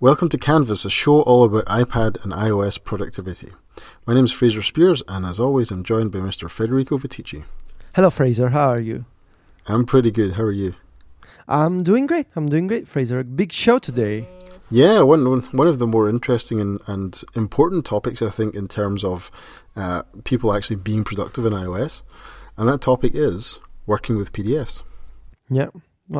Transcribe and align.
Welcome 0.00 0.28
to 0.28 0.38
Canvas, 0.38 0.84
a 0.84 0.90
show 0.90 1.22
all 1.22 1.42
about 1.42 1.64
iPad 1.64 2.22
and 2.22 2.32
iOS 2.32 2.80
productivity. 2.80 3.50
My 4.06 4.14
name 4.14 4.26
is 4.26 4.30
Fraser 4.30 4.60
Speirs, 4.60 5.02
and 5.08 5.26
as 5.26 5.40
always, 5.40 5.72
I'm 5.72 5.82
joined 5.82 6.12
by 6.12 6.20
Mr. 6.20 6.48
Federico 6.48 6.98
Viticci. 6.98 7.42
Hello, 7.96 8.08
Fraser. 8.08 8.50
How 8.50 8.68
are 8.68 8.78
you? 8.78 9.06
I'm 9.66 9.84
pretty 9.84 10.12
good. 10.12 10.34
How 10.34 10.44
are 10.44 10.52
you? 10.52 10.76
I'm 11.48 11.82
doing 11.82 12.06
great. 12.06 12.28
I'm 12.36 12.48
doing 12.48 12.68
great, 12.68 12.86
Fraser. 12.86 13.24
Big 13.24 13.50
show 13.50 13.80
today. 13.80 14.28
Yeah, 14.70 15.00
one 15.00 15.24
one 15.50 15.66
of 15.66 15.80
the 15.80 15.86
more 15.88 16.08
interesting 16.08 16.60
and, 16.60 16.80
and 16.86 17.20
important 17.34 17.84
topics, 17.84 18.22
I 18.22 18.30
think, 18.30 18.54
in 18.54 18.68
terms 18.68 19.02
of 19.02 19.32
uh, 19.74 20.02
people 20.22 20.54
actually 20.54 20.76
being 20.76 21.02
productive 21.02 21.44
in 21.44 21.52
iOS, 21.52 22.02
and 22.56 22.68
that 22.68 22.82
topic 22.82 23.16
is 23.16 23.58
working 23.84 24.16
with 24.16 24.32
PDFs. 24.32 24.82
Yeah, 25.50 25.70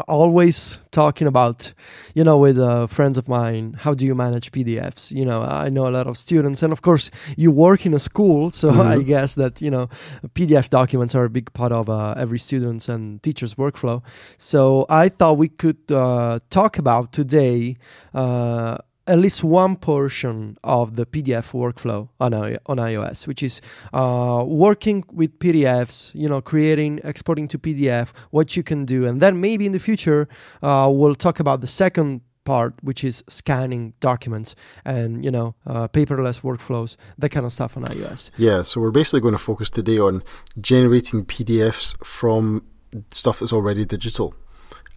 always 0.07 0.79
talking 0.91 1.27
about, 1.27 1.73
you 2.15 2.25
know, 2.25 2.39
with 2.39 2.59
uh, 2.59 2.87
friends 2.87 3.17
of 3.17 3.29
mine, 3.29 3.75
how 3.79 3.95
do 3.95 4.05
you 4.05 4.15
manage 4.15 4.53
PDFs? 4.53 5.13
You 5.13 5.25
know, 5.25 5.43
I 5.43 5.69
know 5.69 5.89
a 5.89 5.91
lot 5.91 6.07
of 6.07 6.17
students, 6.19 6.63
and 6.63 6.73
of 6.73 6.83
course, 6.83 7.11
you 7.37 7.51
work 7.51 7.87
in 7.87 7.95
a 7.95 7.99
school, 7.99 8.51
so 8.51 8.71
mm-hmm. 8.73 8.81
I 8.81 9.03
guess 9.03 9.35
that 9.35 9.63
you 9.63 9.71
know, 9.71 9.89
PDF 10.35 10.69
documents 10.69 11.15
are 11.15 11.25
a 11.25 11.31
big 11.31 11.53
part 11.53 11.73
of 11.73 11.89
uh, 11.89 12.15
every 12.17 12.39
student's 12.39 12.89
and 12.89 13.23
teacher's 13.23 13.55
workflow. 13.55 14.03
So 14.37 14.87
I 14.89 15.09
thought 15.09 15.39
we 15.39 15.49
could 15.49 15.91
uh, 15.91 16.41
talk 16.51 16.79
about 16.79 17.13
today 17.13 17.77
uh, 18.15 18.79
at 19.09 19.19
least 19.19 19.43
one 19.43 19.75
portion 19.77 20.57
of 20.63 20.97
the 20.97 21.07
PDF 21.07 21.53
workflow 21.53 22.09
on, 22.21 22.35
on 22.35 22.77
iOS, 22.77 23.27
which 23.27 23.43
is 23.43 23.61
uh, 23.93 24.45
working 24.47 25.03
with 25.11 25.39
PDFs, 25.39 26.15
you 26.15 26.29
know, 26.29 26.41
creating, 26.41 27.01
exporting 27.03 27.49
to 27.49 27.59
PDF, 27.59 28.13
what 28.31 28.57
you 28.57 28.63
can 28.63 28.85
do. 28.85 29.07
And 29.07 29.21
then 29.21 29.41
maybe 29.41 29.65
in 29.67 29.73
the 29.73 29.81
future, 29.81 30.29
uh, 30.63 30.91
we'll 30.93 31.15
talk 31.15 31.41
about 31.41 31.63
the 31.63 31.67
second 31.67 32.21
part, 32.45 32.75
which 32.83 33.03
is 33.03 33.25
scanning 33.29 33.95
documents 34.01 34.55
and, 34.85 35.25
you 35.25 35.31
know, 35.31 35.55
uh, 35.67 35.89
paperless 35.89 36.43
workflows, 36.43 36.97
that 37.17 37.31
kind 37.31 37.47
of 37.47 37.53
stuff 37.53 37.77
on 37.77 37.85
iOS. 37.85 38.31
Yeah, 38.37 38.63
so 38.63 38.81
we're 38.81 38.91
basically 38.91 39.21
going 39.21 39.35
to 39.35 39.39
focus 39.39 39.71
today 39.71 39.99
on 39.99 40.23
generating 40.61 41.25
PDFs 41.25 41.97
from 42.05 42.65
stuff 43.11 43.41
that's 43.41 43.53
already 43.53 43.85
digital 43.85 44.35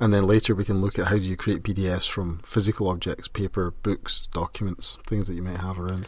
and 0.01 0.11
then 0.11 0.25
later 0.25 0.55
we 0.55 0.65
can 0.65 0.81
look 0.81 0.97
at 0.97 1.07
how 1.07 1.15
do 1.15 1.21
you 1.21 1.37
create 1.37 1.61
PDFs 1.61 2.09
from 2.09 2.41
physical 2.43 2.89
objects, 2.89 3.27
paper, 3.27 3.71
books, 3.83 4.27
documents, 4.31 4.97
things 5.05 5.27
that 5.27 5.35
you 5.35 5.43
might 5.43 5.61
have 5.61 5.79
around. 5.79 6.07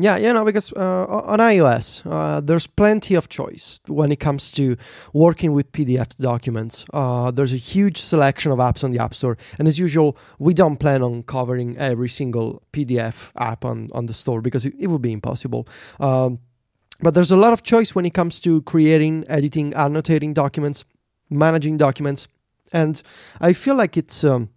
Yeah, 0.00 0.16
you 0.16 0.32
know, 0.32 0.44
because 0.44 0.72
uh, 0.74 1.06
on 1.06 1.38
iOS, 1.40 2.02
uh, 2.04 2.40
there's 2.40 2.68
plenty 2.68 3.16
of 3.16 3.28
choice 3.28 3.80
when 3.86 4.12
it 4.12 4.20
comes 4.20 4.52
to 4.52 4.76
working 5.12 5.52
with 5.52 5.72
PDF 5.72 6.16
documents. 6.18 6.84
Uh, 6.92 7.32
there's 7.32 7.52
a 7.52 7.56
huge 7.56 8.00
selection 8.00 8.52
of 8.52 8.58
apps 8.58 8.84
on 8.84 8.92
the 8.92 9.00
App 9.00 9.14
Store, 9.14 9.36
and 9.58 9.66
as 9.66 9.78
usual, 9.78 10.16
we 10.38 10.54
don't 10.54 10.76
plan 10.76 11.02
on 11.02 11.24
covering 11.24 11.76
every 11.78 12.08
single 12.08 12.62
PDF 12.72 13.32
app 13.36 13.64
on, 13.64 13.88
on 13.92 14.06
the 14.06 14.14
store 14.14 14.40
because 14.40 14.64
it, 14.66 14.74
it 14.78 14.86
would 14.86 15.02
be 15.02 15.12
impossible. 15.12 15.66
Um, 15.98 16.38
but 17.00 17.14
there's 17.14 17.32
a 17.32 17.36
lot 17.36 17.52
of 17.52 17.64
choice 17.64 17.92
when 17.92 18.06
it 18.06 18.14
comes 18.14 18.38
to 18.40 18.62
creating, 18.62 19.24
editing, 19.28 19.74
annotating 19.74 20.32
documents, 20.32 20.84
managing 21.28 21.76
documents 21.76 22.28
and 22.72 23.02
I 23.40 23.52
feel 23.52 23.74
like 23.74 23.96
it's 23.96 24.24
um, 24.24 24.50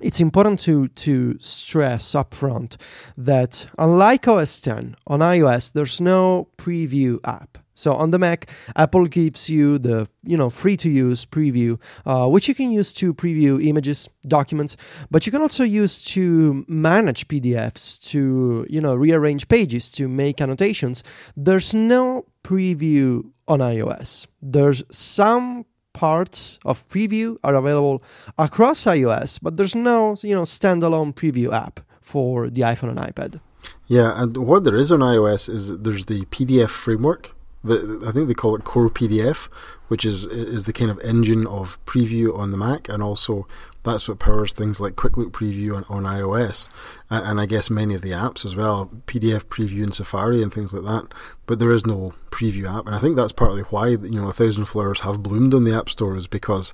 it's 0.00 0.20
important 0.20 0.60
to 0.60 0.88
to 0.88 1.36
stress 1.40 2.12
upfront 2.14 2.76
that 3.16 3.66
unlike 3.78 4.28
OS 4.28 4.60
10 4.60 4.94
on 5.06 5.20
iOS, 5.20 5.72
there's 5.72 6.00
no 6.00 6.48
preview 6.56 7.18
app. 7.24 7.58
So 7.74 7.94
on 7.94 8.10
the 8.10 8.18
Mac, 8.18 8.50
Apple 8.74 9.06
gives 9.06 9.48
you 9.48 9.78
the 9.78 10.08
you 10.24 10.36
know 10.36 10.50
free 10.50 10.76
to 10.78 10.88
use 10.88 11.24
preview, 11.24 11.78
uh, 12.04 12.28
which 12.28 12.48
you 12.48 12.54
can 12.54 12.72
use 12.72 12.92
to 12.94 13.14
preview 13.14 13.64
images, 13.64 14.08
documents, 14.26 14.76
but 15.10 15.26
you 15.26 15.32
can 15.32 15.42
also 15.42 15.62
use 15.62 16.02
to 16.06 16.64
manage 16.66 17.28
PDFs, 17.28 18.02
to 18.10 18.66
you 18.68 18.80
know 18.80 18.96
rearrange 18.96 19.46
pages, 19.46 19.90
to 19.92 20.08
make 20.08 20.40
annotations. 20.40 21.04
There's 21.36 21.72
no 21.72 22.24
preview 22.42 23.30
on 23.46 23.60
iOS. 23.60 24.26
There's 24.42 24.82
some 24.90 25.64
parts 25.98 26.58
of 26.64 26.86
preview 26.88 27.36
are 27.42 27.56
available 27.62 28.02
across 28.38 28.84
iOS, 28.84 29.38
but 29.42 29.56
there's 29.56 29.74
no 29.74 30.16
you 30.22 30.34
know 30.36 30.46
standalone 30.58 31.12
preview 31.20 31.48
app 31.52 31.80
for 32.00 32.48
the 32.48 32.62
iPhone 32.72 32.90
and 32.94 33.00
iPad. 33.10 33.40
Yeah, 33.86 34.20
and 34.20 34.36
what 34.36 34.64
there 34.64 34.76
is 34.76 34.92
on 34.92 35.00
iOS 35.00 35.48
is 35.48 35.62
there's 35.78 36.06
the 36.06 36.20
PDF 36.26 36.70
framework. 36.70 37.34
The, 37.64 37.76
I 38.08 38.12
think 38.12 38.28
they 38.28 38.34
call 38.42 38.54
it 38.56 38.64
Core 38.64 38.90
PDF, 38.90 39.48
which 39.88 40.04
is 40.04 40.24
is 40.26 40.66
the 40.66 40.72
kind 40.72 40.90
of 40.90 41.00
engine 41.00 41.46
of 41.46 41.84
preview 41.84 42.36
on 42.38 42.50
the 42.50 42.56
Mac, 42.56 42.88
and 42.88 43.02
also 43.02 43.46
that's 43.82 44.08
what 44.08 44.18
powers 44.18 44.52
things 44.52 44.80
like 44.80 44.96
Quick 44.96 45.16
Look 45.16 45.32
Preview 45.32 45.74
on, 45.74 45.84
on 45.88 46.04
iOS, 46.04 46.68
and, 47.10 47.24
and 47.24 47.40
I 47.40 47.46
guess 47.46 47.70
many 47.70 47.94
of 47.94 48.02
the 48.02 48.10
apps 48.10 48.44
as 48.44 48.54
well, 48.54 48.90
PDF 49.06 49.44
Preview 49.44 49.82
in 49.82 49.92
Safari 49.92 50.42
and 50.42 50.52
things 50.52 50.72
like 50.72 50.84
that. 50.84 51.12
But 51.46 51.58
there 51.58 51.72
is 51.72 51.86
no 51.86 52.14
preview 52.30 52.70
app, 52.70 52.86
and 52.86 52.94
I 52.94 52.98
think 52.98 53.16
that's 53.16 53.32
partly 53.32 53.62
why 53.62 53.88
you 53.88 54.20
know 54.20 54.28
a 54.28 54.32
thousand 54.32 54.66
flowers 54.66 55.00
have 55.00 55.22
bloomed 55.22 55.54
on 55.54 55.64
the 55.64 55.74
App 55.74 55.88
Store 55.88 56.16
is 56.16 56.26
because 56.26 56.72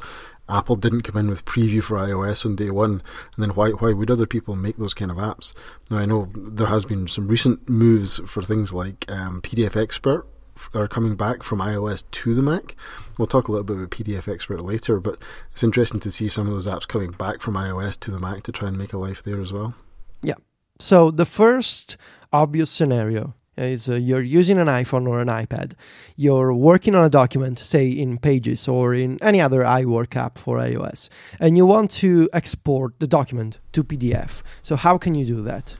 Apple 0.49 0.77
didn't 0.77 1.03
come 1.03 1.17
in 1.17 1.29
with 1.29 1.45
preview 1.45 1.83
for 1.83 1.97
iOS 1.97 2.45
on 2.45 2.57
day 2.57 2.71
one, 2.71 3.03
and 3.35 3.43
then 3.43 3.51
why 3.51 3.71
why 3.71 3.93
would 3.93 4.11
other 4.11 4.27
people 4.27 4.57
make 4.57 4.77
those 4.77 4.95
kind 4.95 5.11
of 5.11 5.17
apps? 5.17 5.53
Now 5.91 5.99
I 5.99 6.07
know 6.07 6.31
there 6.35 6.67
has 6.67 6.85
been 6.85 7.09
some 7.09 7.29
recent 7.29 7.69
moves 7.69 8.21
for 8.27 8.43
things 8.43 8.73
like 8.73 9.11
um, 9.11 9.41
PDF 9.41 9.81
Expert, 9.81 10.27
are 10.75 10.89
coming 10.89 11.17
back 11.17 11.43
from 11.43 11.59
iOS 11.59 12.05
to 12.11 12.35
the 12.35 12.43
Mac. 12.43 12.77
We'll 13.19 13.27
talk 13.27 13.49
a 13.49 13.53
little 13.53 13.65
bit 13.65 13.77
about 13.77 13.91
PDF 13.91 14.33
Expert 14.33 14.63
later, 14.63 15.01
but 15.01 15.19
it's 15.53 15.63
interesting 15.63 16.01
to 16.01 16.11
see 16.11 16.29
some 16.29 16.47
of 16.47 16.53
those 16.53 16.67
apps 16.67 16.89
coming 16.89 17.13
back 17.13 17.41
from 17.41 17.55
iOS 17.55 17.99
to 18.01 18.11
the 18.11 18.21
Mac 18.21 18.43
to 18.45 18.53
try 18.53 18.69
and 18.69 18.79
make 18.79 18.93
a 18.93 18.99
life 18.99 19.23
there 19.23 19.41
as 19.41 19.53
well. 19.53 19.75
Yeah. 20.23 20.35
So 20.79 21.11
the 21.11 21.27
first 21.27 21.97
obvious 22.33 22.71
scenario 22.71 23.35
is 23.57 23.89
uh, 23.89 23.95
you're 23.95 24.23
using 24.23 24.59
an 24.59 24.67
iPhone 24.67 25.07
or 25.09 25.21
an 25.21 25.29
iPad, 25.29 25.75
you're 26.17 26.53
working 26.53 26.95
on 26.95 27.05
a 27.05 27.11
document, 27.11 27.59
say 27.59 27.89
in 27.89 28.19
Pages 28.19 28.67
or 28.67 28.95
in 28.95 29.23
any 29.23 29.41
other 29.41 29.63
iWork 29.63 30.17
app 30.17 30.39
for 30.39 30.59
iOS, 30.59 31.09
and 31.39 31.57
you 31.57 31.67
want 31.67 31.91
to 31.93 32.29
export 32.33 32.99
the 32.99 33.07
document 33.07 33.61
to 33.73 33.85
PDF. 33.85 34.43
So 34.63 34.77
how 34.77 34.99
can 34.99 35.15
you 35.15 35.25
do 35.25 35.43
that? 35.43 35.77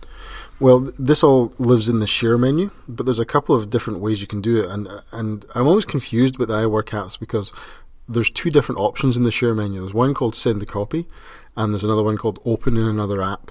Well, 0.61 0.93
this 0.99 1.25
all 1.25 1.53
lives 1.59 1.89
in 1.89 1.99
the 1.99 2.07
share 2.07 2.39
menu, 2.39 2.71
but 2.87 3.07
there's 3.07 3.19
a 3.19 3.25
couple 3.25 3.55
of 3.55 3.71
different 3.71 4.01
ways 4.01 4.21
you 4.21 4.27
can 4.27 4.41
do 4.41 4.61
it, 4.61 4.71
and 4.71 4.89
and 5.11 5.45
I'm 5.55 5.67
always 5.67 5.85
confused 5.85 6.39
with 6.39 6.49
the 6.49 6.55
iWork 6.55 6.91
apps 6.91 7.19
because 7.19 7.53
there's 8.09 8.31
two 8.31 8.51
different 8.51 8.81
options 8.81 9.17
in 9.17 9.25
the 9.25 9.33
share 9.33 9.55
menu. 9.55 9.81
There's 9.81 9.95
one 9.95 10.15
called 10.15 10.37
send 10.37 10.63
a 10.63 10.67
copy, 10.67 11.07
and 11.57 11.73
there's 11.73 11.85
another 11.85 12.05
one 12.05 12.17
called 12.17 12.39
open 12.45 12.77
in 12.77 12.87
another 12.87 13.21
app, 13.21 13.51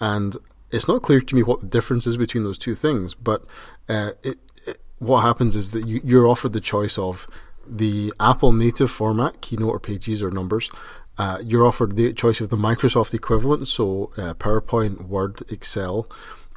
and 0.00 0.36
it's 0.72 0.88
not 0.88 1.02
clear 1.02 1.20
to 1.20 1.34
me 1.34 1.42
what 1.42 1.60
the 1.60 1.66
difference 1.66 2.06
is 2.06 2.16
between 2.16 2.42
those 2.44 2.58
two 2.58 2.74
things. 2.74 3.14
But 3.14 3.44
uh, 3.88 4.12
it, 4.24 4.38
it, 4.66 4.80
what 4.98 5.20
happens 5.20 5.54
is 5.54 5.70
that 5.72 5.86
you, 5.86 6.00
you're 6.02 6.26
offered 6.26 6.54
the 6.54 6.60
choice 6.60 6.98
of 6.98 7.28
the 7.66 8.12
Apple 8.18 8.52
native 8.52 8.90
format, 8.90 9.40
Keynote 9.40 9.68
or 9.68 9.78
Pages 9.78 10.22
or 10.22 10.30
Numbers, 10.30 10.70
uh, 11.18 11.38
you're 11.44 11.64
offered 11.64 11.96
the 11.96 12.12
choice 12.12 12.40
of 12.40 12.48
the 12.48 12.56
Microsoft 12.56 13.14
equivalent, 13.14 13.68
so 13.68 14.12
uh, 14.16 14.34
PowerPoint, 14.34 15.08
Word, 15.08 15.42
Excel, 15.50 16.08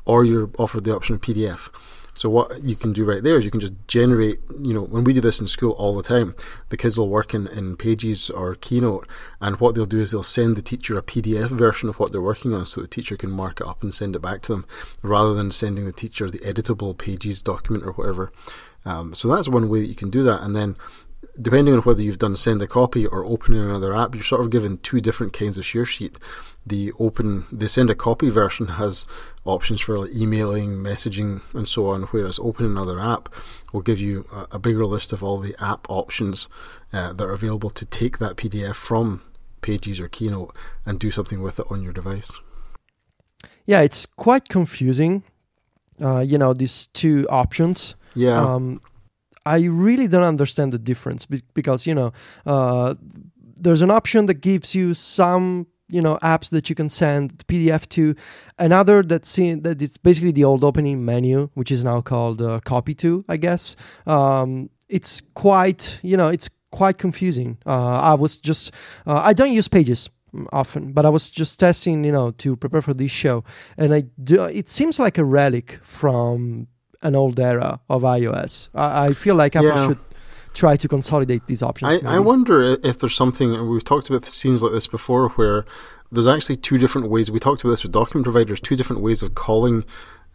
or 0.05 0.23
you're 0.23 0.49
offered 0.57 0.83
the 0.83 0.95
option 0.95 1.15
of 1.15 1.21
PDF. 1.21 1.69
So 2.17 2.29
what 2.29 2.63
you 2.63 2.77
can 2.77 2.93
do 2.93 3.03
right 3.03 3.21
there 3.21 3.37
is 3.37 3.43
you 3.43 3.51
can 3.51 3.59
just 3.59 3.73
generate, 3.87 4.39
you 4.61 4.73
know, 4.73 4.81
when 4.81 5.03
we 5.03 5.11
do 5.11 5.19
this 5.19 5.41
in 5.41 5.47
school 5.47 5.71
all 5.71 5.95
the 5.97 6.03
time, 6.03 6.33
the 6.69 6.77
kids 6.77 6.97
will 6.97 7.09
work 7.09 7.33
in, 7.33 7.47
in 7.47 7.75
Pages 7.75 8.29
or 8.29 8.55
Keynote, 8.55 9.05
and 9.41 9.59
what 9.59 9.75
they'll 9.75 9.83
do 9.83 9.99
is 9.99 10.11
they'll 10.11 10.23
send 10.23 10.55
the 10.55 10.61
teacher 10.61 10.97
a 10.97 11.03
PDF 11.03 11.49
version 11.49 11.89
of 11.89 11.99
what 11.99 12.13
they're 12.13 12.21
working 12.21 12.53
on 12.53 12.65
so 12.65 12.79
the 12.79 12.87
teacher 12.87 13.17
can 13.17 13.31
mark 13.31 13.59
it 13.59 13.67
up 13.67 13.83
and 13.83 13.93
send 13.93 14.15
it 14.15 14.21
back 14.21 14.41
to 14.43 14.53
them, 14.53 14.65
rather 15.03 15.33
than 15.33 15.51
sending 15.51 15.85
the 15.85 15.91
teacher 15.91 16.29
the 16.29 16.39
editable 16.39 16.97
Pages 16.97 17.41
document 17.41 17.85
or 17.85 17.91
whatever. 17.91 18.31
Um, 18.85 19.13
so 19.13 19.27
that's 19.27 19.49
one 19.49 19.67
way 19.67 19.81
that 19.81 19.87
you 19.87 19.95
can 19.95 20.09
do 20.09 20.23
that, 20.23 20.41
and 20.41 20.55
then 20.55 20.77
depending 21.39 21.73
on 21.73 21.81
whether 21.81 22.01
you've 22.01 22.19
done 22.19 22.35
send 22.35 22.61
a 22.61 22.67
copy 22.67 23.05
or 23.05 23.25
open 23.25 23.53
in 23.53 23.61
another 23.61 23.95
app, 23.95 24.15
you're 24.15 24.23
sort 24.23 24.41
of 24.41 24.49
given 24.49 24.77
two 24.77 25.01
different 25.01 25.33
kinds 25.33 25.57
of 25.57 25.65
share 25.65 25.85
sheet. 25.85 26.17
The 26.65 26.91
open, 26.99 27.45
the 27.51 27.69
send 27.69 27.89
a 27.89 27.95
copy 27.95 28.29
version 28.29 28.67
has 28.67 29.05
options 29.43 29.81
for 29.81 29.99
like 29.99 30.15
emailing, 30.15 30.75
messaging, 30.77 31.41
and 31.53 31.67
so 31.67 31.89
on, 31.89 32.03
whereas 32.03 32.39
open 32.39 32.65
another 32.65 32.99
app 32.99 33.29
will 33.73 33.81
give 33.81 33.99
you 33.99 34.25
a, 34.31 34.55
a 34.55 34.59
bigger 34.59 34.85
list 34.85 35.13
of 35.13 35.23
all 35.23 35.39
the 35.39 35.55
app 35.59 35.85
options 35.89 36.47
uh, 36.93 37.13
that 37.13 37.25
are 37.25 37.33
available 37.33 37.69
to 37.69 37.85
take 37.85 38.17
that 38.19 38.37
PDF 38.37 38.75
from 38.75 39.21
Pages 39.61 39.99
or 39.99 40.07
Keynote 40.07 40.55
and 40.85 40.99
do 40.99 41.11
something 41.11 41.41
with 41.41 41.59
it 41.59 41.65
on 41.69 41.81
your 41.81 41.93
device. 41.93 42.39
Yeah, 43.65 43.81
it's 43.81 44.05
quite 44.05 44.47
confusing. 44.47 45.23
Uh, 46.01 46.19
you 46.19 46.37
know, 46.37 46.53
these 46.53 46.87
two 46.87 47.25
options. 47.29 47.95
Yeah. 48.15 48.39
Um, 48.39 48.81
I 49.45 49.65
really 49.65 50.07
don't 50.07 50.23
understand 50.23 50.71
the 50.71 50.79
difference 50.79 51.25
because 51.25 51.85
you 51.85 51.93
know 51.93 52.13
uh, 52.45 52.95
there's 53.55 53.81
an 53.81 53.91
option 53.91 54.25
that 54.25 54.35
gives 54.35 54.75
you 54.75 54.93
some 54.93 55.67
you 55.87 56.01
know 56.01 56.17
apps 56.21 56.49
that 56.49 56.69
you 56.69 56.75
can 56.75 56.89
send 56.89 57.45
PDF 57.47 57.87
to, 57.89 58.15
another 58.57 59.03
that's 59.03 59.37
in, 59.37 59.61
that 59.61 59.81
it's 59.81 59.97
basically 59.97 60.31
the 60.31 60.43
old 60.43 60.63
opening 60.63 61.05
menu, 61.05 61.49
which 61.53 61.71
is 61.71 61.83
now 61.83 62.01
called 62.01 62.41
uh, 62.41 62.59
copy 62.61 62.95
to, 62.95 63.23
I 63.29 63.37
guess. 63.37 63.75
Um, 64.07 64.69
it's 64.89 65.21
quite 65.21 65.99
you 66.03 66.17
know 66.17 66.27
it's 66.27 66.49
quite 66.71 66.97
confusing. 66.97 67.57
Uh, 67.65 67.99
I 67.99 68.13
was 68.15 68.37
just 68.37 68.71
uh, 69.05 69.21
I 69.23 69.33
don't 69.33 69.51
use 69.51 69.67
Pages 69.67 70.09
often, 70.51 70.91
but 70.91 71.05
I 71.05 71.09
was 71.09 71.29
just 71.29 71.59
testing, 71.59 72.03
you 72.03 72.11
know, 72.11 72.31
to 72.31 72.55
prepare 72.55 72.81
for 72.81 72.93
this 72.93 73.11
show, 73.11 73.43
and 73.77 73.93
I 73.93 74.05
do. 74.23 74.43
It 74.43 74.69
seems 74.69 74.99
like 74.99 75.17
a 75.17 75.23
relic 75.23 75.79
from 75.81 76.67
an 77.07 77.15
old 77.15 77.39
era 77.39 77.79
of 77.89 78.01
iOS. 78.03 78.69
I, 78.73 78.87
I 79.05 79.13
feel 79.13 79.35
like 79.35 79.55
Apple 79.55 79.69
Yeah. 79.69 79.87
should 79.87 79.99
try 80.53 80.75
to 80.77 80.87
consolidate 80.87 81.43
these 81.47 81.61
options. 81.69 82.03
I, 82.05 82.15
I 82.17 82.19
wonder 82.19 82.77
if 82.83 82.99
there's 82.99 83.15
something 83.23 83.53
and 83.55 83.69
we've 83.69 83.83
talked 83.83 84.09
about 84.09 84.25
scenes 84.25 84.61
like 84.63 84.71
this 84.71 84.87
before, 84.87 85.29
where 85.37 85.65
there's 86.11 86.27
actually 86.27 86.57
two 86.57 86.77
different 86.77 87.09
ways. 87.09 87.29
We 87.29 87.39
talked 87.39 87.61
about 87.61 87.71
this 87.71 87.83
with 87.83 87.91
document 87.91 88.23
providers, 88.25 88.59
two 88.59 88.75
different 88.75 89.01
ways 89.01 89.21
of 89.23 89.35
calling 89.35 89.83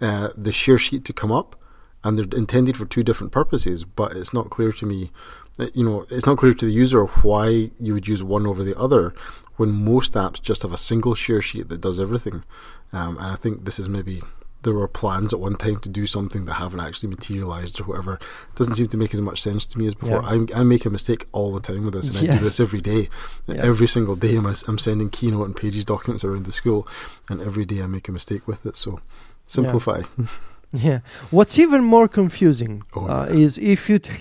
uh, 0.00 0.28
the 0.36 0.52
share 0.52 0.78
sheet 0.78 1.04
to 1.06 1.12
come 1.12 1.32
up, 1.32 1.56
and 2.04 2.18
they're 2.18 2.38
intended 2.38 2.76
for 2.76 2.84
two 2.86 3.02
different 3.02 3.32
purposes. 3.32 3.84
But 3.84 4.12
it's 4.12 4.34
not 4.34 4.50
clear 4.50 4.72
to 4.72 4.86
me, 4.86 5.10
uh, 5.58 5.68
you 5.74 5.84
know, 5.84 6.06
it's 6.10 6.26
not 6.26 6.38
clear 6.38 6.54
to 6.54 6.66
the 6.66 6.72
user 6.72 7.04
why 7.22 7.70
you 7.80 7.94
would 7.94 8.06
use 8.08 8.22
one 8.22 8.46
over 8.46 8.62
the 8.62 8.78
other 8.78 9.14
when 9.56 9.70
most 9.70 10.12
apps 10.14 10.40
just 10.42 10.62
have 10.62 10.72
a 10.72 10.76
single 10.90 11.14
share 11.14 11.40
sheet 11.42 11.68
that 11.68 11.80
does 11.80 11.98
everything. 11.98 12.44
Um, 12.92 13.16
and 13.18 13.26
I 13.26 13.36
think 13.36 13.64
this 13.64 13.78
is 13.78 13.88
maybe 13.88 14.22
there 14.62 14.74
were 14.74 14.88
plans 14.88 15.32
at 15.32 15.40
one 15.40 15.56
time 15.56 15.78
to 15.80 15.88
do 15.88 16.06
something 16.06 16.44
that 16.44 16.54
haven't 16.54 16.80
actually 16.80 17.08
materialized 17.08 17.80
or 17.80 17.84
whatever. 17.84 18.14
It 18.14 18.56
doesn't 18.56 18.74
seem 18.74 18.88
to 18.88 18.96
make 18.96 19.14
as 19.14 19.20
much 19.20 19.40
sense 19.40 19.66
to 19.66 19.78
me 19.78 19.86
as 19.86 19.94
before. 19.94 20.22
Yeah. 20.22 20.46
I, 20.54 20.60
I 20.60 20.62
make 20.62 20.84
a 20.84 20.90
mistake 20.90 21.26
all 21.32 21.52
the 21.52 21.60
time 21.60 21.84
with 21.84 21.94
this, 21.94 22.08
and 22.08 22.30
I 22.30 22.36
do 22.36 22.44
this 22.44 22.60
every 22.60 22.80
day. 22.80 23.08
Yeah. 23.46 23.64
Every 23.64 23.88
single 23.88 24.16
day, 24.16 24.36
I'm, 24.36 24.46
I'm 24.46 24.78
sending 24.78 25.10
Keynote 25.10 25.46
and 25.46 25.56
Pages 25.56 25.84
documents 25.84 26.24
around 26.24 26.44
the 26.44 26.52
school, 26.52 26.86
and 27.28 27.40
every 27.40 27.64
day 27.64 27.82
I 27.82 27.86
make 27.86 28.08
a 28.08 28.12
mistake 28.12 28.46
with 28.46 28.64
it. 28.66 28.76
So 28.76 29.00
simplify. 29.46 30.02
Yeah. 30.18 30.26
What's 31.30 31.58
even 31.58 31.82
more 31.84 32.08
confusing 32.08 32.82
Oh, 32.94 33.06
uh, 33.06 33.26
yeah. 33.28 33.36
is 33.44 33.58
if 33.58 33.88
you. 33.90 33.98
T- 33.98 34.12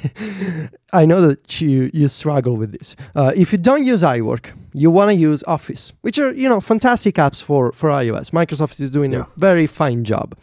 I 0.94 1.06
know 1.06 1.22
that 1.28 1.62
you 1.62 1.92
you 1.94 2.07
struggle 2.07 2.57
with 2.57 2.72
this. 2.72 2.96
Uh, 3.16 3.31
if 3.36 3.51
you 3.51 3.60
don't 3.60 3.84
use 3.86 4.01
iWork, 4.01 4.51
you 4.74 4.90
want 4.92 5.10
to 5.12 5.16
use 5.16 5.44
Office, 5.48 5.94
which 6.01 6.18
are 6.19 6.34
you 6.34 6.50
know 6.50 6.60
fantastic 6.62 7.16
apps 7.16 7.44
for 7.44 7.72
for 7.74 7.90
iOS. 7.90 8.31
Microsoft 8.31 8.80
is 8.81 8.90
doing 8.92 9.13
Yeah. 9.13 9.25
a 9.36 9.40
very 9.40 9.68
fine 9.68 10.04
job. 10.04 10.36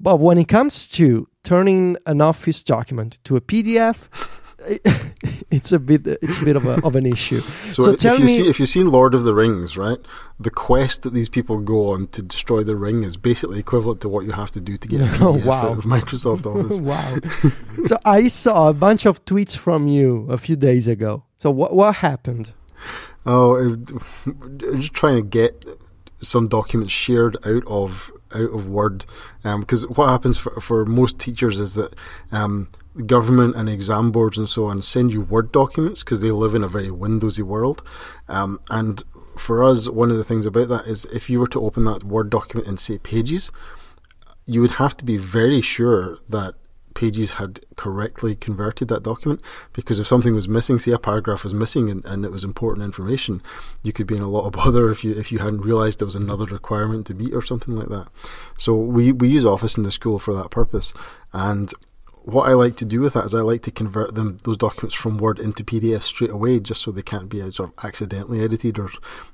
But 0.00 0.18
when 0.20 0.38
it 0.38 0.48
comes 0.48 0.88
to 0.98 1.28
turning 1.44 1.96
an 2.06 2.20
Office 2.20 2.62
document 2.64 3.18
to 3.24 3.36
a 3.36 3.40
PDF, 3.40 4.08
it's 5.50 5.72
a 5.72 5.78
bit 5.78 6.06
it's 6.06 6.40
a 6.40 6.44
bit 6.44 6.56
of 6.56 6.66
a 6.66 6.80
of 6.84 6.94
an 6.96 7.06
issue. 7.06 7.40
So, 7.40 7.84
So 7.84 7.90
if 7.92 8.00
tell 8.00 8.18
you 8.18 8.24
me- 8.24 8.36
see, 8.38 8.48
if 8.48 8.58
you've 8.60 8.68
seen 8.68 8.90
Lord 8.90 9.14
of 9.14 9.24
the 9.24 9.34
Rings, 9.34 9.76
right, 9.76 9.98
the 10.38 10.50
quest 10.50 11.02
that 11.02 11.12
these 11.12 11.28
people 11.28 11.58
go 11.60 11.90
on 11.90 12.06
to 12.08 12.22
destroy 12.22 12.62
the 12.62 12.76
ring 12.76 13.02
is 13.02 13.16
basically 13.16 13.58
equivalent 13.58 14.00
to 14.02 14.08
what 14.08 14.24
you 14.24 14.32
have 14.32 14.50
to 14.52 14.60
do 14.60 14.76
to 14.76 14.88
get 14.88 15.00
a 15.00 15.04
Oh, 15.24 15.34
PDF 15.34 15.44
wow. 15.44 15.68
out 15.70 15.78
of 15.78 15.84
Microsoft 15.84 16.46
Office. 16.46 16.78
wow. 16.80 17.18
so 17.84 17.98
I 18.04 18.28
saw 18.28 18.68
a 18.68 18.74
bunch 18.74 19.06
of 19.06 19.24
tweets 19.24 19.56
from 19.56 19.88
you 19.88 20.26
a 20.30 20.38
few 20.38 20.56
days 20.56 20.88
ago. 20.88 21.24
So 21.38 21.50
what 21.50 21.74
what 21.74 21.96
happened? 21.96 22.52
Oh, 23.26 23.54
it- 23.54 23.92
just 24.80 24.92
trying 24.94 25.16
to 25.16 25.22
get 25.22 25.64
some 26.20 26.46
documents 26.48 26.92
shared 26.92 27.36
out 27.46 27.64
of 27.66 28.10
out 28.34 28.50
of 28.52 28.68
Word, 28.68 29.04
because 29.42 29.86
what 29.88 30.08
happens 30.08 30.38
for 30.38 30.58
for 30.60 30.86
most 30.86 31.18
teachers 31.18 31.58
is 31.60 31.74
that 31.74 31.94
um, 32.30 32.68
government 33.06 33.56
and 33.56 33.68
exam 33.68 34.10
boards 34.10 34.36
and 34.36 34.48
so 34.48 34.66
on 34.66 34.82
send 34.82 35.12
you 35.12 35.22
Word 35.22 35.52
documents 35.52 36.02
because 36.02 36.20
they 36.20 36.30
live 36.30 36.54
in 36.54 36.62
a 36.62 36.68
very 36.68 36.88
Windowsy 36.88 37.42
world, 37.42 37.82
um, 38.28 38.60
and 38.70 39.02
for 39.36 39.64
us, 39.64 39.88
one 39.88 40.10
of 40.10 40.16
the 40.16 40.24
things 40.24 40.46
about 40.46 40.68
that 40.68 40.86
is 40.86 41.04
if 41.06 41.30
you 41.30 41.40
were 41.40 41.46
to 41.48 41.60
open 41.60 41.84
that 41.84 42.04
Word 42.04 42.30
document 42.30 42.68
and 42.68 42.78
say 42.78 42.98
Pages, 42.98 43.50
you 44.46 44.60
would 44.60 44.72
have 44.72 44.96
to 44.98 45.04
be 45.04 45.16
very 45.16 45.60
sure 45.60 46.18
that 46.28 46.54
Pages 46.94 47.32
had 47.32 47.60
correctly 47.76 48.34
converted 48.36 48.88
that 48.88 49.02
document 49.02 49.40
because 49.72 49.98
if 49.98 50.06
something 50.06 50.34
was 50.34 50.48
missing, 50.48 50.78
say 50.78 50.92
a 50.92 50.98
paragraph 50.98 51.42
was 51.42 51.54
missing 51.54 51.88
and, 51.88 52.04
and 52.04 52.24
it 52.24 52.30
was 52.30 52.44
important 52.44 52.84
information, 52.84 53.42
you 53.82 53.92
could 53.92 54.06
be 54.06 54.16
in 54.16 54.22
a 54.22 54.28
lot 54.28 54.46
of 54.46 54.52
bother 54.64 54.90
if 54.90 55.02
you 55.02 55.12
if 55.18 55.32
you 55.32 55.38
hadn't 55.38 55.62
realised 55.62 56.00
there 56.00 56.06
was 56.06 56.14
another 56.14 56.44
requirement 56.44 57.06
to 57.06 57.14
meet 57.14 57.32
or 57.32 57.42
something 57.42 57.74
like 57.74 57.88
that. 57.88 58.08
So 58.58 58.76
we, 58.76 59.10
we 59.10 59.28
use 59.28 59.46
Office 59.46 59.76
in 59.76 59.84
the 59.84 59.90
school 59.90 60.18
for 60.18 60.34
that 60.34 60.50
purpose. 60.50 60.92
And 61.32 61.72
what 62.24 62.48
I 62.48 62.52
like 62.52 62.76
to 62.76 62.84
do 62.84 63.00
with 63.00 63.14
that 63.14 63.24
is 63.24 63.34
I 63.34 63.40
like 63.40 63.62
to 63.62 63.70
convert 63.70 64.14
them 64.14 64.38
those 64.44 64.56
documents 64.56 64.94
from 64.94 65.18
Word 65.18 65.38
into 65.38 65.64
PDF 65.64 66.02
straight 66.02 66.30
away, 66.30 66.60
just 66.60 66.82
so 66.82 66.90
they 66.90 67.02
can't 67.02 67.28
be 67.28 67.42
uh, 67.42 67.50
sort 67.50 67.70
of 67.70 67.84
accidentally 67.84 68.42
edited, 68.42 68.78
or 68.78 68.90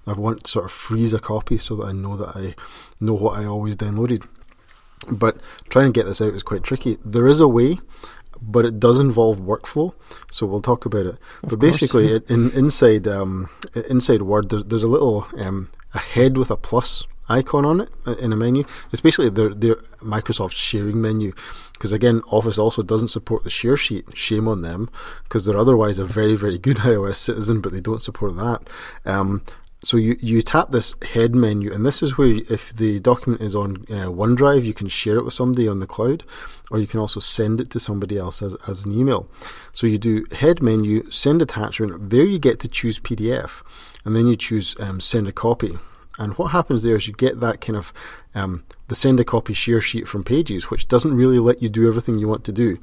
I 0.06 0.12
want 0.12 0.44
to 0.44 0.50
sort 0.50 0.64
of 0.64 0.72
freeze 0.72 1.12
a 1.12 1.18
copy 1.18 1.58
so 1.58 1.76
that 1.76 1.86
I 1.86 1.92
know 1.92 2.16
that 2.16 2.36
I 2.36 2.54
know 3.00 3.14
what 3.14 3.38
I 3.38 3.44
always 3.44 3.76
downloaded. 3.76 4.26
But 5.10 5.38
trying 5.68 5.92
to 5.92 5.98
get 5.98 6.06
this 6.06 6.20
out 6.20 6.34
is 6.34 6.42
quite 6.42 6.62
tricky. 6.62 6.98
There 7.04 7.28
is 7.28 7.40
a 7.40 7.48
way, 7.48 7.78
but 8.40 8.64
it 8.64 8.80
does 8.80 8.98
involve 8.98 9.38
workflow, 9.38 9.94
so 10.32 10.46
we'll 10.46 10.62
talk 10.62 10.86
about 10.86 11.06
it. 11.06 11.18
but 11.42 11.60
course. 11.60 11.80
basically, 11.80 12.14
in, 12.28 12.50
inside 12.52 13.06
um, 13.06 13.50
inside 13.88 14.22
Word, 14.22 14.48
there's, 14.48 14.64
there's 14.64 14.82
a 14.82 14.88
little 14.88 15.26
um, 15.36 15.70
a 15.92 15.98
head 15.98 16.38
with 16.38 16.50
a 16.50 16.56
plus 16.56 17.04
icon 17.28 17.64
on 17.64 17.80
it 17.82 17.90
uh, 18.06 18.16
in 18.16 18.32
a 18.32 18.36
menu. 18.36 18.64
It's 18.92 19.00
basically 19.00 19.30
their 19.30 19.54
their 19.54 19.76
Microsoft 20.00 20.52
sharing 20.52 21.00
menu. 21.00 21.32
Because 21.72 21.92
again, 21.92 22.22
Office 22.30 22.58
also 22.58 22.82
doesn't 22.82 23.08
support 23.08 23.44
the 23.44 23.50
share 23.50 23.76
sheet. 23.76 24.04
Shame 24.16 24.48
on 24.48 24.62
them, 24.62 24.90
because 25.24 25.44
they're 25.44 25.56
otherwise 25.56 25.98
a 25.98 26.04
very 26.04 26.36
very 26.36 26.58
good 26.58 26.76
iOS 26.78 27.16
citizen, 27.16 27.60
but 27.60 27.72
they 27.72 27.80
don't 27.80 28.02
support 28.02 28.36
that. 28.36 28.68
Um, 29.04 29.42
so 29.84 29.96
you, 29.96 30.16
you 30.20 30.42
tap 30.42 30.72
this 30.72 30.94
head 31.02 31.36
menu, 31.36 31.72
and 31.72 31.86
this 31.86 32.02
is 32.02 32.18
where 32.18 32.40
if 32.50 32.74
the 32.74 32.98
document 32.98 33.42
is 33.42 33.54
on 33.54 33.84
uh, 33.88 34.10
OneDrive, 34.10 34.64
you 34.64 34.74
can 34.74 34.88
share 34.88 35.18
it 35.18 35.24
with 35.24 35.34
somebody 35.34 35.68
on 35.68 35.78
the 35.78 35.86
cloud, 35.86 36.24
or 36.70 36.80
you 36.80 36.88
can 36.88 36.98
also 36.98 37.20
send 37.20 37.60
it 37.60 37.70
to 37.70 37.80
somebody 37.80 38.18
else 38.18 38.42
as, 38.42 38.56
as 38.66 38.84
an 38.84 38.92
email. 38.92 39.28
So 39.72 39.86
you 39.86 39.98
do 39.98 40.24
head 40.32 40.60
menu, 40.60 41.08
send 41.12 41.40
attachment. 41.40 42.10
There 42.10 42.24
you 42.24 42.40
get 42.40 42.58
to 42.60 42.68
choose 42.68 42.98
PDF, 42.98 43.62
and 44.04 44.16
then 44.16 44.26
you 44.26 44.34
choose 44.34 44.74
um, 44.80 45.00
send 45.00 45.28
a 45.28 45.32
copy. 45.32 45.78
And 46.18 46.34
what 46.34 46.48
happens 46.48 46.82
there 46.82 46.96
is 46.96 47.06
you 47.06 47.14
get 47.14 47.40
that 47.40 47.60
kind 47.60 47.76
of 47.76 47.92
um, 48.34 48.64
the 48.88 48.94
send 48.94 49.20
a 49.20 49.24
copy 49.24 49.54
share 49.54 49.80
sheet 49.80 50.08
from 50.08 50.24
Pages, 50.24 50.68
which 50.68 50.88
doesn't 50.88 51.14
really 51.14 51.38
let 51.38 51.62
you 51.62 51.68
do 51.68 51.86
everything 51.88 52.18
you 52.18 52.28
want 52.28 52.44
to 52.44 52.52
do. 52.52 52.78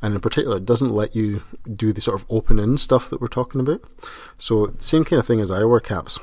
And 0.00 0.14
in 0.14 0.20
particular, 0.20 0.58
it 0.58 0.64
doesn't 0.64 0.94
let 0.94 1.16
you 1.16 1.42
do 1.70 1.92
the 1.92 2.00
sort 2.00 2.20
of 2.20 2.26
open 2.30 2.58
in 2.58 2.78
stuff 2.78 3.10
that 3.10 3.20
we're 3.20 3.28
talking 3.28 3.60
about. 3.60 3.82
So, 4.38 4.74
same 4.78 5.04
kind 5.04 5.18
of 5.18 5.26
thing 5.26 5.40
as 5.40 5.50
iWork 5.50 5.86
apps. 5.86 6.18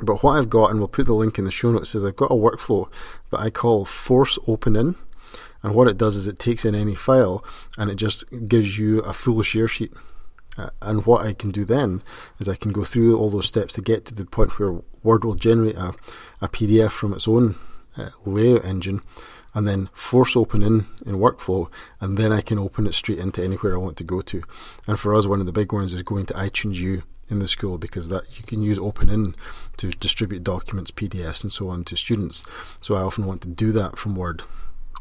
But 0.00 0.22
what 0.22 0.32
I've 0.32 0.50
got, 0.50 0.70
and 0.70 0.78
we'll 0.78 0.88
put 0.88 1.06
the 1.06 1.14
link 1.14 1.38
in 1.38 1.44
the 1.44 1.50
show 1.50 1.72
notes, 1.72 1.94
is 1.94 2.04
I've 2.04 2.16
got 2.16 2.30
a 2.30 2.34
workflow 2.34 2.88
that 3.30 3.40
I 3.40 3.50
call 3.50 3.84
Force 3.84 4.38
Open 4.46 4.76
In. 4.76 4.96
And 5.62 5.74
what 5.74 5.88
it 5.88 5.96
does 5.96 6.16
is 6.16 6.26
it 6.26 6.38
takes 6.38 6.64
in 6.64 6.74
any 6.74 6.94
file 6.94 7.44
and 7.78 7.90
it 7.90 7.94
just 7.94 8.24
gives 8.48 8.78
you 8.78 8.98
a 9.00 9.12
full 9.12 9.42
share 9.42 9.68
sheet. 9.68 9.92
And 10.80 11.06
what 11.06 11.24
I 11.24 11.32
can 11.32 11.50
do 11.50 11.64
then 11.64 12.02
is 12.38 12.48
I 12.48 12.56
can 12.56 12.72
go 12.72 12.84
through 12.84 13.18
all 13.18 13.30
those 13.30 13.48
steps 13.48 13.74
to 13.74 13.80
get 13.80 14.04
to 14.06 14.14
the 14.14 14.24
point 14.24 14.58
where 14.58 14.80
Word 15.02 15.24
will 15.24 15.34
generate 15.34 15.76
a, 15.76 15.94
a 16.40 16.48
PDF 16.48 16.90
from 16.90 17.12
its 17.12 17.26
own 17.26 17.56
uh, 17.96 18.10
layout 18.24 18.64
engine 18.64 19.02
and 19.54 19.66
then 19.66 19.90
force 19.92 20.36
open 20.36 20.62
in 20.62 20.86
in 21.04 21.16
workflow 21.16 21.70
and 22.00 22.16
then 22.16 22.32
I 22.32 22.40
can 22.40 22.58
open 22.58 22.86
it 22.86 22.94
straight 22.94 23.18
into 23.18 23.42
anywhere 23.42 23.74
I 23.74 23.78
want 23.78 23.96
to 23.98 24.04
go 24.04 24.20
to. 24.20 24.42
And 24.86 24.98
for 24.98 25.14
us, 25.14 25.26
one 25.26 25.40
of 25.40 25.46
the 25.46 25.52
big 25.52 25.72
ones 25.72 25.92
is 25.92 26.02
going 26.02 26.26
to 26.26 26.34
iTunes 26.34 26.76
U 26.76 27.02
in 27.28 27.38
the 27.38 27.48
school 27.48 27.78
because 27.78 28.08
that 28.08 28.24
you 28.36 28.44
can 28.44 28.62
use 28.62 28.78
open 28.78 29.08
in 29.08 29.34
to 29.78 29.90
distribute 29.90 30.44
documents, 30.44 30.90
PDFs 30.90 31.42
and 31.42 31.52
so 31.52 31.68
on 31.68 31.84
to 31.84 31.96
students. 31.96 32.44
So 32.80 32.94
I 32.94 33.02
often 33.02 33.26
want 33.26 33.40
to 33.42 33.48
do 33.48 33.72
that 33.72 33.98
from 33.98 34.16
Word 34.16 34.42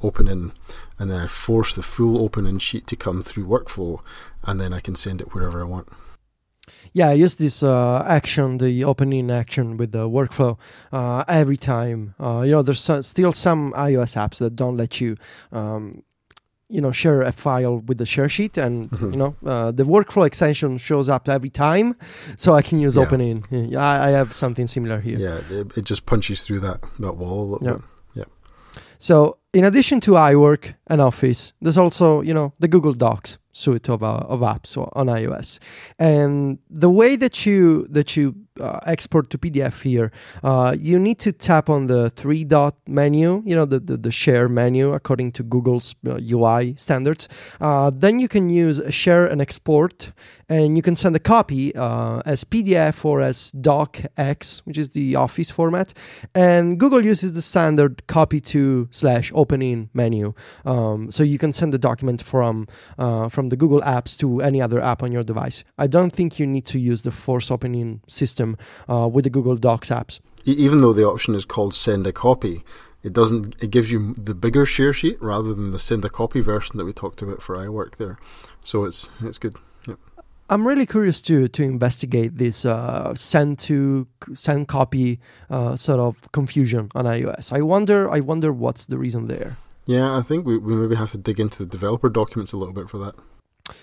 open 0.03 0.27
in 0.27 0.51
and 1.00 1.10
then 1.10 1.20
I 1.20 1.27
force 1.27 1.75
the 1.75 1.81
full 1.84 2.17
open 2.22 2.46
in 2.48 2.60
sheet 2.60 2.88
to 2.88 2.96
come 2.96 3.24
through 3.24 3.46
workflow 3.46 4.00
and 4.43 4.60
then 4.60 4.74
I 4.74 4.79
can 4.79 4.96
send 4.96 5.22
it 5.22 5.34
wherever 5.34 5.62
I 5.62 5.65
want. 5.65 5.88
Yeah, 6.93 7.10
I 7.10 7.13
use 7.13 7.36
this 7.36 7.63
uh, 7.63 8.03
action, 8.08 8.58
the 8.58 8.84
opening 8.84 9.29
action 9.31 9.77
with 9.77 9.91
the 9.91 10.10
workflow 10.10 10.58
uh, 10.91 11.24
every 11.27 11.58
time. 11.58 12.15
Uh, 12.20 12.41
you 12.46 12.51
know, 12.51 12.62
there's 12.62 12.89
still 13.05 13.34
some 13.34 13.72
iOS 13.74 14.15
apps 14.15 14.38
that 14.39 14.55
don't 14.55 14.77
let 14.77 15.00
you, 15.01 15.15
um, 15.51 16.03
you 16.70 16.79
know, 16.81 16.91
share 16.91 17.22
a 17.22 17.31
file 17.31 17.79
with 17.79 17.98
the 17.98 18.05
share 18.05 18.29
sheet, 18.29 18.58
and 18.58 18.89
Mhm. 18.91 19.12
you 19.12 19.17
know, 19.17 19.36
uh, 19.46 19.72
the 19.72 19.84
workflow 19.84 20.25
extension 20.25 20.77
shows 20.77 21.10
up 21.10 21.27
every 21.27 21.50
time, 21.50 21.96
so 22.38 22.53
I 22.53 22.62
can 22.62 22.79
use 22.79 22.96
Yeah. 22.96 23.03
opening. 23.03 23.46
Yeah, 23.50 23.79
I, 23.81 24.08
I 24.08 24.10
have 24.12 24.34
something 24.34 24.67
similar 24.67 25.01
here. 25.01 25.20
Yeah, 25.20 25.39
it, 25.60 25.77
it 25.77 25.86
just 25.86 26.05
punches 26.05 26.41
through 26.43 26.62
that, 26.62 26.79
that 27.00 27.15
wall 27.17 27.41
a 27.41 27.50
little 27.51 27.67
Yeah. 27.67 27.74
bit. 27.74 27.81
So, 29.01 29.39
in 29.51 29.63
addition 29.63 30.00
to 30.01 30.12
iWork 30.12 30.75
and 30.86 31.01
Office, 31.01 31.53
there's 31.60 31.77
also 31.77 32.22
you 32.22 32.36
know 32.36 32.53
the 32.60 32.67
Google 32.67 32.93
Docs 32.93 33.39
suite 33.51 33.89
of 33.89 34.03
uh, 34.03 34.24
of 34.29 34.41
apps 34.41 34.77
on 34.77 35.08
iOS, 35.08 35.58
and 35.98 36.60
the 36.70 36.89
way 36.89 37.15
that 37.15 37.43
you 37.43 37.88
that 37.89 38.15
you 38.15 38.36
uh, 38.62 38.80
export 38.86 39.30
to 39.32 39.38
PDF 39.38 39.82
here, 39.82 40.12
uh, 40.44 40.75
you 40.80 41.00
need 41.00 41.20
to 41.20 41.32
tap 41.32 41.70
on 41.70 41.88
the 41.88 42.10
three 42.10 42.44
dot 42.44 42.75
menu, 42.88 43.41
you 43.46 43.56
know 43.56 43.65
the 43.65 43.80
the, 43.80 43.98
the 43.98 44.12
share 44.12 44.48
menu 44.48 44.94
according 44.94 45.32
to 45.34 45.44
Google's 45.44 45.96
uh, 46.08 46.20
UI 46.22 46.75
standards. 46.77 47.27
Uh, 47.60 47.91
then 47.94 48.20
you 48.20 48.27
can 48.27 48.50
use 48.50 48.82
share 48.89 49.25
and 49.25 49.41
export, 49.41 50.12
and 50.48 50.75
you 50.75 50.82
can 50.82 50.96
send 50.96 51.15
a 51.15 51.20
copy 51.20 51.75
uh, 51.75 52.22
as 52.25 52.44
PDF 52.44 53.03
or 53.06 53.22
as 53.22 53.51
docx, 53.53 54.60
which 54.65 54.77
is 54.77 54.89
the 54.89 55.15
Office 55.15 55.51
format. 55.51 55.94
And 56.36 56.80
Google 56.80 57.03
uses 57.03 57.34
the 57.34 57.41
standard 57.41 58.06
copy 58.08 58.39
to 58.41 58.88
slash 58.91 59.32
opening 59.34 59.89
menu, 59.94 60.34
um, 60.65 61.12
so 61.12 61.24
you 61.24 61.38
can 61.38 61.53
send 61.53 61.74
the 61.74 61.80
document 61.80 62.22
from 62.22 62.68
uh, 62.98 63.30
from 63.30 63.50
the 63.50 63.56
Google 63.56 63.82
Apps 63.82 64.18
to 64.20 64.41
any 64.41 64.62
other 64.62 64.82
app 64.82 65.03
on 65.03 65.12
your 65.12 65.24
device. 65.24 65.63
I 65.77 65.88
don't 65.88 66.12
think 66.12 66.39
you 66.39 66.48
need 66.48 66.65
to 66.65 66.80
use 66.80 67.01
the 67.03 67.12
force 67.12 67.50
opening 67.50 68.01
system 68.08 68.50
them 68.51 68.96
uh, 68.96 69.08
with 69.08 69.24
the 69.24 69.29
Google 69.29 69.55
Docs 69.55 69.89
apps. 69.89 70.20
Even 70.46 70.79
though 70.79 70.93
the 70.93 71.05
option 71.05 71.36
is 71.36 71.46
called 71.46 71.74
send 71.74 72.08
a 72.08 72.12
copy, 72.12 72.63
it 73.03 73.13
doesn't. 73.13 73.62
It 73.62 73.72
gives 73.72 73.91
you 73.91 74.15
the 74.17 74.36
bigger 74.36 74.65
share 74.65 74.93
sheet 74.93 75.17
rather 75.22 75.53
than 75.53 75.72
the 75.72 75.79
send 75.79 76.05
a 76.05 76.10
copy 76.10 76.41
version 76.41 76.77
that 76.77 76.86
we 76.86 76.93
talked 76.93 77.22
about 77.22 77.41
for 77.41 77.55
iWork 77.55 77.98
there. 77.98 78.17
So 78.63 78.86
it's 78.86 79.10
it's 79.22 79.38
good. 79.38 79.55
Yep. 79.88 79.98
I'm 80.50 80.67
really 80.67 80.86
curious 80.86 81.22
to 81.24 81.48
to 81.48 81.63
investigate 81.63 82.38
this 82.38 82.65
uh, 82.65 83.15
send 83.15 83.60
to 83.60 84.08
send 84.34 84.67
copy 84.67 85.20
uh, 85.50 85.75
sort 85.75 86.00
of 86.00 86.31
confusion 86.31 86.89
on 86.93 87.05
iOS. 87.05 87.51
I 87.51 87.62
wonder 87.62 88.10
I 88.10 88.20
wonder 88.20 88.51
what's 88.51 88.86
the 88.86 88.98
reason 88.98 89.27
there. 89.27 89.58
Yeah, 89.86 90.15
I 90.15 90.22
think 90.22 90.46
we, 90.46 90.58
we 90.58 90.75
maybe 90.75 90.96
have 90.96 91.12
to 91.12 91.17
dig 91.17 91.39
into 91.39 91.63
the 91.63 91.70
developer 91.70 92.08
documents 92.08 92.53
a 92.53 92.58
little 92.58 92.74
bit 92.74 92.88
for 92.88 93.00
that. 93.00 93.15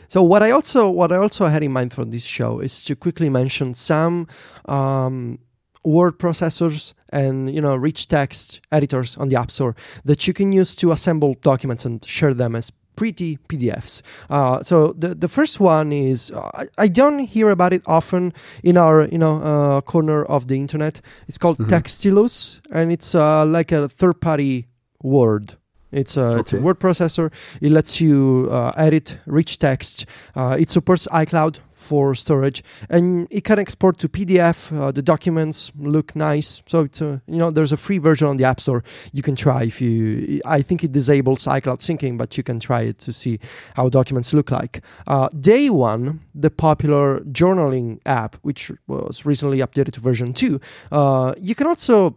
So 0.09 0.23
what 0.23 0.43
I 0.43 0.51
also 0.51 0.91
what 0.91 1.13
I 1.13 1.17
also 1.17 1.47
had 1.47 1.63
in 1.63 1.73
mind 1.73 1.93
for 1.93 2.05
this 2.05 2.25
show 2.25 2.61
is 2.61 2.83
to 2.83 2.97
quickly 2.97 3.29
mention 3.29 3.75
some 3.75 4.27
um, 4.67 5.39
word 5.85 6.19
processors 6.19 6.95
and 7.11 7.55
you 7.55 7.61
know 7.61 7.75
rich 7.75 8.09
text 8.09 8.61
editors 8.73 9.17
on 9.17 9.29
the 9.29 9.37
App 9.37 9.51
Store 9.51 9.75
that 10.05 10.27
you 10.27 10.35
can 10.35 10.53
use 10.53 10.75
to 10.77 10.93
assemble 10.93 11.35
documents 11.35 11.85
and 11.85 12.05
share 12.05 12.35
them 12.35 12.55
as 12.55 12.73
pretty 12.97 13.39
PDFs. 13.49 14.03
Uh, 14.29 14.63
so 14.63 14.93
the 14.93 15.15
the 15.15 15.29
first 15.29 15.61
one 15.61 15.93
is 15.93 16.31
uh, 16.33 16.51
I, 16.55 16.65
I, 16.85 16.89
don't 16.89 17.21
hear 17.21 17.51
about 17.51 17.73
it 17.73 17.83
often 17.87 18.33
in 18.65 18.77
our 18.77 19.07
you 19.07 19.19
know 19.19 19.41
uh, 19.43 19.81
corner 19.83 20.25
of 20.25 20.49
the 20.49 20.57
internet. 20.57 21.01
It's 21.29 21.39
called 21.39 21.59
mm-hmm. 21.59 21.73
Textilus, 21.73 22.61
and 22.73 22.91
it's 22.91 23.15
uh, 23.15 23.47
like 23.47 23.71
a 23.73 23.89
third 23.89 24.21
party 24.21 24.67
word 25.03 25.55
it's 25.91 26.17
a, 26.17 26.23
okay. 26.23 26.41
it's 26.41 26.53
a 26.53 26.61
word 26.61 26.79
processor. 26.79 27.33
It 27.61 27.73
lets 27.73 28.01
you 28.01 28.49
uh, 28.51 28.73
edit 28.77 29.19
rich 29.27 29.59
text. 29.59 30.07
Uh, 30.35 30.57
it 30.59 30.69
supports 30.71 31.07
iCloud 31.09 31.61
for 31.73 32.15
storage, 32.15 32.63
and 32.91 33.29
it 33.31 33.45
can 33.45 33.59
export 33.59 33.99
to 33.99 34.09
PDF. 34.09 34.77
Uh, 34.77 34.91
the 34.91 35.01
documents 35.01 35.71
look 35.79 36.15
nice, 36.17 36.63
so 36.67 36.81
it's 36.81 37.01
a, 37.01 37.23
you 37.27 37.37
know 37.37 37.51
there's 37.51 37.73
a 37.73 37.77
free 37.77 37.99
version 37.99 38.27
on 38.27 38.37
the 38.37 38.45
App 38.45 38.61
Store. 38.61 38.83
You 39.13 39.23
can 39.23 39.37
try 39.37 39.63
if 39.63 39.81
you. 39.81 40.41
I 40.45 40.61
think 40.61 40.85
it 40.85 40.93
disables 40.93 41.45
iCloud 41.45 41.79
syncing, 41.79 42.19
but 42.19 42.37
you 42.37 42.43
can 42.43 42.61
try 42.61 42.83
it 42.83 42.99
to 42.99 43.13
see 43.13 43.39
how 43.75 43.89
documents 43.89 44.35
look 44.35 44.51
like. 44.51 44.83
Uh, 45.07 45.29
Day 45.29 45.71
One, 45.71 46.21
the 46.35 46.51
popular 46.51 47.21
journaling 47.21 48.01
app, 48.05 48.37
which 48.43 48.73
was 48.89 49.25
recently 49.25 49.59
updated 49.59 49.93
to 49.93 50.01
version 50.01 50.33
two, 50.33 50.61
uh, 50.93 51.33
you 51.39 51.55
can 51.55 51.67
also 51.67 52.17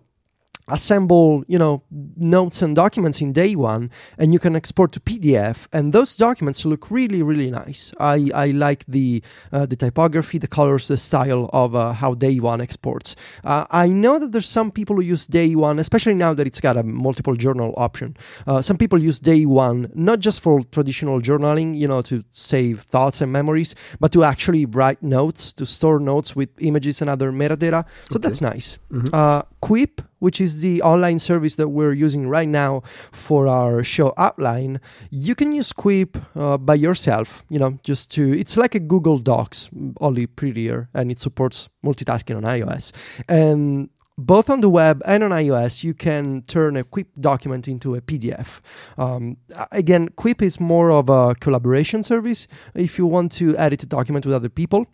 assemble 0.71 1.43
you 1.47 1.57
know 1.57 1.83
notes 2.17 2.61
and 2.61 2.75
documents 2.75 3.21
in 3.21 3.33
day 3.33 3.55
one 3.55 3.89
and 4.17 4.33
you 4.33 4.39
can 4.39 4.55
export 4.55 4.91
to 4.91 4.99
pdf 4.99 5.67
and 5.73 5.93
those 5.93 6.15
documents 6.17 6.65
look 6.65 6.89
really 6.89 7.21
really 7.21 7.51
nice. 7.51 7.93
I 7.99 8.29
i 8.33 8.47
like 8.47 8.85
the 8.87 9.23
uh, 9.51 9.65
the 9.65 9.75
typography 9.75 10.37
the 10.37 10.47
colors 10.47 10.87
the 10.87 10.97
style 10.97 11.49
of 11.53 11.75
uh, 11.75 11.93
how 11.93 12.13
day 12.13 12.39
one 12.39 12.61
exports. 12.61 13.15
Uh, 13.43 13.65
i 13.69 13.87
know 13.87 14.19
that 14.19 14.31
there's 14.31 14.47
some 14.59 14.71
people 14.71 14.95
who 14.95 15.01
use 15.01 15.27
day 15.27 15.55
one 15.55 15.79
especially 15.79 16.13
now 16.13 16.33
that 16.33 16.47
it's 16.47 16.61
got 16.61 16.77
a 16.77 16.83
multiple 16.83 17.35
journal 17.35 17.73
option. 17.77 18.15
Uh, 18.47 18.61
some 18.61 18.77
people 18.77 18.99
use 18.99 19.19
day 19.19 19.45
one 19.45 19.91
not 19.93 20.19
just 20.19 20.41
for 20.41 20.61
traditional 20.71 21.21
journaling 21.21 21.77
you 21.77 21.87
know 21.87 22.01
to 22.01 22.23
save 22.31 22.81
thoughts 22.81 23.21
and 23.21 23.31
memories 23.31 23.75
but 23.99 24.11
to 24.11 24.23
actually 24.23 24.65
write 24.65 25.01
notes 25.03 25.53
to 25.53 25.65
store 25.65 25.99
notes 25.99 26.35
with 26.35 26.49
images 26.59 27.01
and 27.01 27.09
other 27.09 27.31
metadata. 27.31 27.85
So 28.09 28.15
okay. 28.15 28.23
that's 28.23 28.41
nice. 28.41 28.79
Mm-hmm. 28.91 29.50
Quip 29.61 30.01
which 30.21 30.39
is 30.39 30.61
the 30.61 30.81
online 30.83 31.17
service 31.17 31.55
that 31.55 31.69
we're 31.69 31.91
using 31.91 32.29
right 32.29 32.47
now 32.47 32.81
for 33.11 33.47
our 33.47 33.83
show 33.83 34.13
outline, 34.17 34.79
you 35.09 35.33
can 35.33 35.51
use 35.51 35.73
Quip 35.73 36.15
uh, 36.35 36.57
by 36.59 36.75
yourself, 36.75 37.43
you 37.49 37.57
know, 37.57 37.79
just 37.83 38.11
to, 38.11 38.31
it's 38.31 38.55
like 38.55 38.75
a 38.75 38.79
Google 38.79 39.17
Docs, 39.17 39.69
only 39.99 40.27
prettier, 40.27 40.89
and 40.93 41.11
it 41.11 41.19
supports 41.19 41.69
multitasking 41.83 42.37
on 42.37 42.43
iOS. 42.43 42.93
And 43.27 43.89
both 44.15 44.51
on 44.51 44.61
the 44.61 44.69
web 44.69 45.01
and 45.07 45.23
on 45.23 45.31
iOS, 45.31 45.83
you 45.83 45.95
can 45.95 46.43
turn 46.43 46.77
a 46.77 46.83
Quip 46.83 47.07
document 47.19 47.67
into 47.67 47.95
a 47.95 48.01
PDF. 48.01 48.61
Um, 48.99 49.37
again, 49.71 50.09
Quip 50.09 50.43
is 50.43 50.59
more 50.59 50.91
of 50.91 51.09
a 51.09 51.33
collaboration 51.33 52.03
service 52.03 52.47
if 52.75 52.99
you 52.99 53.07
want 53.07 53.31
to 53.33 53.57
edit 53.57 53.81
a 53.81 53.87
document 53.87 54.27
with 54.27 54.35
other 54.35 54.49
people 54.49 54.85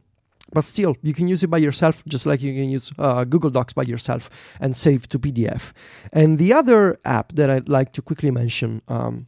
but 0.54 0.64
still 0.64 0.96
you 1.02 1.14
can 1.14 1.28
use 1.28 1.44
it 1.44 1.48
by 1.48 1.58
yourself 1.58 2.04
just 2.08 2.26
like 2.26 2.42
you 2.42 2.54
can 2.54 2.70
use 2.70 2.92
uh, 3.00 3.24
google 3.24 3.50
docs 3.50 3.74
by 3.74 3.84
yourself 3.84 4.30
and 4.60 4.76
save 4.76 5.08
to 5.08 5.20
pdf 5.20 5.74
and 6.14 6.38
the 6.38 6.54
other 6.54 7.00
app 7.06 7.34
that 7.34 7.50
i'd 7.50 7.70
like 7.70 7.92
to 7.94 8.02
quickly 8.02 8.32
mention 8.32 8.82
um, 8.88 9.28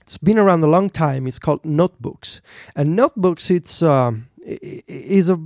it's 0.00 0.18
been 0.18 0.38
around 0.38 0.62
a 0.62 0.66
long 0.66 0.90
time 0.90 1.26
it's 1.26 1.38
called 1.38 1.64
notebooks 1.64 2.40
and 2.76 2.96
notebooks 2.96 3.50
it's 3.50 3.82
uh, 3.82 4.12
is 4.44 5.28
a 5.28 5.38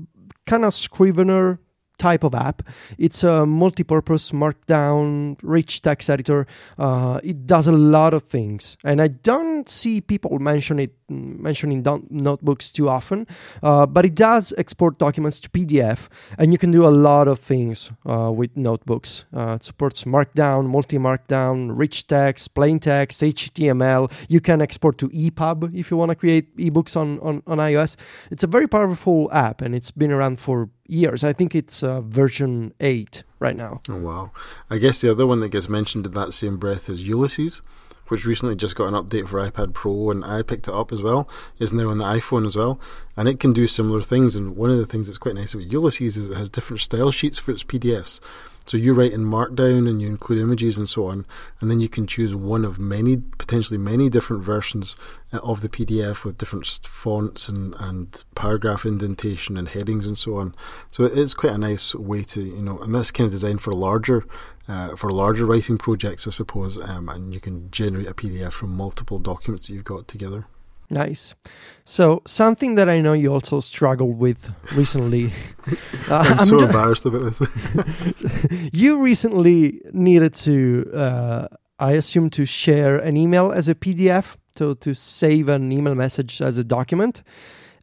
kind 0.47 0.65
of 0.65 0.73
scrivener 0.73 1.61
type 1.99 2.25
of 2.25 2.35
app. 2.35 2.63
It's 2.99 3.25
a 3.25 3.47
multi-purpose 3.47 4.33
markdown 4.33 5.39
rich 5.43 5.83
text 5.83 6.11
editor. 6.11 6.47
Uh, 6.79 7.21
it 7.23 7.47
does 7.47 7.67
a 7.67 7.73
lot 7.73 8.15
of 8.15 8.23
things, 8.23 8.77
and 8.85 9.01
I 9.01 9.09
don't 9.09 9.69
see 9.69 10.01
people 10.01 10.39
mention 10.39 10.79
it 10.79 10.93
mentioning 11.09 11.85
notebooks 12.11 12.71
too 12.71 12.89
often, 12.89 13.27
uh, 13.63 13.87
but 13.87 14.05
it 14.05 14.15
does 14.15 14.53
export 14.59 14.99
documents 14.99 15.41
to 15.41 15.49
PDF, 15.51 16.09
and 16.39 16.53
you 16.53 16.59
can 16.59 16.71
do 16.71 16.87
a 16.87 16.89
lot 16.91 17.29
of 17.29 17.39
things 17.39 17.93
uh, 18.07 18.31
with 18.35 18.57
notebooks. 18.57 19.25
Uh, 19.35 19.57
it 19.57 19.65
supports 19.65 20.05
Markdown, 20.05 20.67
multi-markdown, 20.67 21.77
rich 21.79 22.07
text, 22.07 22.55
plain 22.55 22.79
text, 22.79 23.21
HTML. 23.23 24.11
You 24.29 24.41
can 24.41 24.61
export 24.61 24.99
to 24.99 25.09
EPUB 25.11 25.75
if 25.75 25.91
you 25.91 25.97
want 25.97 26.11
to 26.11 26.17
create 26.17 26.57
ebooks 26.57 26.97
on, 26.97 27.19
on, 27.21 27.43
on 27.47 27.59
iOS. 27.59 27.97
It's 28.31 28.45
a 28.45 28.49
very 28.49 28.67
powerful 28.67 29.33
app, 29.33 29.61
and 29.61 29.75
it's 29.75 29.91
been 29.91 30.13
around 30.13 30.41
for 30.41 30.71
years. 30.89 31.25
I 31.25 31.33
think 31.33 31.55
it's 31.55 31.83
uh, 31.83 32.01
version 32.01 32.73
8 32.81 33.25
right 33.39 33.57
now. 33.57 33.81
Oh, 33.89 33.97
wow. 33.97 34.31
I 34.71 34.79
guess 34.79 35.01
the 35.01 35.11
other 35.11 35.27
one 35.27 35.41
that 35.41 35.49
gets 35.49 35.69
mentioned 35.69 36.07
in 36.07 36.13
that 36.13 36.33
same 36.33 36.57
breath 36.57 36.89
is 36.89 37.07
Ulysses 37.07 37.63
which 38.09 38.27
recently 38.27 38.57
just 38.57 38.77
got 38.77 38.89
an 38.89 38.95
update 38.95 39.29
for 39.29 39.39
iPad 39.39 39.75
Pro, 39.75 40.11
and 40.11 40.25
I 40.25 40.43
picked 40.43 40.69
it 40.69 40.75
up 40.75 40.93
as 40.93 41.03
well. 41.03 41.29
is 41.59 41.73
now 41.73 41.91
on 41.91 41.99
the 41.99 42.05
iPhone 42.05 42.47
as 42.47 42.57
well, 42.57 42.81
and 43.17 43.29
it 43.29 43.41
can 43.41 43.53
do 43.53 43.67
similar 43.67 44.03
things. 44.03 44.37
And 44.37 44.57
one 44.57 44.71
of 44.71 44.79
the 44.79 44.87
things 44.87 45.09
that's 45.09 45.19
quite 45.19 45.35
nice 45.35 45.55
about 45.55 45.71
Ulysses 45.71 46.17
is 46.17 46.31
it 46.31 46.37
has 46.37 46.49
different 46.49 46.81
style 46.81 47.11
sheets 47.11 47.39
for 47.39 47.53
its 47.53 47.65
PDFs. 47.65 48.21
So 48.67 48.77
you 48.77 48.95
write 48.95 49.13
in 49.13 49.25
Markdown 49.25 49.89
and 49.89 50.03
you 50.03 50.09
include 50.09 50.41
images 50.41 50.77
and 50.77 50.89
so 50.89 51.07
on, 51.07 51.25
and 51.61 51.71
then 51.71 51.81
you 51.81 51.89
can 51.89 52.07
choose 52.07 52.35
one 52.35 52.65
of 52.65 52.79
many, 52.79 53.17
potentially 53.39 53.79
many 53.79 54.11
different 54.11 54.43
versions 54.43 54.97
uh, 55.33 55.39
of 55.39 55.61
the 55.61 55.69
PDF 55.69 56.25
with 56.25 56.39
different 56.39 56.67
fonts 56.83 57.49
and, 57.49 57.75
and 57.79 58.25
paragraph 58.35 58.85
indentation 58.85 59.57
and 59.57 59.69
headings 59.69 60.05
and 60.05 60.19
so 60.19 60.37
on. 60.37 60.55
So 60.91 61.05
it's 61.05 61.35
quite 61.35 61.53
a 61.53 61.59
nice 61.59 61.95
way 61.95 62.25
to, 62.25 62.43
you 62.43 62.63
know, 62.63 62.79
and 62.81 62.93
that's 62.93 63.13
kind 63.13 63.27
of 63.27 63.33
designed 63.33 63.63
for 63.63 63.73
larger 63.73 64.25
uh, 64.69 64.97
for 64.97 65.11
larger 65.11 65.47
writing 65.47 65.79
projects, 65.79 66.27
I 66.27 66.31
suppose, 66.31 66.77
um, 66.77 67.09
and 67.09 67.33
you 67.33 67.39
can 67.39 67.71
generate 67.71 68.09
a 68.09 68.15
PDF 68.15 68.53
from 68.53 68.77
multiple 68.77 69.21
documents 69.21 69.69
that 69.69 69.75
you've 69.75 69.85
got 69.85 70.09
together. 70.09 70.49
Nice. 70.89 71.35
So 71.85 72.23
something 72.27 72.77
that 72.77 72.89
I 72.89 73.01
know 73.01 73.13
you 73.13 73.33
also 73.33 73.61
struggled 73.61 74.19
with 74.19 74.53
recently. 74.75 75.33
Uh, 76.09 76.25
I'm, 76.25 76.39
I'm, 76.39 76.47
so 76.47 76.59
embarrassed 76.61 77.05
about 77.05 77.23
this. 77.33 78.71
you 78.73 79.03
recently 79.03 79.81
needed 79.93 80.33
to, 80.35 80.89
uh, 80.95 81.49
I 81.81 81.93
assume, 81.95 82.31
to 82.31 82.45
share 82.45 82.97
an 82.99 83.17
email 83.17 83.51
as 83.51 83.69
a 83.69 83.75
PDF, 83.75 84.37
to 84.55 84.77
to 84.77 84.95
save 84.95 85.49
an 85.49 85.73
email 85.73 85.97
message 85.97 86.41
as 86.41 86.59
a 86.59 86.63
document 86.63 87.25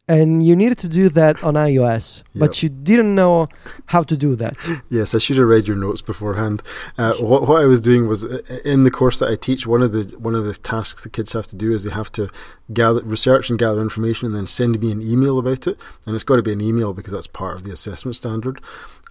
and 0.07 0.45
you 0.45 0.55
needed 0.55 0.77
to 0.79 0.89
do 0.89 1.07
that 1.09 1.41
on 1.43 1.53
iOS, 1.53 2.23
yep. 2.33 2.39
but 2.39 2.61
you 2.61 2.67
didn't 2.67 3.15
know 3.15 3.47
how 3.85 4.03
to 4.03 4.17
do 4.17 4.35
that. 4.35 4.57
Yes, 4.89 5.15
I 5.15 5.17
should 5.17 5.37
have 5.37 5.47
read 5.47 5.67
your 5.67 5.77
notes 5.77 6.01
beforehand. 6.01 6.61
Uh, 6.97 7.13
what, 7.15 7.47
what 7.47 7.61
I 7.61 7.65
was 7.65 7.81
doing 7.81 8.07
was 8.07 8.25
uh, 8.25 8.41
in 8.65 8.83
the 8.83 8.91
course 8.91 9.19
that 9.19 9.29
I 9.29 9.35
teach, 9.35 9.65
one 9.65 9.81
of 9.81 9.93
the 9.93 10.03
one 10.17 10.35
of 10.35 10.43
the 10.43 10.53
tasks 10.53 11.03
the 11.03 11.09
kids 11.09 11.33
have 11.33 11.47
to 11.47 11.55
do 11.55 11.73
is 11.73 11.83
they 11.83 11.91
have 11.91 12.11
to 12.13 12.29
gather 12.73 13.01
research 13.01 13.49
and 13.49 13.57
gather 13.57 13.81
information, 13.81 14.27
and 14.27 14.35
then 14.35 14.47
send 14.47 14.79
me 14.79 14.91
an 14.91 15.01
email 15.01 15.39
about 15.39 15.67
it. 15.67 15.79
And 16.05 16.15
it's 16.15 16.25
got 16.25 16.35
to 16.35 16.43
be 16.43 16.53
an 16.53 16.61
email 16.61 16.93
because 16.93 17.13
that's 17.13 17.27
part 17.27 17.55
of 17.55 17.63
the 17.63 17.71
assessment 17.71 18.17
standard. 18.17 18.59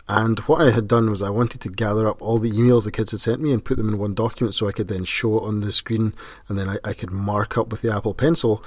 And 0.09 0.41
what 0.41 0.61
I 0.61 0.73
had 0.73 0.89
done 0.89 1.11
was 1.11 1.23
I 1.23 1.31
wanted 1.31 1.61
to 1.63 1.71
gather 1.71 2.07
up 2.07 2.21
all 2.21 2.39
the 2.39 2.51
emails 2.51 2.85
the 2.85 2.91
kids 2.91 3.13
had 3.13 3.21
sent 3.21 3.41
me 3.41 3.53
and 3.53 3.65
put 3.65 3.77
them 3.77 3.89
in 3.89 3.99
one 3.99 4.15
document 4.15 4.55
so 4.55 4.69
I 4.69 4.73
could 4.73 4.89
then 4.89 5.05
show 5.05 5.39
it 5.39 5.45
on 5.45 5.61
the 5.61 5.73
screen, 5.73 6.13
and 6.49 6.59
then 6.59 6.69
I, 6.69 6.77
I 6.85 6.93
could 6.93 7.13
mark 7.13 7.57
up 7.57 7.71
with 7.71 7.81
the 7.81 7.95
Apple 7.95 8.13
Pencil 8.13 8.63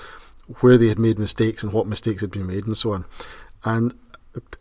where 0.59 0.77
they 0.77 0.87
had 0.87 0.99
made 0.99 1.19
mistakes 1.19 1.63
and 1.63 1.73
what 1.73 1.87
mistakes 1.87 2.21
had 2.21 2.31
been 2.31 2.47
made 2.47 2.65
and 2.65 2.77
so 2.77 2.93
on. 2.93 3.05
And 3.63 3.93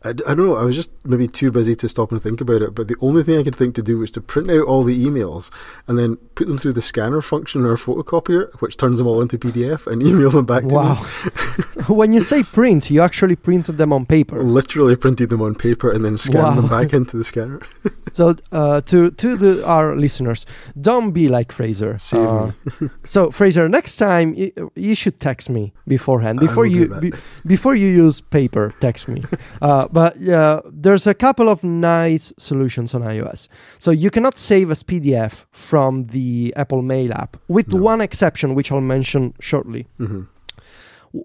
I, 0.05 0.11
I 0.11 0.13
don't 0.13 0.47
know, 0.47 0.57
I 0.57 0.65
was 0.65 0.77
just 0.77 0.91
maybe 1.05 1.27
too 1.27 1.51
busy 1.51 1.75
to 1.77 1.89
stop 1.89 2.13
and 2.13 2.23
think 2.23 2.41
about 2.41 2.63
it, 2.63 2.75
but 2.75 2.89
the 2.89 2.97
only 3.01 3.23
thing 3.23 3.39
I 3.39 3.43
could 3.43 3.57
think 3.57 3.75
to 3.77 3.83
do 3.83 3.99
was 3.99 4.11
to 4.13 4.21
print 4.21 4.51
out 4.51 4.67
all 4.67 4.83
the 4.83 5.05
emails 5.05 5.51
and 5.89 5.99
then 5.99 6.17
put 6.35 6.47
them 6.47 6.59
through 6.59 6.75
the 6.75 6.83
scanner 6.83 7.23
function 7.23 7.65
or 7.65 7.77
photocopier, 7.77 8.53
which 8.61 8.77
turns 8.77 8.99
them 8.99 9.07
all 9.07 9.23
into 9.23 9.39
PDF 9.39 9.87
and 9.87 10.03
email 10.07 10.31
them 10.31 10.45
back 10.45 10.63
to 10.63 10.75
wow. 10.75 10.95
when 11.89 12.13
you 12.13 12.21
say 12.21 12.43
print, 12.43 12.91
you 12.91 13.01
actually 13.01 13.37
printed 13.37 13.79
them 13.79 13.93
on 13.93 14.07
paper. 14.07 14.43
Literally 14.43 14.97
printed 14.97 15.31
them 15.31 15.43
on 15.43 15.55
paper 15.55 15.91
and 15.91 16.05
then 16.05 16.17
scanned 16.19 16.37
wow. 16.37 16.55
them 16.55 16.69
back 16.69 16.93
into 16.93 17.17
the 17.17 17.25
scanner. 17.25 17.61
so 18.13 18.35
uh, 18.53 18.81
to 18.83 19.11
to 19.13 19.37
the, 19.37 19.67
our 19.67 19.97
listeners, 19.97 20.47
don't 20.81 21.13
be 21.13 21.29
like 21.29 21.53
Fraser. 21.53 21.99
Uh, 22.13 22.53
me. 22.81 22.91
so 23.05 23.31
Fraser, 23.31 23.69
next 23.69 23.97
time 23.97 24.35
you, 24.35 24.71
you, 24.75 24.95
should 24.95 25.19
text 25.21 25.51
me 25.51 25.73
beforehand 25.87 26.41
before 26.41 26.67
you 26.67 26.89
be, 27.01 27.13
before 27.47 27.75
you 27.75 27.89
use 27.89 28.21
paper. 28.21 28.75
Text 28.81 29.09
me. 29.09 29.23
Uh, 29.65 29.89
but 29.91 30.13
uh, 30.29 30.61
there's 30.85 31.07
a 31.07 31.15
couple 31.15 31.49
of 31.49 31.59
nice 31.65 32.33
solutions 32.39 32.95
on 32.95 33.01
iOS. 33.03 33.49
So 33.79 33.91
you 34.03 34.11
cannot 34.11 34.37
save 34.39 34.71
as 34.71 34.83
PDF 34.83 35.47
from 35.53 35.93
the 36.17 36.53
Apple 36.57 36.83
Mail 36.83 37.13
app, 37.23 37.37
with 37.49 37.69
No. 37.69 37.79
one 37.91 38.01
exception, 38.09 38.55
which 38.57 38.71
I'll 38.73 38.83
mention 38.97 39.33
shortly. 39.41 39.87
hmm 39.99 40.23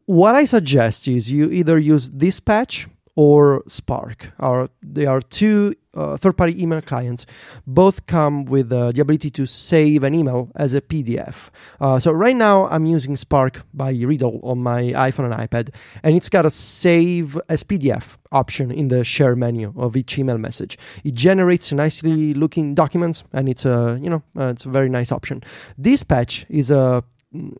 What 0.06 0.36
I 0.42 0.46
suggest 0.46 1.08
is 1.08 1.32
you 1.32 1.50
either 1.52 1.78
use 1.96 2.10
Dispatch 2.12 2.88
or 3.16 3.64
Spark. 3.68 4.32
Are 4.40 4.70
they 4.96 5.06
are 5.06 5.22
two 5.40 5.74
uh, 5.94 6.18
third-party 6.18 6.62
email 6.62 6.82
clients. 6.82 7.26
Both 7.66 8.06
come 8.06 8.46
with 8.46 8.72
uh, 8.72 8.92
the 8.92 9.02
ability 9.02 9.30
to 9.32 9.46
save 9.46 10.04
an 10.04 10.14
email 10.14 10.52
as 10.56 10.74
a 10.74 10.82
PDF. 10.82 11.50
Uh, 11.80 12.00
so 12.00 12.12
right 12.12 12.36
now 12.36 12.66
I'm 12.68 12.86
using 12.86 13.16
Spark 13.16 13.64
by 13.74 13.92
Readle 13.92 14.40
on 14.44 14.62
my 14.62 14.84
iPhone 14.94 15.32
and 15.32 15.34
iPad, 15.34 15.74
and 16.04 16.16
it's 16.16 16.30
got 16.30 16.46
a 16.46 16.50
save 16.50 17.40
as 17.50 17.64
PDF 17.64 18.18
option 18.32 18.72
in 18.72 18.90
the 18.90 19.04
share 19.04 19.36
menu 19.36 19.74
of 19.76 19.98
each 19.98 20.18
email 20.18 20.38
message. 20.38 20.78
It 21.04 21.16
generates 21.16 21.72
nicely 21.72 22.34
looking 22.34 22.76
documents, 22.76 23.24
and 23.34 23.50
it's 23.50 23.66
a 23.66 24.00
you 24.02 24.10
know 24.10 24.24
uh, 24.38 24.48
it's 24.48 24.66
a 24.66 24.70
very 24.70 24.90
nice 24.90 25.12
option. 25.12 25.44
Dispatch 25.80 26.46
is 26.50 26.70
a 26.70 27.04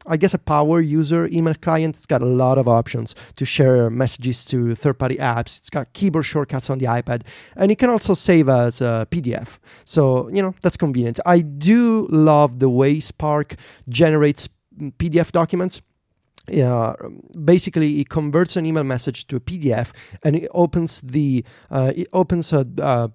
I 0.08 0.18
guess 0.18 0.34
a 0.34 0.40
power 0.40 0.82
user 0.82 1.28
email 1.28 1.54
client. 1.54 1.96
It's 1.96 2.08
got 2.08 2.24
a 2.24 2.26
lot 2.26 2.58
of 2.58 2.68
options 2.68 3.14
to 3.36 3.46
share 3.46 3.90
messages 3.90 4.44
to 4.46 4.74
third 4.74 4.98
party 4.98 5.18
apps. 5.18 5.60
It's 5.60 5.70
got 5.70 5.94
keyboard 5.94 6.26
shortcuts 6.26 6.70
on 6.72 6.80
the 6.80 6.86
iPad 6.86 7.22
and 7.56 7.72
it 7.72 7.78
can 7.78 7.90
also 7.90 8.16
save 8.16 8.50
as 8.50 8.82
a 8.82 9.08
PDF. 9.12 9.60
So, 9.86 10.28
you 10.30 10.42
know, 10.42 10.56
that's 10.62 10.78
convenient. 10.78 11.20
I 11.26 11.42
do 11.42 12.08
love 12.10 12.60
the 12.60 12.70
way 12.70 13.00
Spark 13.00 13.56
generates 13.88 14.50
PDF 14.80 15.32
documents. 15.32 15.82
Yeah, 16.48 16.96
basically, 17.44 18.00
it 18.00 18.10
converts 18.10 18.56
an 18.56 18.66
email 18.66 18.84
message 18.84 19.28
to 19.28 19.36
a 19.36 19.40
PDF 19.40 19.92
and 20.24 20.36
it 20.36 20.50
opens 20.52 21.02
the 21.02 21.46
uh, 21.70 21.94
it 21.96 22.08
opens 22.12 22.52
a 22.52 22.66
uh, 22.80 22.82
uh, 22.82 23.08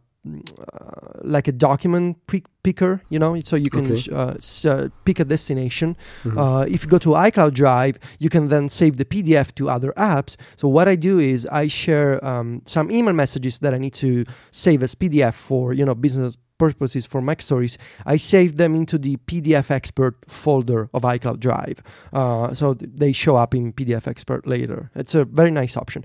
like 1.22 1.48
a 1.48 1.52
document 1.52 2.16
picker, 2.62 3.02
you 3.10 3.18
know, 3.18 3.38
so 3.42 3.56
you 3.56 3.70
can 3.70 3.90
Okay. 3.92 4.10
uh, 4.12 4.34
uh, 4.70 4.88
pick 5.04 5.20
a 5.20 5.24
destination. 5.24 5.96
Mhm. 6.24 6.36
Uh, 6.38 6.64
if 6.68 6.84
you 6.84 6.88
go 6.90 6.98
to 6.98 7.10
iCloud 7.10 7.52
Drive, 7.52 7.98
you 8.18 8.28
can 8.30 8.48
then 8.48 8.68
save 8.68 8.96
the 8.96 9.04
PDF 9.04 9.54
to 9.56 9.68
other 9.68 9.92
apps. 9.96 10.36
So 10.56 10.68
what 10.68 10.88
I 10.88 10.96
do 10.96 11.18
is 11.18 11.46
I 11.52 11.68
share 11.68 12.24
um, 12.24 12.62
some 12.64 12.90
email 12.90 13.12
messages 13.14 13.58
that 13.60 13.74
I 13.74 13.78
need 13.78 13.94
to 13.94 14.24
save 14.50 14.82
as 14.82 14.94
PDF 14.94 15.34
for 15.34 15.72
you 15.72 15.84
know 15.84 15.94
business 15.94 16.36
purposes 16.56 17.04
for 17.06 17.20
Mac 17.20 17.42
Stories. 17.42 17.76
I 18.06 18.16
save 18.16 18.56
them 18.56 18.74
into 18.74 18.96
the 18.96 19.16
PDF 19.26 19.70
Expert 19.70 20.14
folder 20.28 20.88
of 20.94 21.02
iCloud 21.02 21.38
Drive, 21.40 21.82
uh, 22.12 22.54
so 22.54 22.74
th- 22.74 22.90
they 22.94 23.12
show 23.12 23.36
up 23.36 23.54
in 23.54 23.72
PDF 23.72 24.06
Expert 24.06 24.46
later. 24.46 24.90
It's 24.94 25.14
a 25.14 25.24
very 25.24 25.50
nice 25.50 25.76
option. 25.76 26.04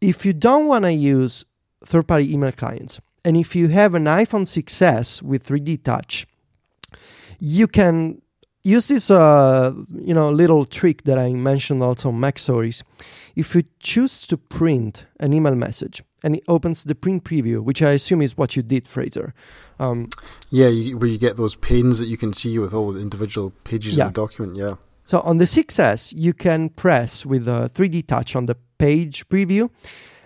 If 0.00 0.24
you 0.24 0.32
don't 0.32 0.66
want 0.68 0.84
to 0.84 0.92
use 0.92 1.44
third-party 1.84 2.32
email 2.32 2.52
clients, 2.52 3.00
and 3.26 3.36
if 3.36 3.56
you 3.56 3.68
have 3.68 3.94
an 3.96 4.04
iPhone 4.04 4.46
6s 4.46 5.20
with 5.22 5.44
3D 5.46 5.82
Touch, 5.82 6.26
you 7.40 7.66
can 7.66 8.22
use 8.64 8.88
this 8.88 9.10
uh, 9.10 9.72
you 10.08 10.14
know 10.14 10.30
little 10.30 10.64
trick 10.64 11.02
that 11.04 11.18
I 11.18 11.32
mentioned 11.34 11.82
also 11.82 12.08
on 12.08 12.20
Mac 12.20 12.38
Stories. 12.38 12.84
If 13.34 13.54
you 13.54 13.64
choose 13.80 14.26
to 14.28 14.36
print 14.36 15.06
an 15.20 15.32
email 15.34 15.54
message 15.54 16.02
and 16.24 16.36
it 16.36 16.44
opens 16.48 16.84
the 16.84 16.94
print 16.94 17.24
preview, 17.24 17.60
which 17.62 17.82
I 17.82 17.90
assume 17.90 18.22
is 18.22 18.36
what 18.38 18.56
you 18.56 18.62
did, 18.62 18.88
Fraser. 18.88 19.34
Um, 19.78 20.08
Yeah, 20.50 20.68
you, 20.68 20.96
where 20.98 21.08
you 21.10 21.18
get 21.18 21.36
those 21.36 21.54
panes 21.56 21.98
that 21.98 22.06
you 22.06 22.16
can 22.16 22.32
see 22.32 22.58
with 22.58 22.72
all 22.72 22.92
the 22.92 23.00
individual 23.00 23.52
pages 23.64 23.94
Yeah. 23.94 24.06
of 24.06 24.14
the 24.14 24.20
document. 24.22 24.56
Yeah. 24.56 24.76
so 25.04 25.20
on 25.20 25.38
the 25.38 25.44
6S, 25.46 26.12
you 26.16 26.32
can 26.32 26.68
press 26.70 27.26
with 27.26 27.46
a 27.48 27.68
3D 27.74 28.06
touch 28.06 28.34
on 28.34 28.46
the 28.46 28.56
page 28.78 29.28
preview, 29.28 29.68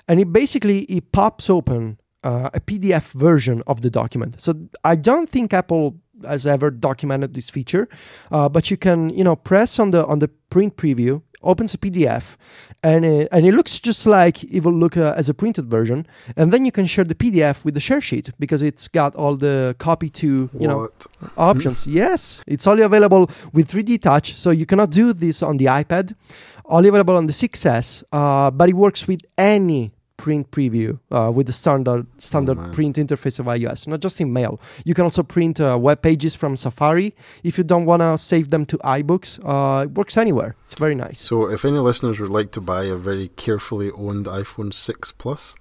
and 0.09 0.21
it 0.21 0.33
basically 0.33 0.81
it 0.85 1.13
pops 1.13 1.51
open 1.51 1.99
uh, 2.23 2.51
a 2.53 2.61
PDF 2.61 3.13
version 3.13 3.63
of 3.67 3.83
the 3.83 3.91
document. 3.91 4.41
So 4.41 4.55
I 4.85 4.97
don't 4.97 5.29
think 5.29 5.53
Apple 5.53 5.97
has 6.27 6.47
ever 6.47 6.71
documented 6.71 7.35
this 7.35 7.51
feature, 7.51 7.89
uh, 8.31 8.49
but 8.49 8.71
you 8.71 8.77
can 8.77 9.11
you 9.11 9.25
know 9.25 9.37
press 9.37 9.79
on 9.79 9.91
the 9.91 10.07
on 10.07 10.19
the 10.19 10.29
print 10.51 10.77
preview, 10.77 11.23
opens 11.43 11.75
a 11.75 11.79
PDF, 11.79 12.37
and 12.83 13.05
it, 13.05 13.29
and 13.33 13.47
it 13.47 13.53
looks 13.53 13.81
just 13.81 14.07
like 14.07 14.45
it 14.45 14.63
will 14.63 14.75
look 14.75 14.97
uh, 14.97 15.15
as 15.17 15.29
a 15.29 15.35
printed 15.35 15.71
version, 15.71 16.07
and 16.37 16.53
then 16.53 16.65
you 16.65 16.73
can 16.73 16.87
share 16.87 17.05
the 17.05 17.15
PDF 17.15 17.65
with 17.65 17.75
the 17.75 17.81
share 17.81 18.01
sheet 18.01 18.31
because 18.39 18.63
it's 18.63 18.89
got 18.89 19.15
all 19.17 19.37
the 19.37 19.75
copy 19.79 20.11
to 20.11 20.51
you 20.59 20.69
know 20.69 20.89
options. 21.37 21.87
Yes, 22.01 22.43
it's 22.47 22.67
only 22.67 22.83
available 22.83 23.31
with 23.53 23.71
3D 23.71 24.01
Touch, 24.03 24.37
so 24.37 24.51
you 24.51 24.67
cannot 24.67 24.91
do 24.91 25.13
this 25.13 25.43
on 25.43 25.57
the 25.57 25.67
iPad. 25.67 26.15
Only 26.67 26.89
available 26.89 27.17
on 27.17 27.27
the 27.27 27.33
6S, 27.33 28.05
uh, 28.13 28.53
but 28.53 28.69
it 28.69 28.75
works 28.75 29.09
with 29.09 29.23
any 29.37 29.91
print 30.23 30.51
preview 30.51 30.91
uh, 31.11 31.31
with 31.37 31.47
the 31.47 31.53
standard 31.53 32.05
standard 32.19 32.59
man. 32.59 32.73
print 32.77 32.97
interface 32.97 33.39
of 33.41 33.47
iOS, 33.47 33.87
not 33.89 34.01
just 34.07 34.21
in 34.21 34.29
Mail. 34.33 34.61
You 34.85 34.95
can 34.95 35.05
also 35.05 35.23
print 35.23 35.57
uh, 35.61 35.79
web 35.81 35.99
pages 36.03 36.37
from 36.37 36.57
Safari 36.57 37.09
if 37.43 37.57
you 37.59 37.65
don't 37.65 37.87
want 37.87 38.03
to 38.03 38.19
save 38.19 38.47
them 38.51 38.65
to 38.67 38.77
iBooks. 39.01 39.39
Uh, 39.45 39.85
it 39.85 39.91
works 40.01 40.17
anywhere. 40.17 40.51
It's 40.65 40.75
very 40.75 40.95
nice. 40.95 41.19
So, 41.31 41.35
if 41.57 41.65
any 41.65 41.79
listeners 41.79 42.21
would 42.21 42.31
like 42.39 42.51
to 42.53 42.61
buy 42.61 42.85
a 42.85 42.97
very 42.97 43.29
carefully 43.45 43.91
owned 43.93 44.27
iPhone 44.27 44.73
6 44.75 45.13
Plus, 45.23 45.55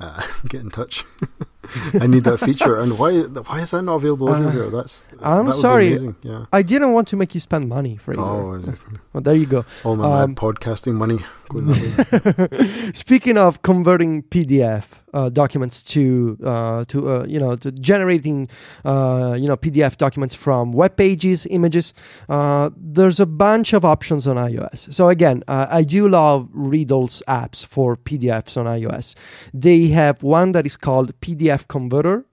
uh, 0.00 0.22
get 0.48 0.60
in 0.62 0.70
touch. 0.70 1.04
I 2.02 2.06
need 2.06 2.24
that 2.24 2.38
feature. 2.38 2.74
And 2.82 2.98
why 2.98 3.20
why 3.48 3.60
is 3.60 3.70
that 3.70 3.82
not 3.82 3.96
available 4.02 4.28
Uh, 4.30 4.40
everywhere? 4.42 4.70
That's 4.70 5.04
I'm 5.22 5.46
that 5.46 5.52
sorry. 5.66 5.90
Yeah. 6.22 6.46
I 6.52 6.62
didn't 6.62 6.92
want 6.96 7.06
to 7.08 7.16
make 7.16 7.32
you 7.34 7.40
spend 7.40 7.68
money, 7.68 7.96
Fraser. 7.96 8.22
Oh, 8.22 8.54
it- 8.54 8.74
Well, 9.12 9.22
there 9.22 9.36
you 9.42 9.46
go. 9.46 9.64
all 9.84 9.94
my 9.96 10.22
Um, 10.22 10.34
podcasting 10.34 10.94
money 10.94 11.18
going 11.18 11.18
that 11.18 11.28
way. 11.28 11.39
Speaking 12.92 13.36
of 13.36 13.62
converting 13.62 14.22
PDF 14.22 14.84
uh, 15.12 15.28
documents 15.28 15.82
to 15.82 16.38
uh, 16.44 16.84
to 16.86 17.08
uh, 17.08 17.24
you 17.26 17.40
know 17.40 17.56
to 17.56 17.72
generating 17.72 18.48
uh, 18.84 19.36
you 19.38 19.48
know 19.48 19.56
PDF 19.56 19.96
documents 19.96 20.34
from 20.34 20.72
web 20.72 20.96
pages, 20.96 21.46
images, 21.50 21.92
uh, 22.28 22.70
there's 22.76 23.18
a 23.18 23.26
bunch 23.26 23.72
of 23.72 23.84
options 23.84 24.26
on 24.28 24.36
iOS. 24.36 24.92
So 24.92 25.08
again, 25.08 25.42
uh, 25.48 25.66
I 25.70 25.82
do 25.82 26.08
love 26.08 26.48
Readle's 26.52 27.22
apps 27.26 27.66
for 27.66 27.96
PDFs 27.96 28.56
on 28.56 28.66
iOS. 28.66 29.16
They 29.52 29.88
have 29.88 30.22
one 30.22 30.52
that 30.52 30.66
is 30.66 30.76
called 30.76 31.18
PDF 31.20 31.66
Converter 31.66 32.24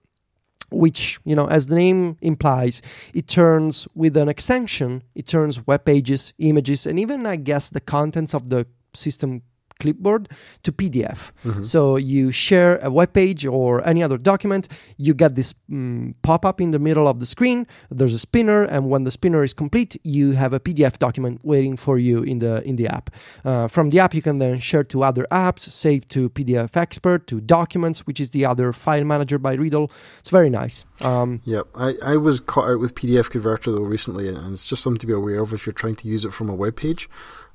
which 0.70 1.18
you 1.24 1.34
know 1.34 1.46
as 1.46 1.66
the 1.66 1.74
name 1.74 2.18
implies 2.20 2.82
it 3.14 3.26
turns 3.26 3.88
with 3.94 4.14
an 4.18 4.28
extension 4.28 5.02
it 5.14 5.26
turns 5.26 5.66
web 5.66 5.84
pages 5.86 6.34
images 6.38 6.86
and 6.86 6.98
even 6.98 7.24
i 7.24 7.36
guess 7.36 7.70
the 7.70 7.80
contents 7.80 8.34
of 8.34 8.50
the 8.50 8.66
system 8.98 9.42
clipboard 9.80 10.28
to 10.64 10.72
pdf 10.72 11.30
Mhm. 11.44 11.64
so 11.64 11.80
you 11.96 12.32
share 12.32 12.80
a 12.82 12.90
web 12.90 13.12
page 13.12 13.46
or 13.46 13.72
any 13.86 14.02
other 14.02 14.18
document 14.18 14.66
you 14.96 15.14
get 15.14 15.36
this 15.36 15.54
mm, 15.70 16.14
pop-up 16.22 16.60
in 16.60 16.72
the 16.72 16.80
middle 16.80 17.06
of 17.06 17.20
the 17.20 17.26
screen. 17.34 17.64
There's 17.88 18.12
a 18.12 18.18
spinner 18.18 18.60
and 18.64 18.90
when 18.90 19.04
the 19.04 19.12
spinner 19.12 19.44
is 19.44 19.54
complete 19.54 19.90
you 20.02 20.32
have 20.32 20.52
a 20.52 20.58
pdf 20.58 20.98
document 20.98 21.38
waiting 21.44 21.76
for 21.76 21.96
you 21.96 22.24
in 22.24 22.40
the 22.40 22.54
in 22.68 22.74
the 22.74 22.88
app. 22.88 23.06
Uh, 23.44 23.68
from 23.68 23.90
the 23.90 24.00
app 24.00 24.14
you 24.18 24.22
can 24.28 24.40
then 24.40 24.58
share 24.58 24.82
to 24.92 25.04
other 25.04 25.24
apps 25.30 25.60
save 25.84 26.02
to 26.08 26.28
pdf 26.30 26.76
expert 26.76 27.20
to 27.28 27.40
documents 27.40 27.98
which 28.04 28.18
is 28.24 28.30
the 28.30 28.44
other 28.44 28.72
file 28.72 29.04
manager 29.04 29.38
by 29.38 29.52
Readle. 29.54 29.86
It's 30.18 30.30
very 30.38 30.50
nice. 30.50 30.84
Um, 31.02 31.40
Yep, 31.44 31.66
I, 31.76 31.90
I 32.12 32.16
was 32.16 32.40
caught 32.40 32.68
out 32.70 32.80
with 32.80 32.96
PDF 32.96 33.30
Converter 33.30 33.70
though 33.70 33.88
recently, 33.96 34.26
and 34.28 34.52
it's 34.54 34.66
just 34.66 34.82
something 34.82 34.98
to 35.04 35.06
be 35.06 35.12
aware 35.22 35.40
of 35.40 35.52
if 35.52 35.66
you're 35.66 35.80
trying 35.84 35.94
to 36.02 36.08
use 36.08 36.24
it 36.24 36.32
from 36.34 36.48
a 36.50 36.54
web 36.64 36.74
page, 36.74 37.08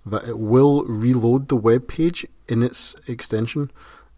that 0.05 0.27
it 0.27 0.39
will 0.39 0.83
reload 0.85 1.47
the 1.47 1.55
web 1.55 1.87
page 1.87 2.25
in 2.47 2.63
its 2.63 2.95
extension. 3.07 3.71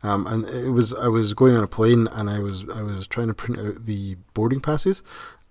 Um, 0.04 0.28
and 0.28 0.45
it 0.45 0.69
was 0.69 0.93
I 0.93 1.08
was 1.08 1.34
going 1.34 1.56
on 1.56 1.63
a 1.63 1.67
plane 1.67 2.08
and 2.12 2.30
I 2.30 2.39
was 2.39 2.65
I 2.69 2.82
was 2.82 3.08
trying 3.08 3.28
to 3.28 3.34
print 3.34 3.60
out 3.60 3.86
the 3.86 4.17
boarding 4.34 4.62
passes, 4.62 5.02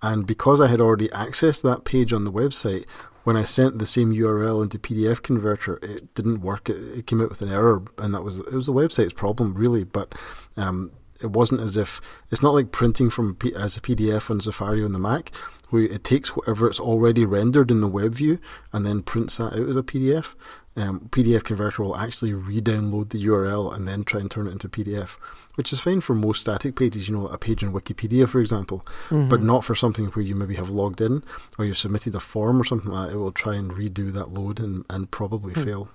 and 0.01 0.25
because 0.25 0.61
I 0.61 0.67
had 0.67 0.79
already 0.79 1.09
accessed 1.09 1.61
that 1.63 1.83
page 1.83 2.13
on 2.13 2.23
the 2.23 2.31
website, 2.31 2.85
when 3.23 3.35
I 3.35 3.43
sent 3.43 3.79
the 3.79 3.85
same 3.85 4.13
URL 4.13 4.61
into 4.61 4.79
PDF 4.79 5.21
Converter, 5.21 5.79
it 5.81 6.13
didn't 6.13 6.41
work. 6.41 6.69
It, 6.69 6.99
it 6.99 7.07
came 7.07 7.21
out 7.21 7.29
with 7.29 7.41
an 7.41 7.51
error, 7.51 7.83
and 7.97 8.13
that 8.13 8.23
was 8.23 8.39
it 8.39 8.53
was 8.53 8.67
the 8.67 8.73
website's 8.73 9.13
problem 9.13 9.55
really. 9.55 9.83
But 9.83 10.13
um, 10.55 10.91
it 11.21 11.31
wasn't 11.31 11.61
as 11.61 11.75
if 11.75 11.99
it's 12.29 12.43
not 12.43 12.53
like 12.53 12.71
printing 12.71 13.09
from 13.09 13.35
P, 13.35 13.53
as 13.55 13.77
a 13.77 13.81
PDF 13.81 14.29
on 14.29 14.39
Safari 14.39 14.83
on 14.83 14.93
the 14.93 14.99
Mac, 14.99 15.31
where 15.69 15.83
it 15.83 16.03
takes 16.03 16.35
whatever 16.35 16.67
it's 16.67 16.79
already 16.79 17.25
rendered 17.25 17.71
in 17.71 17.81
the 17.81 17.87
web 17.87 18.15
view 18.15 18.39
and 18.71 18.85
then 18.85 19.01
prints 19.01 19.37
that 19.37 19.53
out 19.53 19.69
as 19.69 19.75
a 19.75 19.83
PDF. 19.83 20.33
Um, 20.77 21.07
PDF 21.09 21.43
Converter 21.45 21.83
will 21.83 21.95
actually 21.95 22.33
re-download 22.33 23.09
the 23.11 23.23
URL 23.25 23.73
and 23.73 23.87
then 23.87 24.03
try 24.03 24.19
and 24.19 24.29
turn 24.29 24.47
it 24.47 24.51
into 24.51 24.67
PDF, 24.67 25.11
which 25.55 25.71
is 25.71 25.79
fine 25.79 26.01
for 26.01 26.13
most 26.13 26.41
static 26.41 26.75
pages. 26.75 27.07
You 27.07 27.15
know, 27.15 27.27
a 27.27 27.37
page 27.37 27.63
in 27.63 27.71
Wikipedia, 27.71 28.27
for 28.27 28.41
example, 28.41 28.85
but 29.09 29.39
mhm. 29.39 29.43
not 29.43 29.63
for 29.63 29.73
something 29.73 30.07
where 30.07 30.25
you 30.25 30.35
maybe 30.35 30.55
have 30.55 30.69
logged 30.69 30.99
in 30.99 31.23
or 31.57 31.63
you've 31.63 31.77
submitted 31.77 32.13
a 32.13 32.19
form 32.19 32.59
or 32.59 32.65
something 32.65 32.91
like 32.91 33.07
that. 33.09 33.15
It 33.15 33.19
will 33.19 33.31
try 33.31 33.55
and 33.55 33.71
redo 33.71 34.11
that 34.11 34.33
load 34.33 34.59
and, 34.59 34.83
and 34.89 35.09
probably 35.09 35.53
Hmm. 35.53 35.63
fail. 35.63 35.89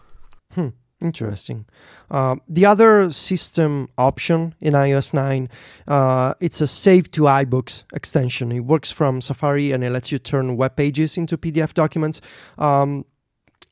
Hmm, 0.55 0.69
interesting. 1.01 1.67
Uh, 2.11 2.37
the 2.49 2.67
other 2.67 3.11
system 3.11 3.89
option 3.97 4.55
in 4.61 4.75
iOS 4.75 5.15
9, 5.15 5.49
uh, 5.89 6.35
it's 6.41 6.61
a 6.61 6.67
save 6.67 7.11
to 7.13 7.23
iBooks 7.23 7.85
extension. 7.93 8.53
It 8.53 8.61
works 8.61 8.91
from 8.91 9.21
Safari 9.21 9.73
and 9.73 9.85
it 9.85 9.91
lets 9.91 10.11
you 10.13 10.19
turn 10.19 10.57
web 10.57 10.77
pages 10.77 11.17
into 11.17 11.39
PDF 11.39 11.75
documents. 11.75 12.21
Um, 12.59 13.05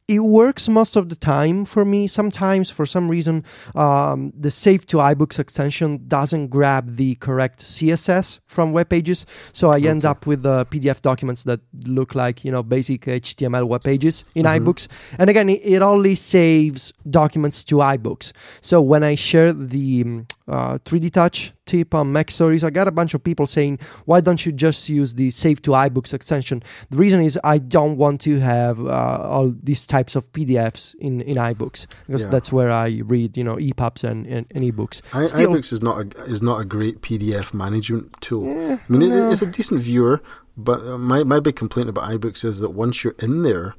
it 0.09 0.21
works 0.21 0.69
most 0.71 0.97
of 0.97 1.11
the 1.11 1.15
time 1.17 1.67
for 1.67 1.85
me. 1.85 2.07
Sometimes, 2.07 2.71
for 2.71 2.87
some 2.87 3.11
reason, 3.11 3.45
um, 3.75 4.33
the 4.37 4.51
Save 4.51 4.87
to 4.87 4.97
iBooks 4.97 5.39
extension 5.39 6.05
doesn't 6.09 6.49
grab 6.49 6.97
the 6.97 7.15
correct 7.17 7.61
CSS 7.61 8.41
from 8.47 8.73
web 8.73 8.89
pages, 8.89 9.27
so 9.53 9.69
I 9.69 9.77
end 9.81 10.05
Okay. 10.05 10.09
up 10.09 10.27
with 10.27 10.47
uh, 10.47 10.65
PDF 10.71 11.03
documents 11.03 11.45
that 11.45 11.61
look 11.87 12.15
like 12.15 12.43
you 12.45 12.51
know 12.51 12.63
basic 12.63 13.03
HTML 13.07 13.69
web 13.69 13.85
pages 13.85 14.25
in 14.35 14.47
Mhm. 14.47 14.59
iBooks. 14.65 14.89
And 15.19 15.29
again, 15.29 15.51
it, 15.51 15.61
it 15.63 15.83
only 15.83 16.15
saves 16.15 16.93
documents 17.09 17.63
to 17.65 17.77
iBooks. 17.77 18.33
So 18.63 18.81
when 18.81 19.03
I 19.03 19.15
share 19.15 19.53
the 19.53 20.03
um, 20.03 20.27
uh, 20.49 20.79
3D 20.87 21.11
Touch 21.13 21.53
tip 21.69 21.95
on 21.95 22.13
Mac 22.13 22.31
Stories, 22.31 22.65
I 22.65 22.71
got 22.71 22.89
a 22.89 22.91
bunch 23.01 23.13
of 23.15 23.21
people 23.23 23.47
saying, 23.47 23.79
"Why 24.11 24.19
don't 24.27 24.43
you 24.47 24.53
just 24.67 24.89
use 24.89 25.11
the 25.15 25.29
Save 25.31 25.59
to 25.63 25.71
iBooks 25.87 26.13
extension?" 26.19 26.63
The 26.91 26.97
reason 27.05 27.21
is 27.29 27.39
I 27.45 27.59
don't 27.59 27.97
want 28.05 28.21
to 28.23 28.41
have 28.41 28.77
uh, 28.81 29.19
all 29.35 29.55
these 29.63 29.87
types 29.87 30.17
of 30.17 30.23
PDFs 30.33 30.95
in 30.99 31.21
in 31.31 31.37
iBooks 31.37 31.87
because 32.07 32.25
Yeah. 32.25 32.31
that's 32.35 32.51
where 32.57 32.71
I 32.87 32.89
read, 33.15 33.37
you 33.37 33.45
know, 33.45 33.57
EPUBs 33.69 34.03
and, 34.11 34.27
and, 34.27 34.47
and 34.55 34.65
ebooks. 34.65 35.03
I, 35.13 35.25
Still- 35.25 35.51
iBooks 35.53 35.73
is 35.73 35.83
not 35.83 35.97
a 36.01 36.05
is 36.35 36.43
not 36.43 36.61
a 36.61 36.65
great 36.65 36.97
PDF 37.07 37.53
management 37.55 38.07
tool. 38.21 38.47
Yeah, 38.47 38.79
I 38.89 38.93
mean, 38.93 39.03
it, 39.03 39.33
it's 39.33 39.43
a 39.43 39.47
decent 39.47 39.81
viewer, 39.83 40.21
but 40.57 40.81
uh, 40.81 40.99
my 40.99 41.23
my 41.33 41.39
big 41.41 41.57
complaint 41.57 41.89
about 41.89 42.11
iBooks 42.17 42.45
is 42.45 42.59
that 42.61 42.71
once 42.85 43.05
you're 43.05 43.19
in 43.27 43.43
there, 43.43 43.75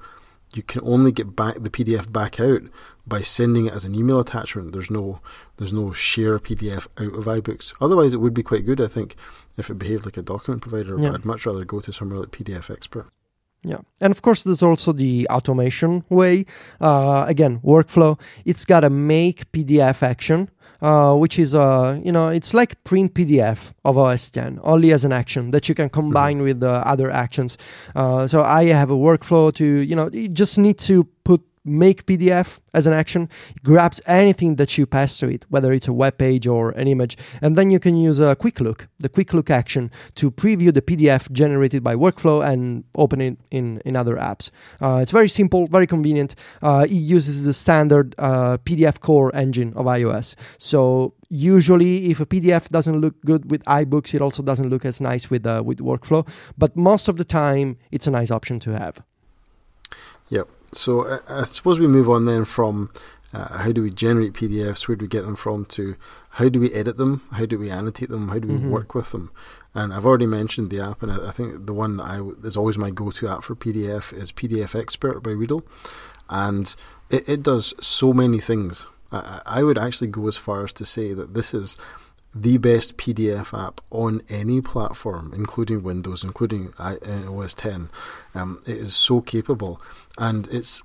you 0.56 0.64
can 0.64 0.82
only 0.84 1.12
get 1.12 1.36
back 1.36 1.56
the 1.66 1.70
PDF 1.70 2.06
back 2.12 2.40
out 2.40 2.62
by 3.10 3.22
sending 3.22 3.66
it 3.66 3.74
as 3.74 3.86
an 3.86 3.96
email 3.96 4.20
attachment. 4.20 4.72
There's 4.72 4.92
no 4.92 5.20
there's 5.58 5.74
no 5.74 5.92
share 5.92 6.36
a 6.36 6.40
PDF 6.40 6.88
out 6.98 7.14
of 7.16 7.26
iBooks. 7.26 7.74
Otherwise, 7.82 8.14
it 8.14 8.18
would 8.18 8.34
be 8.34 8.44
quite 8.44 8.66
good, 8.66 8.80
I 8.80 8.88
think, 8.88 9.16
if 9.58 9.70
it 9.70 9.80
behaved 9.80 10.06
like 10.06 10.18
a 10.18 10.22
document 10.22 10.62
provider. 10.62 10.98
Yeah. 10.98 11.10
But 11.10 11.16
I'd 11.16 11.26
much 11.26 11.46
rather 11.46 11.66
go 11.66 11.80
to 11.82 11.92
somewhere 11.92 12.20
like 12.20 12.32
PDF 12.32 12.70
Expert. 12.70 13.08
Yeah. 13.64 13.80
And 14.00 14.12
of 14.12 14.22
course, 14.22 14.44
there's 14.44 14.64
also 14.64 14.94
the 14.94 15.28
automation 15.30 16.06
way. 16.10 16.46
Uh, 16.80 17.26
again, 17.28 17.60
workflow. 17.60 18.20
It's 18.46 18.64
got 18.64 18.84
a 18.86 18.90
make 18.90 19.52
PDF 19.52 20.02
action, 20.02 20.50
uh, 20.82 21.16
which 21.16 21.38
is, 21.38 21.54
uh, 21.54 22.00
you 22.04 22.12
know, 22.12 22.30
it's 22.30 22.54
like 22.54 22.82
print 22.86 23.14
PDF 23.14 23.74
of 23.84 23.98
OS 23.98 24.30
10, 24.30 24.60
only 24.64 24.94
as 24.94 25.04
an 25.04 25.12
action 25.12 25.52
that 25.52 25.68
you 25.68 25.76
can 25.76 25.90
combine 25.90 26.42
with 26.42 26.62
the 26.62 26.88
other 26.88 27.12
actions. 27.12 27.58
Uh, 27.96 28.28
so 28.28 28.44
I 28.44 28.66
have 28.66 28.92
a 28.92 28.96
workflow 28.96 29.54
to, 29.56 29.66
you 29.66 29.96
know, 29.96 30.10
you 30.14 30.30
just 30.30 30.58
need 30.58 30.78
to 30.80 31.04
put 31.26 31.42
make 31.66 32.06
PDF 32.06 32.60
as 32.74 32.88
an 32.88 32.94
action, 32.94 33.30
it 33.56 33.64
grabs 33.64 34.02
anything 34.06 34.56
that 34.56 34.78
you 34.78 34.86
pass 34.86 35.18
to 35.18 35.28
it, 35.28 35.46
whether 35.50 35.74
it's 35.74 35.88
a 35.88 35.94
web 35.94 36.18
page 36.18 36.48
or 36.48 36.72
an 36.72 36.88
image, 36.88 37.18
and 37.42 37.56
then 37.56 37.72
you 37.72 37.80
can 37.80 37.96
use 37.96 38.20
a 38.20 38.36
quick 38.36 38.60
look, 38.60 38.88
the 38.98 39.10
quick 39.10 39.34
look 39.34 39.50
action, 39.50 39.92
to 40.16 40.32
preview 40.32 40.74
the 40.74 40.82
PDF 40.82 41.32
generated 41.32 41.84
by 41.84 41.96
workflow 41.96 42.46
and 42.46 42.84
open 42.96 43.22
it 43.22 43.38
in, 43.52 43.82
in 43.86 43.96
other 43.96 44.16
apps. 44.16 44.52
Uh, 44.82 45.00
it's 45.02 45.12
very 45.12 45.30
simple, 45.30 45.68
very 45.68 45.88
convenient. 45.88 46.36
Uh, 46.62 46.86
it 46.90 46.94
uses 46.94 47.46
the 47.46 47.54
standard 47.54 48.16
uh, 48.18 48.58
PDF 48.60 49.00
core 49.00 49.36
engine 49.36 49.74
of 49.76 49.86
iOS. 49.86 50.36
So 50.58 51.14
usually, 51.30 52.10
if 52.10 52.20
a 52.20 52.26
PDF 52.26 52.70
doesn't 52.70 53.00
look 53.00 53.16
good 53.26 53.50
with 53.52 53.64
iBooks, 53.66 54.14
it 54.14 54.22
also 54.22 54.44
doesn't 54.44 54.70
look 54.70 54.86
as 54.86 55.00
nice 55.00 55.30
with 55.30 55.46
uh, 55.46 55.62
with 55.66 55.80
workflow. 55.80 56.28
But 56.58 56.76
most 56.76 57.08
of 57.08 57.18
the 57.18 57.26
time, 57.26 57.78
it's 57.92 58.08
a 58.08 58.12
nice 58.12 58.32
option 58.32 58.60
to 58.62 58.78
have. 58.78 59.04
So 60.74 61.02
uh, 61.02 61.20
I 61.28 61.44
suppose 61.46 61.80
we 61.80 61.88
move 61.88 62.10
on 62.10 62.26
then 62.26 62.46
from 62.46 62.92
uh, 63.34 63.60
how 63.60 63.72
do 63.72 63.82
we 63.84 63.90
generate 63.92 64.34
PDFs, 64.34 64.88
where 64.88 64.96
do 64.96 65.04
we 65.06 65.10
get 65.10 65.24
them 65.24 65.36
from, 65.36 65.66
to 65.66 65.96
how 66.32 66.50
do 66.50 66.60
we 66.60 66.72
edit 66.74 66.98
them, 66.98 67.22
how 67.32 67.46
do 67.46 67.60
we 67.60 67.70
annotate 67.70 68.10
them, 68.10 68.30
how 68.30 68.40
do 68.40 68.48
we 68.48 68.56
Mhm. 68.60 68.70
work 68.70 68.96
with 68.96 69.12
them. 69.12 69.32
And 69.76 69.94
I've 69.94 70.06
already 70.06 70.26
mentioned 70.26 70.72
the 70.72 70.80
app, 70.80 71.04
and 71.04 71.12
I, 71.12 71.28
I 71.28 71.32
think 71.32 71.68
the 71.68 71.74
one 71.74 71.98
that 71.98 72.06
I 72.06 72.18
w- 72.18 72.38
is 72.44 72.58
always 72.58 72.78
my 72.78 72.90
go-to 72.90 73.28
app 73.28 73.44
for 73.44 73.56
PDF 73.56 74.12
is 74.12 74.32
PDF 74.32 74.74
Expert 74.74 75.22
by 75.22 75.30
Readle, 75.32 75.64
and 76.30 76.76
it, 77.12 77.28
it 77.30 77.44
does 77.44 77.74
so 77.80 78.14
many 78.14 78.40
things. 78.40 78.88
I, 79.12 79.42
I 79.46 79.60
I 79.60 79.64
would 79.64 79.78
actually 79.78 80.08
go 80.08 80.28
as 80.28 80.38
far 80.38 80.64
as 80.64 80.74
to 80.74 80.86
say 80.86 81.14
that 81.14 81.34
this 81.36 81.54
is 81.54 81.78
the 82.34 82.58
best 82.58 82.98
PDF 82.98 83.58
app 83.58 83.82
on 83.90 84.22
any 84.30 84.62
platform, 84.62 85.34
including 85.36 85.82
Windows, 85.82 86.24
including 86.24 86.74
uh, 86.78 86.96
10. 86.96 87.90
Um, 88.36 88.62
it 88.68 88.78
is 88.78 88.96
so 88.96 89.22
capable, 89.22 89.82
and 90.18 90.48
it's 90.48 90.82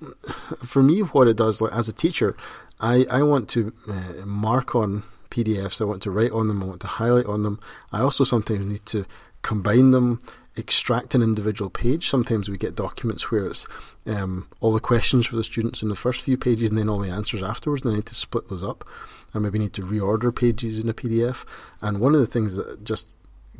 for 0.65 0.83
me 0.83 1.01
what 1.01 1.29
it 1.29 1.37
does. 1.37 1.61
Like 1.61 1.73
as 1.73 1.89
a 1.89 1.93
teacher, 1.93 2.37
I 2.81 3.07
I 3.11 3.23
want 3.23 3.49
to 3.51 3.73
uh, 3.89 4.25
mark 4.25 4.75
on 4.75 5.03
PDFs. 5.31 5.81
I 5.81 5.85
want 5.85 6.03
to 6.03 6.11
write 6.11 6.33
on 6.33 6.49
them. 6.49 6.63
I 6.63 6.67
want 6.67 6.81
to 6.81 6.87
highlight 6.87 7.27
on 7.27 7.43
them. 7.43 7.61
I 7.93 8.01
also 8.01 8.25
sometimes 8.25 8.65
need 8.67 8.87
to 8.87 9.05
combine 9.43 9.91
them, 9.91 10.21
extract 10.57 11.15
an 11.15 11.23
individual 11.23 11.69
page. 11.69 12.09
Sometimes 12.09 12.49
we 12.49 12.57
get 12.57 12.75
documents 12.75 13.31
where 13.31 13.49
it's 13.49 13.67
um, 14.07 14.49
all 14.61 14.73
the 14.73 14.81
questions 14.81 15.27
for 15.27 15.37
the 15.37 15.45
students 15.45 15.83
in 15.83 15.89
the 15.89 15.97
first 15.97 16.23
few 16.23 16.39
pages 16.39 16.71
and 16.71 16.79
then 16.79 16.89
all 16.89 17.01
the 17.01 17.11
answers 17.11 17.43
afterwards, 17.43 17.83
and 17.83 17.93
I 17.93 17.97
need 17.97 18.07
to 18.07 18.15
split 18.15 18.49
those 18.49 18.65
up. 18.65 18.89
I 19.35 19.39
maybe 19.39 19.59
need 19.59 19.73
to 19.75 19.83
reorder 19.83 20.35
pages 20.35 20.81
in 20.81 20.89
a 20.89 20.95
PDF. 20.95 21.45
And 21.81 22.01
one 22.01 22.15
of 22.15 22.21
the 22.21 22.27
things 22.27 22.57
that 22.57 22.85
just 22.85 23.09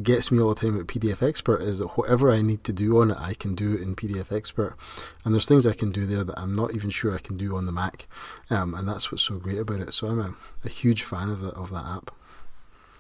gets 0.03 0.31
me 0.31 0.43
all 0.43 0.55
the 0.55 0.61
time 0.61 0.79
at 0.79 0.87
PDF 0.87 1.23
Expert 1.23 1.63
is 1.63 1.79
that 1.79 1.97
whatever 1.97 2.31
I 2.31 2.43
need 2.43 2.65
to 2.65 2.73
do 2.73 3.01
on 3.01 3.11
it, 3.11 3.17
I 3.19 3.35
can 3.35 3.55
do 3.55 3.75
it 3.75 3.83
in 3.83 3.95
PDF 3.95 4.33
Expert. 4.33 4.77
And 5.25 5.33
there's 5.33 5.47
things 5.47 5.67
I 5.67 5.73
can 5.73 5.93
do 5.93 6.07
there 6.07 6.25
that 6.25 6.39
I'm 6.39 6.53
not 6.53 6.75
even 6.75 6.91
sure 6.91 7.15
I 7.15 7.19
can 7.19 7.37
do 7.37 7.57
on 7.57 7.67
the 7.67 7.73
Mac. 7.73 8.07
Um, 8.51 8.75
and 8.75 8.89
that's 8.89 9.13
what's 9.13 9.23
so 9.23 9.37
great 9.37 9.59
about 9.59 9.81
it. 9.81 9.95
So 9.95 10.09
I'm 10.09 10.21
a, 10.21 10.35
a 10.65 10.69
huge 10.69 11.03
fan 11.03 11.31
of, 11.31 11.41
the, 11.41 11.51
of 11.51 11.71
that 11.71 11.87
app. 11.87 12.11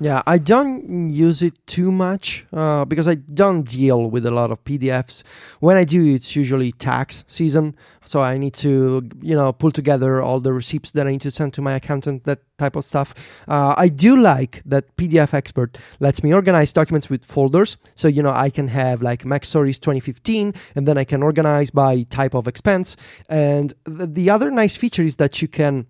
Yeah, 0.04 0.20
I 0.26 0.36
don't 0.36 1.08
use 1.08 1.40
it 1.40 1.54
too 1.66 1.90
much 1.90 2.44
uh, 2.52 2.84
because 2.84 3.08
I 3.08 3.14
don't 3.14 3.62
deal 3.62 4.10
with 4.10 4.26
a 4.26 4.30
lot 4.30 4.50
of 4.50 4.62
PDFs. 4.62 5.22
When 5.60 5.78
I 5.78 5.84
do, 5.84 6.04
it's 6.04 6.36
usually 6.36 6.72
tax 6.72 7.24
season, 7.26 7.74
so 8.04 8.20
I 8.20 8.36
need 8.36 8.52
to, 8.56 9.08
you 9.22 9.34
know, 9.34 9.50
pull 9.54 9.70
together 9.70 10.20
all 10.20 10.40
the 10.40 10.52
receipts 10.52 10.90
that 10.90 11.06
I 11.06 11.12
need 11.12 11.22
to 11.22 11.30
send 11.30 11.54
to 11.54 11.62
my 11.62 11.72
accountant, 11.72 12.24
that 12.24 12.40
type 12.58 12.76
of 12.76 12.84
stuff. 12.84 13.14
Uh, 13.48 13.74
I 13.78 13.88
do 13.88 14.14
like 14.14 14.60
that 14.66 14.94
PDF 14.98 15.32
Expert 15.32 15.78
lets 16.00 16.22
me 16.22 16.34
organize 16.34 16.70
documents 16.70 17.08
with 17.08 17.24
folders, 17.24 17.78
so 17.94 18.06
you 18.06 18.22
know 18.22 18.30
I 18.30 18.50
can 18.50 18.68
have 18.68 19.00
like 19.00 19.24
Mac 19.24 19.46
Stories 19.46 19.78
2015, 19.78 20.52
and 20.74 20.86
then 20.86 20.98
I 20.98 21.04
can 21.04 21.22
organize 21.22 21.70
by 21.70 22.02
type 22.02 22.34
of 22.34 22.46
expense. 22.46 22.98
And 23.30 23.72
the, 23.84 24.06
the 24.06 24.28
other 24.28 24.50
nice 24.50 24.76
feature 24.76 25.02
is 25.02 25.16
that 25.16 25.40
you 25.40 25.48
can 25.48 25.86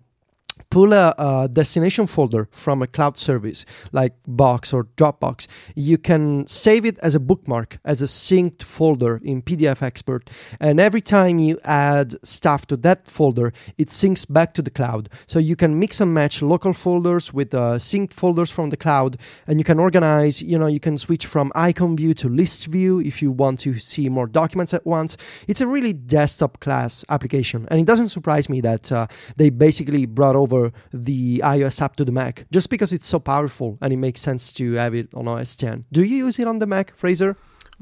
pull 0.69 0.93
a, 0.93 1.13
a, 1.17 1.47
destination 1.51 2.05
folder 2.05 2.49
from 2.51 2.81
a 2.81 2.87
cloud 2.87 3.17
service 3.17 3.65
like 3.91 4.13
Box 4.27 4.73
or 4.73 4.85
Dropbox, 4.97 5.47
you 5.75 5.97
can 5.97 6.45
save 6.47 6.85
it 6.85 6.97
as 6.99 7.15
a 7.15 7.19
bookmark, 7.19 7.77
as 7.85 8.01
a 8.01 8.05
synced 8.05 8.63
folder 8.63 9.21
in 9.23 9.41
PDF 9.41 9.81
Expert. 9.81 10.29
And 10.59 10.79
every 10.79 11.01
time 11.01 11.39
you 11.39 11.59
add 11.63 12.15
stuff 12.25 12.65
to 12.67 12.77
that 12.77 13.07
folder, 13.07 13.53
it 13.77 13.87
syncs 13.87 14.29
back 14.29 14.53
to 14.55 14.61
the 14.61 14.69
cloud. 14.69 15.09
So 15.27 15.39
you 15.39 15.55
can 15.55 15.79
mix 15.79 16.01
and 16.01 16.13
match 16.13 16.41
local 16.41 16.73
folders 16.73 17.33
with 17.33 17.53
uh, 17.53 17.77
synced 17.77 18.13
folders 18.13 18.51
from 18.51 18.69
the 18.69 18.77
cloud, 18.77 19.17
and 19.47 19.59
you 19.59 19.63
can 19.63 19.79
organize, 19.79 20.41
you 20.41 20.57
know, 20.59 20.67
you 20.67 20.79
can 20.79 20.97
switch 20.97 21.25
from 21.25 21.51
icon 21.55 21.95
view 21.95 22.13
to 22.15 22.29
list 22.29 22.67
view 22.67 22.99
if 22.99 23.21
you 23.21 23.31
want 23.31 23.59
to 23.61 23.79
see 23.79 24.09
more 24.09 24.27
documents 24.27 24.73
at 24.73 24.85
once. 24.85 25.15
It's 25.47 25.61
a 25.61 25.67
really 25.67 25.93
desktop 25.93 26.59
class 26.59 27.05
application. 27.09 27.67
And 27.69 27.79
it 27.79 27.85
doesn't 27.85 28.09
surprise 28.09 28.49
me 28.49 28.61
that 28.61 28.91
uh, 28.91 29.07
they 29.37 29.49
basically 29.49 30.05
brought 30.05 30.35
over 30.35 30.44
the 30.91 31.41
iOS 31.43 31.81
app 31.81 31.95
to 31.97 32.05
the 32.05 32.11
Mac 32.11 32.45
just 32.51 32.69
because 32.69 32.93
it's 32.93 33.07
so 33.07 33.19
powerful 33.19 33.77
and 33.81 33.91
it 33.93 33.97
makes 33.97 34.21
sense 34.21 34.51
to 34.53 34.73
have 34.73 34.93
it 34.95 35.13
on 35.13 35.27
OS 35.27 35.55
10. 35.55 35.85
Do 35.91 36.03
you 36.03 36.17
use 36.25 36.39
it 36.39 36.47
on 36.47 36.59
the 36.59 36.65
Mac, 36.67 36.95
Fraser? 36.95 37.35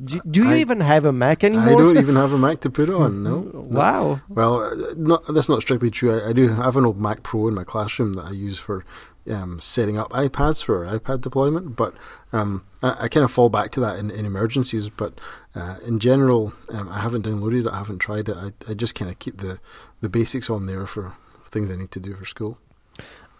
Do, 0.04 0.20
do 0.30 0.44
you 0.44 0.52
I- 0.52 0.58
even 0.58 0.80
have 0.80 1.06
a 1.06 1.12
Mac 1.12 1.44
anymore? 1.44 1.70
I 1.76 1.78
don't 1.78 1.98
even 1.98 2.16
have 2.16 2.32
a 2.34 2.38
Mac 2.38 2.62
to 2.62 2.70
put 2.70 2.90
on, 2.90 3.24
no. 3.24 3.42
no. 3.42 3.60
Wow. 3.70 4.22
Well, 4.28 4.64
uh, 4.64 4.94
not, 4.98 5.24
that's 5.34 5.50
not 5.50 5.62
strictly 5.62 5.92
true. 5.92 6.20
I, 6.20 6.30
I 6.30 6.34
do 6.34 6.50
have 6.50 6.78
an 6.78 6.86
old 6.86 7.00
Mac 7.00 7.22
Pro 7.24 7.48
in 7.48 7.54
my 7.54 7.64
classroom 7.64 8.14
that 8.14 8.26
I 8.26 8.32
use 8.32 8.58
for 8.58 8.84
um, 9.30 9.60
setting 9.60 9.98
up 9.98 10.10
iPads 10.10 10.64
for 10.64 10.86
iPad 10.86 11.22
deployment, 11.22 11.76
but 11.76 11.94
um, 12.34 12.66
I, 12.82 13.04
I 13.04 13.08
kind 13.08 13.24
of 13.24 13.32
fall 13.32 13.50
back 13.50 13.72
to 13.72 13.80
that 13.82 14.00
in, 14.00 14.10
in 14.10 14.26
emergencies. 14.26 14.90
But 14.90 15.20
uh, 15.56 15.78
in 15.86 16.00
general, 16.00 16.54
um, 16.70 16.90
I 16.90 17.00
haven't 17.00 17.26
downloaded 17.26 17.68
it, 17.68 17.72
I 17.72 17.78
haven't 17.78 18.00
tried 18.00 18.30
it. 18.30 18.36
I, 18.36 18.52
I 18.70 18.74
just 18.74 18.96
kind 18.96 19.12
of 19.12 19.20
keep 19.20 19.38
the, 19.38 19.60
the 20.02 20.10
basics 20.10 20.50
on 20.50 20.66
there 20.66 20.86
for 20.88 21.14
things 21.54 21.72
I 21.72 21.76
need 21.76 21.92
to 21.92 22.00
do 22.00 22.14
for 22.16 22.26
school. 22.26 22.58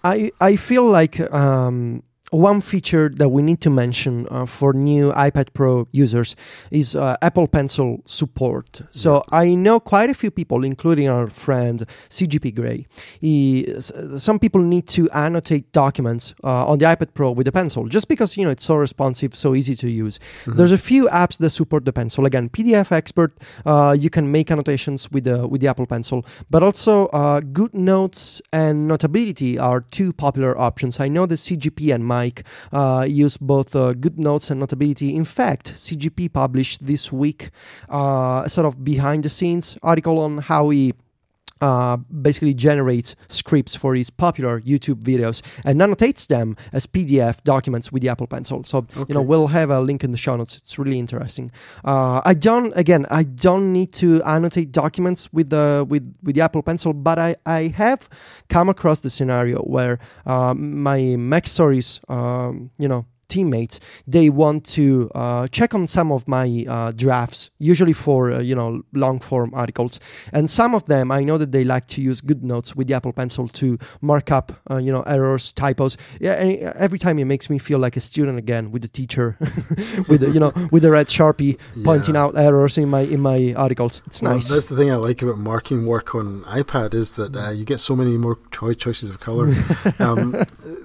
I 0.04 0.32
I 0.40 0.56
feel 0.56 0.86
like 0.86 1.20
um, 1.34 2.04
one 2.34 2.62
feature 2.62 3.10
that 3.10 3.30
we 3.30 3.44
need 3.44 3.62
to 3.62 3.70
mention 3.70 4.28
uh, 4.32 4.46
for 4.46 4.74
new 4.74 5.12
iPad 5.12 5.54
Pro 5.54 5.88
users 5.92 6.36
is 6.72 6.96
uh, 6.96 7.16
Apple 7.22 7.48
Pencil 7.48 8.02
support. 8.06 8.82
So 8.90 9.24
I 9.32 9.54
know 9.54 9.80
quite 9.80 10.10
a 10.10 10.14
few 10.16 10.32
people, 10.32 10.64
including 10.64 11.08
our 11.08 11.28
friend 11.28 11.86
CGP 12.10 12.56
Grey. 12.56 12.88
He, 13.22 13.74
some 13.80 14.40
people 14.40 14.62
need 14.62 14.88
to 14.90 15.10
annotate 15.12 15.72
documents 15.72 16.34
uh, 16.44 16.66
on 16.66 16.80
the 16.80 16.86
iPad 16.86 17.14
Pro 17.14 17.32
with 17.32 17.48
a 17.48 17.52
pencil, 17.52 17.88
just 17.88 18.08
because 18.08 18.36
you 18.36 18.46
know 18.46 18.52
it's 18.52 18.66
so 18.66 18.76
responsive, 18.76 19.36
so 19.36 19.54
easy 19.54 19.76
to 19.76 19.90
use. 19.90 20.20
There's 20.48 20.72
a 20.72 20.78
few 20.78 21.08
apps 21.10 21.38
that 21.38 21.52
support 21.52 21.86
the 21.86 21.94
pencil. 21.94 22.26
Again, 22.26 22.50
PDF 22.50 22.92
Expert, 22.92 23.38
uh, 23.66 23.96
you 23.98 24.10
can 24.10 24.32
make 24.32 24.50
annotations 24.50 25.12
with 25.12 25.26
the 25.26 25.48
with 25.48 25.62
the 25.62 25.68
Apple 25.68 25.86
Pencil, 25.86 26.26
but 26.50 26.64
also 26.64 27.08
uh, 27.08 27.42
Good 27.42 27.74
Notes 27.76 28.42
and 28.52 28.88
Notability 28.88 29.60
are 29.60 29.82
two 29.82 30.14
popular 30.14 30.58
options. 30.58 31.00
I 31.00 31.10
know 31.10 31.26
the 31.26 31.36
CGP 31.36 31.94
and 31.94 32.06
Uh, 32.72 33.06
use 33.08 33.38
both 33.38 33.76
uh, 33.76 33.94
Good 33.94 34.20
Notes 34.20 34.50
and 34.50 34.60
Notability. 34.60 35.16
In 35.16 35.26
fact, 35.26 35.74
CGP 35.74 36.32
published 36.32 36.86
this 36.86 37.12
week 37.12 37.50
uh, 37.90 38.44
a 38.46 38.50
sort 38.50 38.66
of 38.66 38.84
behind 38.84 39.24
the 39.24 39.30
scenes 39.30 39.78
article 39.82 40.20
on 40.20 40.38
how 40.40 40.70
he 40.70 40.94
uh, 41.64 41.96
basically 41.96 42.54
generates 42.54 43.16
scripts 43.30 43.74
for 43.74 43.96
his 43.96 44.10
popular 44.10 44.60
YouTube 44.62 45.02
videos 45.02 45.42
and 45.64 45.82
annotates 45.82 46.28
them 46.28 46.58
as 46.74 46.86
PDF 46.86 47.42
documents 47.44 47.90
with 47.90 48.02
the 48.02 48.10
Apple 48.10 48.28
Pencil. 48.28 48.66
So 48.66 48.80
okay. 48.80 49.06
you 49.08 49.16
know 49.16 49.22
we'll 49.22 49.48
have 49.48 49.70
a 49.70 49.80
link 49.80 50.04
in 50.04 50.12
the 50.12 50.18
show 50.18 50.36
notes. 50.36 50.58
It's 50.58 50.78
really 50.78 51.00
interesting. 51.00 51.54
Uh, 51.86 52.20
I 52.26 52.34
don't 52.34 52.74
again 52.76 53.06
I 53.10 53.24
don't 53.24 53.72
need 53.72 53.94
to 53.94 54.22
annotate 54.24 54.74
documents 54.74 55.32
with 55.32 55.52
the 55.52 55.86
with 55.88 56.04
with 56.22 56.36
the 56.36 56.42
Apple 56.42 56.64
Pencil, 56.64 56.92
but 56.92 57.18
I 57.18 57.38
I 57.46 57.74
have 57.84 58.10
come 58.50 58.68
across 58.68 59.00
the 59.00 59.10
scenario 59.10 59.60
where 59.60 60.00
uh, 60.26 60.54
my 60.54 61.00
MacStories 61.32 62.02
um, 62.10 62.72
you 62.78 62.90
know 62.90 63.06
teammates, 63.34 63.80
they 64.08 64.30
want 64.30 64.64
to 64.78 65.10
uh, 65.16 65.48
check 65.48 65.74
on 65.74 65.88
some 65.88 66.12
of 66.12 66.28
my 66.28 66.66
uh, 66.68 66.92
drafts, 66.92 67.50
usually 67.58 67.94
for 67.94 68.32
uh, 68.32 68.40
you 68.40 68.56
know 68.56 68.84
long 68.94 69.20
form 69.20 69.50
articles. 69.54 70.00
And 70.32 70.50
some 70.50 70.76
of 70.76 70.86
them, 70.86 71.12
I 71.12 71.24
know 71.24 71.38
that 71.38 71.52
they 71.52 71.64
like 71.64 71.88
to 71.96 72.02
use 72.02 72.22
GoodNotes 72.22 72.76
with 72.76 72.88
the 72.88 72.94
Apple 72.94 73.14
Pencil 73.14 73.48
to 73.62 73.78
mark 74.02 74.32
up 74.32 74.48
uh, 74.70 74.78
you 74.78 74.92
know 74.92 75.02
errors, 75.16 75.52
typos. 75.54 75.98
Yeah, 76.20 76.34
and 76.34 76.52
every 76.88 77.00
time 77.00 77.18
it 77.20 77.26
makes 77.26 77.50
me 77.50 77.58
feel 77.58 77.80
like 77.80 77.96
a 77.98 78.02
student 78.02 78.38
again 78.38 78.72
with 78.72 78.84
the 78.84 78.88
teacher, 79.00 79.38
with 80.10 80.20
the, 80.22 80.30
you 80.34 80.40
know 80.40 80.54
with 80.72 80.84
the 80.84 80.92
red 80.92 81.08
sharpie 81.08 81.58
yeah. 81.76 81.84
pointing 81.84 82.16
out 82.16 82.38
errors 82.38 82.78
in 82.78 82.90
my 82.90 83.02
in 83.02 83.20
my 83.20 83.54
articles. 83.56 84.02
It's 84.06 84.22
well, 84.22 84.34
nice. 84.34 84.50
That's 84.50 84.68
the 84.68 84.76
thing 84.76 84.92
I 84.92 84.96
like 84.96 85.22
about 85.24 85.40
marking 85.40 85.86
work 85.86 86.14
on 86.14 86.44
iPad 86.44 86.94
is 86.94 87.16
that 87.16 87.36
uh, 87.36 87.50
you 87.50 87.66
get 87.66 87.80
so 87.80 87.96
many 87.96 88.18
more 88.18 88.38
choices 88.52 89.10
of 89.10 89.20
color. 89.20 89.48
um, 90.00 90.36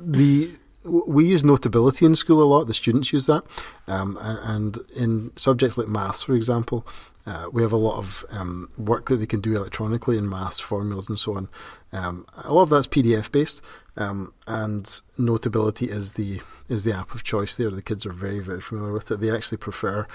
the 0.01 0.58
we 0.88 1.27
use 1.27 1.44
notability 1.44 2.05
in 2.07 2.14
school 2.14 2.42
a 2.42 2.44
lot. 2.44 2.64
The 2.64 2.74
students 2.74 3.12
use 3.12 3.27
that, 3.27 3.44
um, 3.87 4.18
and 4.20 4.79
in 4.94 5.33
subjects 5.37 5.79
like 5.79 5.88
maths, 5.88 6.22
for 6.22 6.35
example, 6.35 6.87
uh, 7.27 7.46
we 7.53 7.62
have 7.62 7.72
a 7.72 7.77
lot 7.77 7.98
of 7.98 8.24
um, 8.31 8.70
work 8.79 9.07
that 9.07 9.16
they 9.16 9.27
can 9.27 9.40
do 9.40 9.55
electronically 9.55 10.16
in 10.16 10.29
maths 10.29 10.61
formulas 10.61 11.09
and 11.09 11.18
so 11.18 11.37
on. 11.37 11.48
Um, 11.92 12.27
a 12.44 12.53
lot 12.53 12.62
of 12.62 12.70
that's 12.70 12.87
PDF 12.87 13.31
based, 13.33 13.62
um, 13.98 14.33
and 14.46 15.01
Notability 15.16 15.87
is 15.87 16.12
the 16.12 16.40
is 16.68 16.85
the 16.85 16.92
app 16.92 17.14
of 17.14 17.24
choice. 17.24 17.57
There, 17.57 17.70
the 17.70 17.83
kids 17.83 18.07
are 18.07 18.12
very 18.12 18.38
very 18.38 18.61
familiar 18.61 18.92
with 18.92 19.11
it. 19.11 19.20
They 19.20 19.35
actually 19.35 19.59
prefer. 19.59 20.07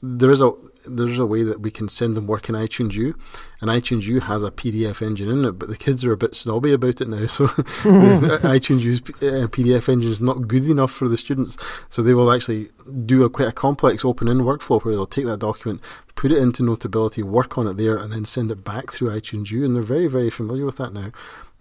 There 0.00 0.30
is 0.30 0.40
a 0.40 0.52
there's 0.86 1.18
a 1.18 1.26
way 1.26 1.42
that 1.42 1.60
we 1.60 1.70
can 1.70 1.88
send 1.88 2.16
them 2.16 2.26
work 2.26 2.48
in 2.48 2.54
iTunes 2.54 2.94
U, 2.94 3.16
and 3.60 3.70
iTunes 3.70 4.04
U 4.04 4.20
has 4.20 4.44
a 4.44 4.50
PDF 4.50 5.02
engine 5.02 5.28
in 5.28 5.44
it, 5.44 5.52
but 5.52 5.68
the 5.68 5.76
kids 5.76 6.04
are 6.04 6.12
a 6.12 6.16
bit 6.16 6.36
snobby 6.36 6.72
about 6.72 7.00
it 7.00 7.08
now. 7.08 7.26
So 7.32 7.46
iTunes 7.46 8.80
U's 8.80 9.00
uh, 9.00 9.48
PDF 9.48 9.88
engine 9.88 10.10
is 10.10 10.20
not 10.20 10.46
good 10.46 10.68
enough 10.68 10.92
for 10.92 11.08
the 11.08 11.16
students. 11.16 11.56
So 11.88 12.02
they 12.02 12.14
will 12.14 12.30
actually 12.30 12.70
do 13.06 13.24
a 13.24 13.30
quite 13.30 13.48
a 13.48 13.52
complex 13.52 14.04
open-in 14.04 14.38
workflow 14.38 14.82
where 14.82 14.94
they'll 14.94 15.06
take 15.06 15.24
that 15.26 15.38
document, 15.38 15.80
put 16.14 16.30
it 16.30 16.38
into 16.38 16.62
Notability, 16.62 17.22
work 17.22 17.56
on 17.56 17.66
it 17.66 17.76
there, 17.76 17.96
and 17.96 18.12
then 18.12 18.24
send 18.24 18.50
it 18.50 18.62
back 18.64 18.92
through 18.92 19.10
iTunes 19.10 19.50
U. 19.50 19.64
And 19.64 19.74
they're 19.74 19.82
very 19.82 20.08
very 20.08 20.30
familiar 20.30 20.66
with 20.66 20.76
that 20.76 20.92
now. 20.92 21.10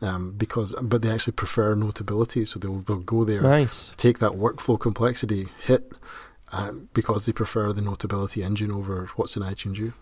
Um, 0.03 0.33
because 0.35 0.73
but 0.81 1.03
they 1.03 1.11
actually 1.11 1.33
prefer 1.33 1.75
notability, 1.75 2.43
so 2.45 2.57
they'll 2.57 2.79
they'll 2.79 2.97
go 2.97 3.23
there, 3.23 3.41
nice. 3.41 3.93
take 3.97 4.17
that 4.17 4.31
workflow 4.31 4.79
complexity 4.79 5.49
hit, 5.63 5.91
uh, 6.51 6.71
because 6.93 7.25
they 7.25 7.31
prefer 7.31 7.71
the 7.71 7.81
Notability 7.81 8.43
engine 8.43 8.71
over 8.71 9.09
what's 9.15 9.35
in 9.35 9.43
iTunes 9.43 9.77
U. 9.77 9.93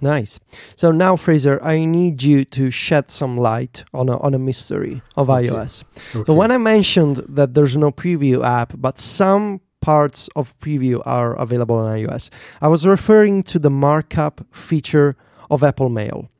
Nice. 0.00 0.40
So 0.76 0.90
now, 0.90 1.16
Fraser, 1.16 1.62
I 1.62 1.84
need 1.84 2.22
you 2.22 2.44
to 2.46 2.70
shed 2.70 3.10
some 3.10 3.36
light 3.36 3.84
on 3.92 4.08
a, 4.08 4.18
on 4.18 4.34
a 4.34 4.38
mystery 4.38 5.02
of 5.16 5.28
okay. 5.28 5.48
iOS. 5.48 5.84
Okay. 6.14 6.24
So 6.26 6.34
when 6.34 6.50
I 6.50 6.58
mentioned 6.58 7.18
that 7.28 7.54
there's 7.54 7.76
no 7.76 7.90
preview 7.90 8.44
app, 8.44 8.72
but 8.76 8.98
some 8.98 9.60
parts 9.80 10.28
of 10.34 10.58
preview 10.58 11.02
are 11.04 11.34
available 11.36 11.76
on 11.76 11.98
iOS, 11.98 12.30
I 12.60 12.68
was 12.68 12.86
referring 12.86 13.42
to 13.44 13.58
the 13.58 13.70
markup 13.70 14.40
feature 14.50 15.16
of 15.50 15.62
Apple 15.62 15.90
Mail. 15.90 16.30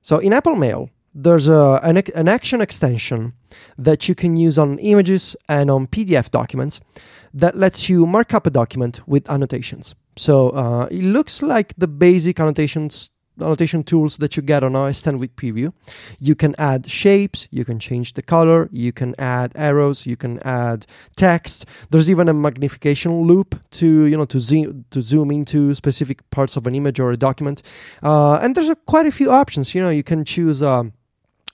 So 0.00 0.18
in 0.18 0.32
Apple 0.32 0.56
Mail, 0.56 0.88
there's 1.16 1.48
a, 1.48 1.80
an, 1.82 1.96
an 2.14 2.28
action 2.28 2.60
extension 2.60 3.32
that 3.78 4.06
you 4.06 4.14
can 4.14 4.36
use 4.36 4.58
on 4.58 4.78
images 4.80 5.34
and 5.48 5.70
on 5.70 5.86
PDF 5.86 6.30
documents 6.30 6.78
that 7.32 7.56
lets 7.56 7.88
you 7.88 8.06
mark 8.06 8.34
up 8.34 8.46
a 8.46 8.50
document 8.50 9.00
with 9.08 9.28
annotations. 9.30 9.94
So 10.16 10.50
uh, 10.50 10.88
it 10.90 11.02
looks 11.02 11.42
like 11.42 11.72
the 11.76 11.88
basic 11.88 12.38
annotations 12.38 13.10
annotation 13.38 13.82
tools 13.82 14.16
that 14.16 14.34
you 14.34 14.42
get 14.42 14.64
on 14.64 14.74
OS 14.74 15.02
10 15.02 15.18
with 15.18 15.36
Preview. 15.36 15.70
You 16.18 16.34
can 16.34 16.54
add 16.58 16.90
shapes, 16.90 17.46
you 17.50 17.66
can 17.66 17.78
change 17.78 18.14
the 18.14 18.22
color, 18.22 18.68
you 18.72 18.92
can 18.92 19.14
add 19.18 19.52
arrows, 19.54 20.06
you 20.06 20.16
can 20.16 20.38
add 20.40 20.86
text. 21.16 21.66
There's 21.90 22.08
even 22.08 22.30
a 22.30 22.34
magnification 22.34 23.26
loupe 23.26 23.54
to 23.72 24.04
you 24.04 24.16
know 24.16 24.24
to 24.26 24.40
zoom 24.40 24.84
to 24.90 25.02
zoom 25.02 25.30
into 25.30 25.74
specific 25.74 26.28
parts 26.30 26.56
of 26.56 26.66
an 26.66 26.74
image 26.74 26.98
or 26.98 27.10
a 27.10 27.16
document. 27.16 27.62
Uh, 28.02 28.36
and 28.36 28.54
there's 28.54 28.70
a, 28.70 28.76
quite 28.76 29.06
a 29.06 29.12
few 29.12 29.30
options. 29.30 29.74
You 29.74 29.82
know, 29.82 29.90
you 29.90 30.02
can 30.02 30.24
choose. 30.24 30.62
Um, 30.62 30.92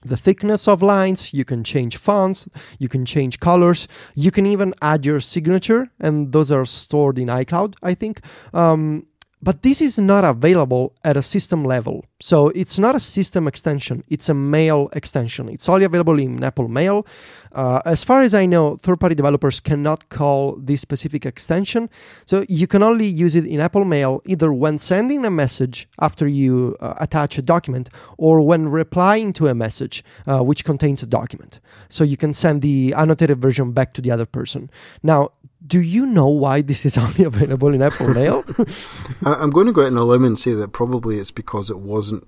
the 0.04 0.16
thickness 0.16 0.68
of 0.68 0.82
lines, 0.82 1.32
you 1.32 1.44
can 1.44 1.64
change 1.64 1.96
fonts, 1.96 2.48
you 2.78 2.88
can 2.88 3.04
change 3.04 3.40
colors, 3.40 3.88
you 4.14 4.30
can 4.30 4.46
even 4.46 4.74
add 4.82 5.06
your 5.06 5.20
signature, 5.20 5.90
and 6.00 6.32
those 6.32 6.50
are 6.50 6.64
stored 6.64 7.18
in 7.18 7.28
iCloud, 7.28 7.74
I 7.82 7.94
think. 7.94 8.20
Um, 8.52 9.06
but 9.42 9.62
this 9.62 9.80
is 9.80 9.98
not 9.98 10.24
available 10.24 10.94
at 11.02 11.16
a 11.16 11.22
system 11.22 11.64
level. 11.64 12.04
So 12.20 12.48
it's 12.50 12.78
not 12.78 12.94
a 12.94 13.00
system 13.00 13.48
extension, 13.48 14.04
it's 14.08 14.28
a 14.28 14.34
mail 14.34 14.88
extension. 14.92 15.48
It's 15.48 15.68
only 15.68 15.84
available 15.84 16.18
in 16.18 16.44
Apple 16.44 16.68
Mail. 16.68 17.04
Uh, 17.50 17.80
as 17.84 18.04
far 18.04 18.22
as 18.22 18.32
I 18.32 18.46
know, 18.46 18.76
third 18.76 19.00
party 19.00 19.14
developers 19.14 19.58
cannot 19.58 20.08
call 20.08 20.56
this 20.56 20.80
specific 20.80 21.26
extension. 21.26 21.90
So 22.24 22.44
you 22.48 22.66
can 22.66 22.82
only 22.82 23.06
use 23.06 23.34
it 23.34 23.44
in 23.44 23.58
Apple 23.58 23.84
Mail 23.84 24.22
either 24.24 24.52
when 24.52 24.78
sending 24.78 25.24
a 25.24 25.30
message 25.30 25.88
after 26.00 26.28
you 26.28 26.76
uh, 26.80 26.94
attach 26.98 27.36
a 27.36 27.42
document 27.42 27.90
or 28.16 28.40
when 28.40 28.68
replying 28.68 29.32
to 29.34 29.48
a 29.48 29.54
message 29.54 30.04
uh, 30.26 30.40
which 30.42 30.64
contains 30.64 31.02
a 31.02 31.06
document. 31.06 31.58
So 31.88 32.04
you 32.04 32.16
can 32.16 32.32
send 32.32 32.62
the 32.62 32.94
annotated 32.96 33.40
version 33.40 33.72
back 33.72 33.92
to 33.94 34.00
the 34.00 34.12
other 34.12 34.26
person. 34.26 34.70
Now, 35.02 35.32
do 35.66 35.80
you 35.80 36.06
know 36.06 36.28
why 36.28 36.62
this 36.62 36.84
is 36.84 36.98
only 36.98 37.24
available 37.24 37.72
in 37.72 37.82
Apple 37.82 38.08
Mail? 38.08 38.44
I'm 39.24 39.50
going 39.50 39.66
to 39.66 39.72
go 39.72 39.82
out 39.82 39.88
on 39.88 39.96
a 39.96 40.04
limb 40.04 40.24
and 40.24 40.38
say 40.38 40.52
that 40.54 40.72
probably 40.72 41.18
it's 41.18 41.30
because 41.30 41.70
it 41.70 41.78
wasn't 41.78 42.26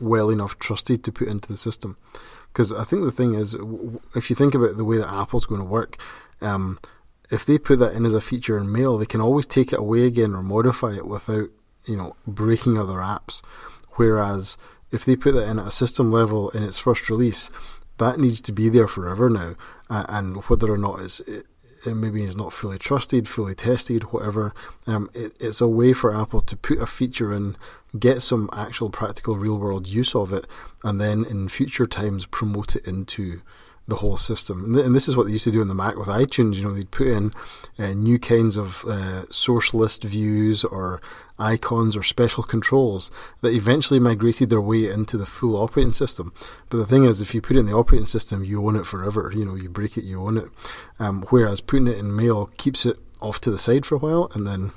well 0.00 0.30
enough 0.30 0.58
trusted 0.58 1.04
to 1.04 1.12
put 1.12 1.28
into 1.28 1.48
the 1.48 1.56
system. 1.56 1.96
Because 2.52 2.72
I 2.72 2.84
think 2.84 3.04
the 3.04 3.12
thing 3.12 3.34
is, 3.34 3.56
if 4.14 4.30
you 4.30 4.36
think 4.36 4.54
about 4.54 4.76
the 4.76 4.84
way 4.84 4.98
that 4.98 5.12
Apple's 5.12 5.46
going 5.46 5.60
to 5.60 5.66
work, 5.66 5.96
um, 6.40 6.78
if 7.30 7.44
they 7.44 7.58
put 7.58 7.78
that 7.80 7.94
in 7.94 8.06
as 8.06 8.14
a 8.14 8.20
feature 8.20 8.56
in 8.56 8.70
Mail, 8.70 8.96
they 8.96 9.06
can 9.06 9.20
always 9.20 9.46
take 9.46 9.72
it 9.72 9.78
away 9.78 10.06
again 10.06 10.34
or 10.34 10.42
modify 10.42 10.94
it 10.94 11.06
without, 11.06 11.48
you 11.84 11.96
know, 11.96 12.16
breaking 12.26 12.78
other 12.78 12.98
apps. 12.98 13.42
Whereas 13.92 14.56
if 14.92 15.04
they 15.04 15.16
put 15.16 15.32
that 15.32 15.48
in 15.48 15.58
at 15.58 15.66
a 15.66 15.72
system 15.72 16.12
level 16.12 16.50
in 16.50 16.62
its 16.62 16.78
first 16.78 17.10
release, 17.10 17.50
that 17.98 18.18
needs 18.18 18.40
to 18.42 18.52
be 18.52 18.68
there 18.68 18.86
forever 18.86 19.28
now. 19.30 19.54
Uh, 19.90 20.04
and 20.08 20.36
whether 20.44 20.70
or 20.70 20.78
not 20.78 21.00
it's, 21.00 21.20
it, 21.20 21.46
maybe 21.92 22.24
is 22.24 22.36
not 22.36 22.52
fully 22.52 22.78
trusted, 22.78 23.28
fully 23.28 23.54
tested, 23.54 24.04
whatever. 24.04 24.54
Um, 24.86 25.10
it, 25.12 25.34
it's 25.40 25.60
a 25.60 25.68
way 25.68 25.92
for 25.92 26.14
Apple 26.14 26.40
to 26.42 26.56
put 26.56 26.78
a 26.78 26.86
feature 26.86 27.32
in, 27.32 27.56
get 27.98 28.22
some 28.22 28.48
actual 28.52 28.90
practical 28.90 29.36
real 29.36 29.58
world 29.58 29.88
use 29.88 30.14
of 30.14 30.32
it, 30.32 30.46
and 30.82 31.00
then 31.00 31.24
in 31.24 31.48
future 31.48 31.86
times 31.86 32.26
promote 32.26 32.76
it 32.76 32.86
into 32.86 33.42
the 33.86 33.96
whole 33.96 34.16
system. 34.16 34.64
And, 34.64 34.74
th- 34.74 34.86
and, 34.86 34.94
this 34.94 35.08
is 35.08 35.16
what 35.16 35.26
they 35.26 35.32
used 35.32 35.44
to 35.44 35.52
do 35.52 35.60
in 35.60 35.68
the 35.68 35.74
Mac 35.74 35.96
with 35.96 36.08
iTunes. 36.08 36.54
You 36.54 36.64
know, 36.64 36.72
they'd 36.72 36.90
put 36.90 37.06
in 37.06 37.32
uh, 37.78 37.92
new 37.92 38.18
kinds 38.18 38.56
of 38.56 38.84
uh, 38.84 39.30
source 39.30 39.74
list 39.74 40.04
views 40.04 40.64
or 40.64 41.02
icons 41.38 41.96
or 41.96 42.02
special 42.02 42.42
controls 42.42 43.10
that 43.42 43.52
eventually 43.52 44.00
migrated 44.00 44.48
their 44.48 44.60
way 44.60 44.88
into 44.88 45.18
the 45.18 45.26
full 45.26 45.56
operating 45.56 45.92
system. 45.92 46.32
But 46.70 46.78
the 46.78 46.86
thing 46.86 47.04
is, 47.04 47.20
if 47.20 47.34
you 47.34 47.42
put 47.42 47.56
it 47.56 47.60
in 47.60 47.66
the 47.66 47.74
operating 47.74 48.06
system, 48.06 48.44
you 48.44 48.64
own 48.64 48.76
it 48.76 48.86
forever. 48.86 49.30
You 49.34 49.44
know, 49.44 49.54
you 49.54 49.68
break 49.68 49.98
it, 49.98 50.04
you 50.04 50.22
own 50.22 50.38
it. 50.38 50.48
Um, 50.98 51.26
whereas 51.28 51.60
putting 51.60 51.88
it 51.88 51.98
in 51.98 52.16
Mail 52.16 52.46
keeps 52.56 52.86
it 52.86 52.98
off 53.20 53.40
to 53.42 53.50
the 53.50 53.58
side 53.58 53.84
for 53.84 53.96
a 53.96 53.98
while, 53.98 54.30
and 54.34 54.46
then 54.46 54.72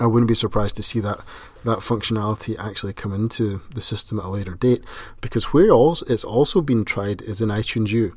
I 0.00 0.06
wouldn't 0.06 0.28
be 0.28 0.34
surprised 0.34 0.76
to 0.76 0.82
see 0.82 1.00
that 1.00 1.20
that 1.64 1.78
functionality 1.78 2.58
actually 2.58 2.92
come 2.92 3.12
into 3.12 3.60
the 3.74 3.80
system 3.80 4.18
at 4.18 4.24
a 4.24 4.28
later 4.28 4.54
date 4.54 4.84
because 5.20 5.46
where 5.46 5.70
also 5.70 6.04
it's 6.06 6.24
also 6.24 6.60
been 6.60 6.84
tried 6.84 7.22
is 7.22 7.40
in 7.40 7.48
iTunes 7.48 7.90
U. 7.90 8.16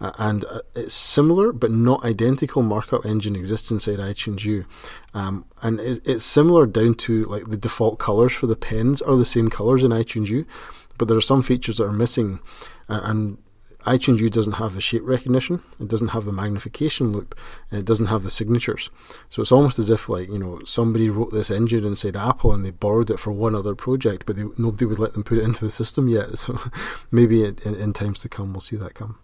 Uh, 0.00 0.12
and 0.18 0.44
uh, 0.44 0.60
it's 0.74 0.94
similar 0.94 1.52
but 1.52 1.70
not 1.70 2.04
identical 2.04 2.62
markup 2.62 3.04
engine 3.04 3.36
exists 3.36 3.70
inside 3.70 3.98
iTunes 3.98 4.44
U. 4.44 4.64
Um, 5.14 5.46
and 5.62 5.80
it, 5.80 6.02
it's 6.04 6.24
similar 6.24 6.66
down 6.66 6.94
to 6.94 7.24
like 7.26 7.48
the 7.48 7.56
default 7.56 7.98
colors 7.98 8.32
for 8.32 8.46
the 8.46 8.56
pens 8.56 9.00
are 9.00 9.16
the 9.16 9.24
same 9.24 9.50
colors 9.50 9.84
in 9.84 9.90
iTunes 9.90 10.28
U 10.28 10.46
but 11.00 11.08
there 11.08 11.16
are 11.16 11.22
some 11.22 11.42
features 11.42 11.78
that 11.78 11.84
are 11.84 11.92
missing. 11.92 12.40
Uh, 12.86 13.00
and 13.04 13.38
iTunes 13.84 14.18
U 14.20 14.30
doesn't 14.30 14.54
have 14.54 14.74
the 14.74 14.80
shape 14.80 15.02
recognition, 15.04 15.62
it 15.80 15.88
doesn't 15.88 16.08
have 16.08 16.24
the 16.24 16.32
magnification 16.32 17.12
loupe, 17.12 17.34
and 17.70 17.80
it 17.80 17.86
doesn't 17.86 18.06
have 18.06 18.22
the 18.22 18.30
signatures. 18.30 18.90
So 19.28 19.42
it's 19.42 19.52
almost 19.52 19.78
as 19.78 19.90
if 19.90 20.08
like 20.08 20.28
you 20.28 20.38
know 20.38 20.60
somebody 20.64 21.08
wrote 21.08 21.32
this 21.32 21.50
engine 21.50 21.84
inside 21.84 22.16
Apple 22.16 22.52
and 22.52 22.64
they 22.64 22.70
borrowed 22.70 23.10
it 23.10 23.18
for 23.18 23.32
one 23.32 23.54
other 23.54 23.74
project, 23.74 24.26
but 24.26 24.36
they, 24.36 24.44
nobody 24.58 24.84
would 24.84 24.98
let 24.98 25.14
them 25.14 25.24
put 25.24 25.38
it 25.38 25.44
into 25.44 25.64
the 25.64 25.70
system 25.70 26.08
yet. 26.08 26.30
So 26.40 26.58
maybe 27.10 27.44
in, 27.44 27.58
in, 27.64 27.74
in 27.74 27.92
times 27.92 28.20
to 28.20 28.28
come 28.28 28.52
we'll 28.52 28.60
see 28.60 28.76
that 28.76 28.94
come. 28.94 29.18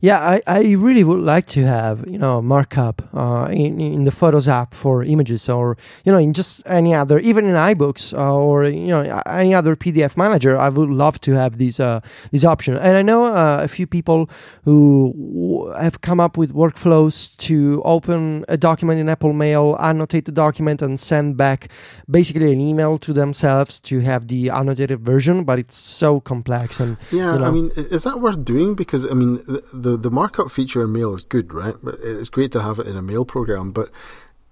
Yeah, 0.00 0.20
I, 0.20 0.40
I 0.46 0.60
really 0.74 1.02
would 1.02 1.20
like 1.20 1.46
to 1.46 1.66
have 1.66 2.08
you 2.08 2.18
know 2.18 2.40
markup 2.40 3.02
uh, 3.12 3.48
in 3.50 3.80
in 3.80 4.04
the 4.04 4.12
Photos 4.12 4.48
app 4.48 4.72
for 4.72 5.02
images, 5.02 5.48
or 5.48 5.76
you 6.04 6.12
know 6.12 6.18
in 6.18 6.32
just 6.32 6.62
any 6.66 6.94
other, 6.94 7.18
even 7.18 7.44
in 7.44 7.54
iBooks 7.56 8.16
uh, 8.16 8.36
or 8.38 8.62
you 8.64 8.88
know 8.88 9.02
any 9.26 9.54
other 9.54 9.74
PDF 9.74 10.16
manager. 10.16 10.56
I 10.56 10.68
would 10.68 10.88
love 10.88 11.20
to 11.22 11.32
have 11.32 11.58
these 11.58 11.80
uh, 11.80 12.00
these 12.30 12.44
options. 12.44 12.78
And 12.78 12.96
I 12.96 13.02
know 13.02 13.24
uh, 13.24 13.60
a 13.64 13.68
few 13.68 13.86
people 13.88 14.30
who 14.64 15.12
w- 15.16 15.72
have 15.82 16.00
come 16.00 16.20
up 16.20 16.36
with 16.36 16.54
workflows 16.54 17.36
to 17.38 17.82
open 17.84 18.44
a 18.48 18.56
document 18.56 19.00
in 19.00 19.08
Apple 19.08 19.32
Mail, 19.32 19.76
annotate 19.80 20.26
the 20.26 20.32
document, 20.32 20.80
and 20.80 21.00
send 21.00 21.36
back 21.36 21.68
basically 22.08 22.52
an 22.52 22.60
email 22.60 22.98
to 22.98 23.12
themselves 23.12 23.80
to 23.80 23.98
have 24.00 24.28
the 24.28 24.48
annotated 24.50 25.00
version. 25.00 25.42
But 25.42 25.58
it's 25.58 25.76
so 25.76 26.20
complex 26.20 26.78
and 26.78 26.96
Yeah, 27.10 27.32
you 27.32 27.38
know. 27.40 27.46
I 27.46 27.50
mean, 27.50 27.72
is 27.74 28.04
that 28.04 28.20
worth 28.20 28.44
doing? 28.44 28.76
Because 28.76 29.04
I 29.04 29.14
mean, 29.14 29.36
the, 29.46 29.62
the 29.72 29.87
the 29.96 30.10
markup 30.10 30.50
feature 30.50 30.82
in 30.82 30.92
Mail 30.92 31.14
is 31.14 31.24
good, 31.24 31.52
right? 31.52 31.74
But 31.82 31.96
it's 32.02 32.28
great 32.28 32.52
to 32.52 32.62
have 32.62 32.78
it 32.78 32.86
in 32.86 32.96
a 32.96 33.02
Mail 33.02 33.24
program, 33.24 33.72
but 33.72 33.90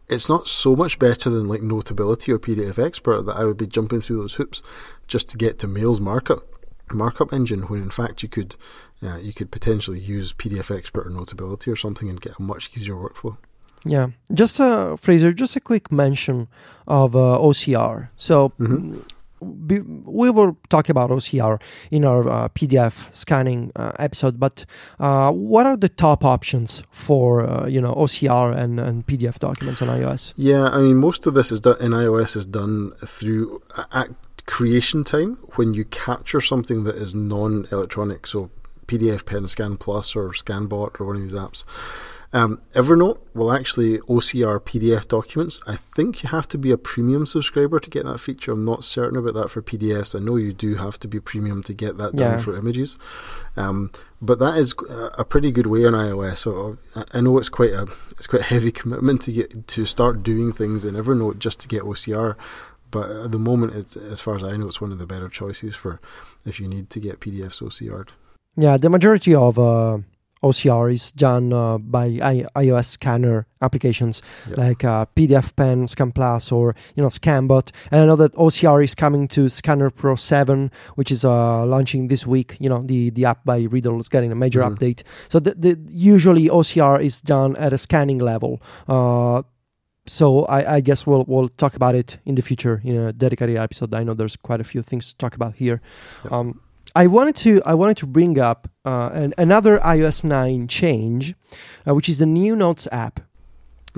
it's 0.09 0.29
not 0.29 0.49
so 0.49 0.77
much 0.77 0.99
better 0.99 1.29
than 1.31 1.49
like 1.49 1.62
Notability 1.62 2.31
or 2.33 2.38
PDF 2.38 2.79
Expert 2.79 3.22
that 3.27 3.37
I 3.37 3.44
would 3.44 3.57
be 3.57 3.66
jumping 3.66 4.01
through 4.01 4.18
those 4.18 4.35
hoops 4.35 4.62
just 5.07 5.29
to 5.31 5.37
get 5.37 5.59
to 5.61 5.66
Mail's 5.66 6.01
markup 6.01 6.44
markup 6.92 7.33
engine. 7.33 7.62
When 7.62 7.83
in 7.83 7.90
fact 7.90 8.22
you 8.22 8.29
could 8.29 8.55
uh, 9.03 9.16
you 9.16 9.33
could 9.33 9.51
potentially 9.51 9.99
use 9.99 10.33
PDF 10.33 10.75
Expert 10.77 11.07
or 11.07 11.11
Notability 11.11 11.70
or 11.70 11.77
something 11.77 12.09
and 12.09 12.20
get 12.20 12.38
a 12.38 12.42
much 12.42 12.70
easier 12.77 12.94
workflow. 12.94 13.37
Yeah, 13.85 14.09
just 14.33 14.61
uh, 14.61 14.96
Fraser, 14.96 15.33
just 15.33 15.55
a 15.57 15.61
quick 15.61 15.92
mention 15.92 16.49
of 16.88 17.14
uh, 17.14 17.38
OCR. 17.38 18.09
So 18.16 18.51
Mhm. 18.59 19.03
We 19.40 20.31
will 20.31 20.57
talk 20.68 20.88
about 20.88 21.11
OCR 21.11 21.61
in 21.90 22.05
our 22.05 22.29
uh, 22.29 22.49
PDF 22.49 23.14
scanning 23.14 23.72
uh, 23.77 23.92
episode. 23.99 24.40
But 24.40 24.64
uh, 24.99 25.33
what 25.33 25.66
are 25.66 25.77
the 25.77 25.88
top 25.88 26.25
options 26.25 26.83
for 26.90 27.44
uh, 27.44 27.66
you 27.66 27.81
know 27.81 27.94
OCR 27.94 28.57
and, 28.57 28.81
and 28.81 29.07
PDF 29.07 29.38
documents 29.38 29.83
on 29.83 29.88
iOS? 29.88 30.35
Yeah, 30.37 30.68
I 30.68 30.81
mean, 30.81 30.96
most 30.96 31.27
of 31.27 31.35
this 31.35 31.53
is 31.53 31.61
done 31.61 31.77
in 31.81 31.92
iOS 31.92 32.37
is 32.37 32.46
done 32.46 32.92
through 33.05 33.62
at 33.92 34.09
creation 34.46 35.05
time 35.05 35.37
when 35.57 35.75
you 35.75 35.85
capture 35.85 36.40
something 36.40 36.85
that 36.85 36.94
is 36.94 37.14
non-electronic, 37.14 38.27
so 38.27 38.51
PDF 38.87 39.27
Pen 39.27 39.49
Scan 39.49 39.77
Plus 39.77 40.14
or 40.14 40.31
ScanBot 40.31 41.01
or 41.01 41.07
one 41.07 41.16
of 41.16 41.22
these 41.22 41.33
apps. 41.33 41.64
Um, 42.32 42.60
Evernote 42.74 43.18
will 43.34 43.52
actually 43.52 43.98
OCR 44.00 44.60
PDF 44.60 45.06
documents. 45.08 45.60
I 45.66 45.76
think 45.76 46.22
you 46.22 46.28
have 46.30 46.48
to 46.48 46.58
be 46.58 46.70
a 46.70 46.76
premium 46.76 47.24
subscriber 47.26 47.78
to 47.80 47.88
get 47.90 48.04
that 48.04 48.18
feature. 48.20 48.52
I'm 48.52 48.64
not 48.64 48.84
certain 48.84 49.16
about 49.18 49.34
that 49.34 49.50
for 49.50 49.62
PDFs. 49.62 50.14
I 50.14 50.18
know 50.22 50.36
you 50.36 50.52
do 50.52 50.74
have 50.76 50.98
to 51.00 51.08
be 51.08 51.20
premium 51.20 51.62
to 51.64 51.72
get 51.72 51.96
that 51.98 52.16
done 52.16 52.32
Yeah. 52.32 52.38
for 52.40 52.56
images. 52.56 52.98
Um, 53.56 53.90
but 54.20 54.38
that 54.40 54.56
is 54.58 54.74
a 55.16 55.24
pretty 55.24 55.52
good 55.52 55.66
way 55.66 55.84
on 55.86 55.92
iOS. 55.94 56.38
So 56.38 56.78
I- 56.94 57.04
I 57.14 57.20
know 57.20 57.38
it's 57.38 57.48
quite 57.48 57.70
a 57.72 57.86
it's 58.18 58.26
quite 58.26 58.42
a 58.42 58.46
heavy 58.54 58.72
commitment 58.80 59.20
to 59.22 59.32
get 59.32 59.66
to 59.68 59.84
start 59.86 60.22
doing 60.22 60.52
things 60.52 60.84
in 60.84 60.94
Evernote 60.94 61.38
just 61.38 61.60
to 61.60 61.68
get 61.68 61.82
OCR. 61.84 62.34
But 62.90 63.10
at 63.10 63.32
the 63.32 63.38
moment, 63.38 63.74
it's 63.74 63.96
as 63.96 64.20
far 64.20 64.36
as 64.36 64.44
I 64.44 64.56
know, 64.56 64.66
it's 64.68 64.80
one 64.80 64.92
of 64.92 64.98
the 64.98 65.06
better 65.06 65.28
choices 65.28 65.74
for 65.76 66.00
if 66.44 66.58
you 66.60 66.68
need 66.68 66.88
to 66.90 67.00
get 67.00 67.20
PDFs 67.20 67.60
OCR'd. 67.62 68.12
Yeah, 68.56 68.76
the 68.78 68.88
majority 68.88 69.34
of 69.34 69.58
uh, 69.58 69.98
OCR 70.42 70.92
is 70.92 71.11
done 71.12 71.53
uh, 71.53 71.79
by 71.79 72.05
I- 72.22 72.46
iOS 72.57 72.85
scanner 72.87 73.46
applications 73.62 74.20
Yeah. 74.49 74.55
like 74.68 74.85
uh, 74.85 75.07
PDF 75.16 75.57
Pen, 75.57 75.88
Scan 75.88 76.12
Plus, 76.12 76.53
or 76.53 76.75
you 76.94 77.03
know 77.03 77.09
ScanBot. 77.09 77.70
And 77.90 78.03
I 78.03 78.07
know 78.07 78.16
that 78.16 78.35
OCR 78.35 78.85
is 78.85 78.94
coming 78.94 79.29
to 79.29 79.49
Scanner 79.49 79.90
Pro 79.90 80.14
7, 80.14 80.70
which 80.94 81.11
is 81.11 81.25
uh, 81.25 81.64
launching 81.66 82.09
this 82.09 82.27
week. 82.27 82.57
You 82.61 82.68
know 82.68 82.83
the 82.83 83.11
the 83.11 83.25
app 83.25 83.44
by 83.44 83.62
Readle 83.62 83.99
is 84.01 84.09
getting 84.09 84.31
a 84.31 84.35
major 84.37 84.61
Mhm. 84.61 84.77
update. 84.77 85.03
So 85.29 85.40
the, 85.40 85.55
the 85.55 85.79
usually 85.88 86.49
OCR 86.49 87.01
is 87.01 87.20
done 87.22 87.57
at 87.57 87.72
a 87.72 87.79
scanning 87.79 88.18
level. 88.18 88.61
Uh, 88.87 89.42
so 90.09 90.44
I, 90.44 90.77
I 90.77 90.81
guess 90.81 91.07
we'll 91.07 91.25
we'll 91.27 91.49
talk 91.49 91.75
about 91.75 91.94
it 91.96 92.18
in 92.25 92.35
the 92.37 92.42
future 92.42 92.81
in 92.85 92.94
a 92.96 93.12
dedicated 93.12 93.57
episode. 93.57 93.92
I 93.94 94.05
know 94.05 94.14
there's 94.14 94.37
quite 94.37 94.61
a 94.61 94.64
few 94.64 94.83
things 94.83 95.11
to 95.12 95.16
talk 95.18 95.35
about 95.35 95.55
here. 95.57 95.81
Yep. 96.25 96.33
Um, 96.33 96.61
I 96.96 97.09
wanted 97.09 97.37
to 97.37 97.61
I 97.66 97.74
wanted 97.74 97.98
to 97.98 98.06
bring 98.06 98.38
up 98.38 98.70
uh, 98.87 99.11
an, 99.12 99.35
another 99.37 99.78
iOS 99.80 100.24
9 100.24 100.66
change, 100.66 101.35
uh, 101.87 101.94
which 101.94 102.09
is 102.09 102.20
the 102.20 102.24
new 102.24 102.56
Notes 102.56 102.88
app. 102.90 103.20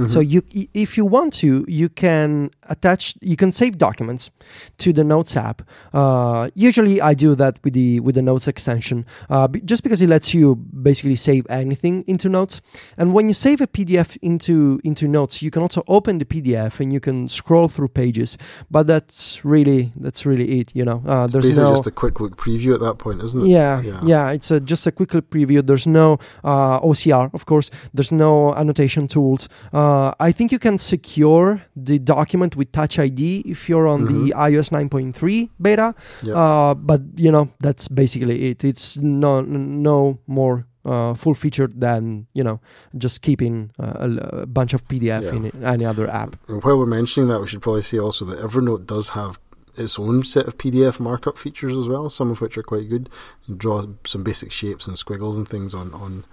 So 0.06 0.20
Mhm. 0.20 0.30
you, 0.32 0.42
if 0.74 0.96
you 0.96 1.04
want 1.04 1.32
to, 1.42 1.64
you 1.66 1.88
can 1.88 2.50
attach, 2.68 3.14
you 3.20 3.34
can 3.37 3.50
save 3.50 3.78
documents 3.78 4.30
to 4.78 4.92
the 4.92 5.02
Notes 5.02 5.37
app. 5.37 5.62
Uh, 5.92 6.48
usually, 6.54 7.00
I 7.00 7.14
do 7.14 7.34
that 7.34 7.58
with 7.64 7.72
the 7.72 7.98
with 8.00 8.14
the 8.14 8.22
Notes 8.22 8.46
extension, 8.46 9.04
uh, 9.28 9.48
just 9.64 9.82
because 9.82 10.00
it 10.00 10.08
lets 10.08 10.32
you 10.32 10.54
basically 10.56 11.16
save 11.16 11.46
anything 11.50 12.04
into 12.06 12.28
Notes. 12.28 12.61
And 12.96 13.12
when 13.12 13.26
you 13.28 13.34
save 13.34 13.61
a 13.61 13.66
PDF 13.66 14.16
into 14.22 14.78
into 14.84 15.08
Notes, 15.08 15.42
you 15.42 15.50
can 15.50 15.62
also 15.62 15.82
open 15.88 16.18
the 16.18 16.24
PDF 16.24 16.78
and 16.80 16.92
you 16.92 17.00
can 17.00 17.26
scroll 17.26 17.66
through 17.68 17.88
pages. 17.88 18.38
But 18.70 18.87
that's 18.87 19.44
really 19.44 19.90
that's 20.00 20.24
really 20.24 20.61
it. 20.61 20.70
You 20.76 20.84
know, 20.84 21.02
uh, 21.06 21.24
It's 21.24 21.32
there's 21.32 21.56
no 21.56 21.74
just 21.74 21.87
a 21.88 21.90
quick 21.90 22.20
look 22.20 22.37
preview 22.37 22.74
at 22.74 22.80
that 22.80 22.98
point, 22.98 23.20
isn't 23.22 23.42
it? 23.42 23.48
yeah, 23.48 23.82
Yeah. 23.82 24.00
yeah, 24.04 24.30
It's 24.30 24.50
a, 24.52 24.61
just 24.61 24.87
a 24.87 24.92
quick 24.92 25.12
look 25.14 25.28
preview. 25.30 25.61
There's 25.66 25.87
no 25.87 26.18
uh, 26.44 26.80
OCR, 26.80 27.30
of 27.34 27.46
course. 27.46 27.70
There's 27.94 28.12
no 28.12 28.52
annotation 28.54 29.08
tools. 29.08 29.48
Uh, 29.88 30.12
I 30.29 30.33
think 30.37 30.53
you 30.53 30.59
can 30.59 30.77
secure 30.79 31.46
the 31.88 31.98
document 31.98 32.57
with 32.57 32.68
Touch 32.72 32.98
ID 32.98 33.22
if 33.55 33.68
you're 33.68 33.87
on 33.94 34.01
the 34.12 34.33
iOS 34.48 34.68
9.3 34.70 35.48
beta. 35.61 35.94
Uh, 36.35 36.74
but 36.74 37.01
you 37.16 37.31
know 37.33 37.46
that's 37.61 37.88
basically 37.88 38.37
it. 38.51 38.64
It's 38.64 38.96
no 38.96 39.40
no 39.42 40.18
more. 40.27 40.64
Uh, 40.85 41.12
full 41.12 41.35
featured 41.35 41.72
than 41.81 42.27
you 42.38 42.42
know 42.42 42.59
just 42.96 43.20
keeping 43.20 43.70
uh, 43.79 44.07
a, 44.07 44.09
a 44.42 44.46
bunch 44.46 44.72
of 44.77 44.81
PDF 44.88 45.22
Yeah. 45.22 45.35
in 45.37 45.64
any 45.64 45.85
other 45.85 46.07
app. 46.09 46.37
And 46.48 46.62
while 46.64 46.79
we're 46.79 46.87
mentioning 47.01 47.29
that, 47.31 47.40
we 47.42 47.46
should 47.46 47.61
probably 47.61 47.83
say 47.83 47.98
also 47.98 48.24
that 48.31 48.38
Evernote 48.46 48.87
does 48.87 49.11
have 49.11 49.38
its 49.77 49.98
own 49.98 50.24
set 50.24 50.46
of 50.48 50.57
PDF 50.57 50.98
markup 50.98 51.37
features 51.37 51.77
as 51.77 51.87
well, 51.92 52.09
some 52.09 52.31
of 52.31 52.40
which 52.40 52.57
are 52.57 52.62
quite 52.72 52.88
good. 52.88 53.11
You 53.46 53.55
draw 53.57 53.85
some 54.07 54.22
basic 54.22 54.51
shapes 54.51 54.87
and 54.88 54.96
squiggles 54.96 55.37
and 55.37 55.46
things 55.46 55.74
on, 55.74 55.92
on 55.92 56.24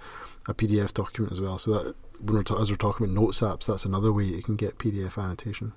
a 0.48 0.54
PDF 0.54 0.94
document 0.94 1.34
as 1.34 1.42
well. 1.42 1.58
So 1.58 1.68
that 1.74 1.96
when 2.20 2.44
we're 2.48 2.62
as 2.62 2.70
we're 2.70 2.78
talking 2.78 3.06
about 3.06 3.22
notes 3.22 3.42
apps, 3.42 3.66
that's 3.66 3.86
another 3.86 4.12
way 4.12 4.26
you 4.26 4.44
can 4.44 4.56
get 4.56 4.78
PDF 4.78 5.22
annotation. 5.22 5.74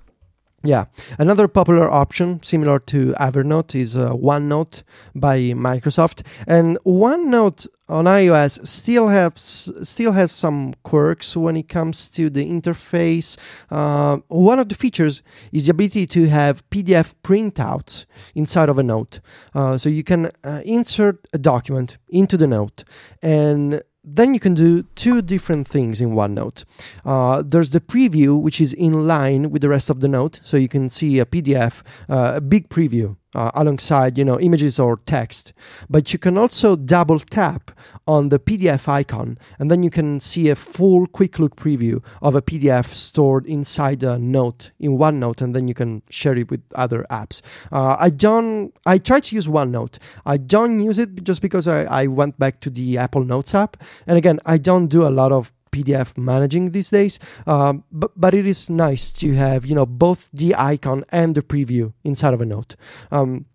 Yeah, 0.61 0.85
another 1.17 1.47
popular 1.47 1.89
option 1.89 2.43
similar 2.43 2.79
to 2.79 3.13
Evernote 3.13 3.75
is 3.75 3.95
uh, 3.95 4.11
OneNote 4.11 4.83
by 5.15 5.37
Microsoft, 5.53 6.25
and 6.47 6.77
OneNote 6.85 7.65
on 7.87 8.05
iOS 8.05 8.67
still 8.67 9.07
has 9.07 9.71
still 9.83 10.11
has 10.11 10.33
some 10.33 10.73
quirks 10.83 11.37
when 11.37 11.55
it 11.55 11.69
comes 11.69 12.09
to 12.09 12.29
the 12.29 12.45
interface. 12.45 13.37
Uh, 13.71 14.17
one 14.27 14.59
of 14.59 14.67
the 14.67 14.75
features 14.75 15.23
is 15.53 15.67
the 15.67 15.71
ability 15.71 16.05
to 16.07 16.27
have 16.27 16.69
PDF 16.69 17.15
printouts 17.23 18.05
inside 18.35 18.67
of 18.67 18.77
a 18.77 18.83
note, 18.83 19.21
uh, 19.55 19.77
so 19.77 19.87
you 19.87 20.03
can 20.03 20.29
uh, 20.43 20.61
insert 20.65 21.25
a 21.31 21.37
document 21.37 21.97
into 22.09 22.35
the 22.35 22.47
note 22.47 22.83
and 23.21 23.81
then 24.15 24.33
you 24.33 24.39
can 24.39 24.53
do 24.53 24.83
two 24.95 25.21
different 25.21 25.67
things 25.67 26.01
in 26.01 26.11
OneNote. 26.11 26.65
Uh, 27.05 27.43
there's 27.45 27.69
the 27.69 27.81
preview, 27.81 28.39
which 28.41 28.59
is 28.59 28.73
in 28.73 29.07
line 29.07 29.49
with 29.51 29.61
the 29.61 29.69
rest 29.69 29.89
of 29.89 29.99
the 29.99 30.07
note, 30.07 30.39
so 30.43 30.57
you 30.57 30.67
can 30.67 30.89
see 30.89 31.19
a 31.19 31.25
PDF, 31.25 31.83
uh, 32.09 32.33
a 32.35 32.41
big 32.41 32.69
preview 32.69 33.15
uh, 33.35 33.51
alongside, 33.53 34.17
you 34.17 34.25
know, 34.25 34.39
images 34.39 34.79
or 34.79 34.97
text. 35.05 35.53
But 35.89 36.13
you 36.13 36.19
can 36.19 36.37
also 36.37 36.75
double 36.75 37.19
tap 37.19 37.71
on 38.07 38.29
the 38.29 38.39
PDF 38.39 38.87
icon, 38.87 39.37
and 39.59 39.69
then 39.69 39.83
you 39.83 39.89
can 39.89 40.19
see 40.19 40.49
a 40.49 40.55
full 40.55 41.05
quick 41.05 41.37
look 41.37 41.55
preview 41.55 42.03
of 42.21 42.35
a 42.35 42.41
PDF 42.41 42.85
stored 42.85 43.45
inside 43.45 44.03
a 44.03 44.17
note 44.17 44.71
in 44.79 44.97
OneNote, 44.97 45.41
and 45.41 45.55
then 45.55 45.67
you 45.67 45.73
can 45.73 46.01
share 46.09 46.35
it 46.35 46.49
with 46.49 46.61
other 46.75 47.05
apps. 47.11 47.41
Uh, 47.71 47.95
I 47.99 48.09
don't. 48.09 48.73
I 48.85 48.97
try 48.97 49.19
to 49.19 49.35
use 49.35 49.47
OneNote. 49.47 49.99
I 50.25 50.37
don't 50.37 50.79
use 50.79 50.97
it 50.97 51.23
just 51.23 51.41
because 51.41 51.67
I, 51.67 51.83
I 51.83 52.07
went 52.07 52.39
back 52.39 52.59
to 52.61 52.69
the 52.69 52.97
Apple 52.97 53.23
Notes 53.23 53.53
app, 53.53 53.77
and 54.07 54.17
again, 54.17 54.39
I 54.45 54.57
don't 54.57 54.87
do 54.87 55.05
a 55.05 55.09
lot 55.09 55.31
of 55.31 55.53
PDF 55.71 56.17
managing 56.17 56.71
these 56.71 56.89
days. 56.89 57.19
Um, 57.47 57.83
but 57.91 58.11
but 58.15 58.33
it 58.33 58.45
is 58.45 58.69
nice 58.69 59.11
to 59.13 59.33
have 59.33 59.65
you 59.65 59.75
know 59.75 59.85
both 59.85 60.29
the 60.33 60.55
icon 60.55 61.03
and 61.09 61.35
the 61.35 61.41
preview 61.41 61.93
inside 62.03 62.33
of 62.33 62.41
a 62.41 62.45
note. 62.45 62.75
Um, 63.11 63.45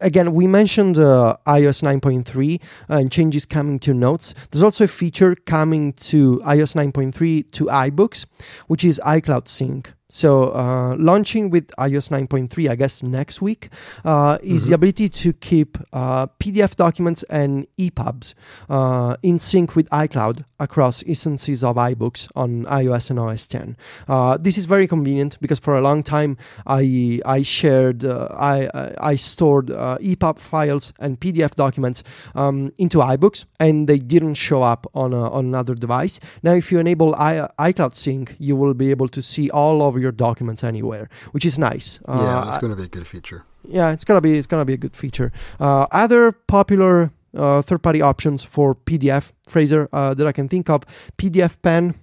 again, 0.00 0.32
we 0.32 0.46
mentioned 0.46 0.98
uh, 0.98 1.36
iOS 1.46 1.82
9.3 1.82 2.60
and 2.88 3.10
changes 3.10 3.46
coming 3.46 3.78
to 3.80 3.94
Notes. 3.94 4.34
There's 4.50 4.62
also 4.62 4.84
a 4.84 4.88
feature 4.88 5.34
coming 5.34 5.92
to 5.94 6.38
iOS 6.44 6.74
9.3 6.74 7.50
to 7.52 7.64
iBooks, 7.66 8.26
which 8.66 8.84
is 8.84 9.00
iCloud 9.04 9.48
Sync. 9.48 9.92
So, 10.10 10.44
uh, 10.54 10.96
launching 10.98 11.50
with 11.50 11.68
iOS 11.78 12.08
9.3, 12.10 12.66
I 12.70 12.76
guess 12.76 13.02
next 13.02 13.42
week, 13.42 13.68
uh, 14.06 14.38
is 14.42 14.64
Mhm. 14.64 14.68
the 14.68 14.74
ability 14.74 15.08
to 15.10 15.32
keep 15.34 15.76
uh, 15.92 16.26
PDF 16.40 16.74
documents 16.76 17.24
and 17.28 17.66
EPUBs 17.78 18.34
uh, 18.70 19.16
in 19.22 19.38
sync 19.38 19.76
with 19.76 19.86
iCloud 19.90 20.44
across 20.58 21.02
instances 21.02 21.62
of 21.62 21.76
iBooks 21.76 22.28
on 22.34 22.64
iOS 22.64 23.10
and 23.10 23.18
OS 23.20 23.46
10. 23.46 23.76
Uh, 24.08 24.38
this 24.40 24.56
is 24.56 24.64
very 24.64 24.86
convenient 24.88 25.36
because 25.42 25.58
for 25.58 25.76
a 25.76 25.80
long 25.82 26.02
time 26.02 26.36
I 26.66 27.20
I 27.26 27.42
shared 27.42 28.02
uh, 28.04 28.28
I 28.34 28.68
I 29.12 29.14
stored 29.16 29.70
uh, 29.70 29.98
EPUB 30.00 30.38
files 30.38 30.92
and 30.98 31.20
PDF 31.20 31.54
documents 31.54 32.02
um, 32.34 32.72
into 32.78 32.98
iBooks 32.98 33.44
and 33.60 33.86
they 33.86 33.98
didn't 33.98 34.34
show 34.34 34.62
up 34.62 34.86
on 34.94 35.12
a, 35.12 35.30
on 35.30 35.44
another 35.46 35.74
device. 35.74 36.18
Now, 36.42 36.52
if 36.54 36.72
you 36.72 36.78
enable 36.80 37.14
I, 37.14 37.46
iCloud 37.58 37.94
Sync, 37.94 38.36
you 38.38 38.56
will 38.56 38.74
be 38.74 38.90
able 38.90 39.08
to 39.08 39.20
see 39.20 39.50
all 39.50 39.82
of 39.82 39.97
your 39.98 40.12
documents 40.12 40.62
anywhere, 40.64 41.08
which 41.32 41.44
is 41.44 41.58
nice. 41.58 42.00
yeah, 42.08 42.14
Uh, 42.14 42.44
that's 42.44 42.58
going 42.60 42.72
to 42.72 42.76
be 42.76 42.84
a 42.84 42.88
good 42.88 43.06
feature. 43.06 43.42
yeah, 43.64 43.92
it's 43.92 44.04
gonna 44.04 44.20
be 44.20 44.32
it's 44.38 44.46
gonna 44.46 44.64
be 44.64 44.74
a 44.74 44.78
good 44.78 44.96
feature. 44.96 45.30
Uh, 45.60 45.86
other 45.90 46.32
popular 46.32 47.10
uh, 47.36 47.60
third-party 47.62 48.00
options 48.02 48.42
for 48.44 48.74
PDF 48.74 49.32
Fraser 49.48 49.88
uh, 49.92 50.14
that 50.14 50.26
I 50.26 50.32
can 50.32 50.48
think 50.48 50.70
of: 50.70 50.80
PDF 51.18 51.60
Pen 51.62 51.94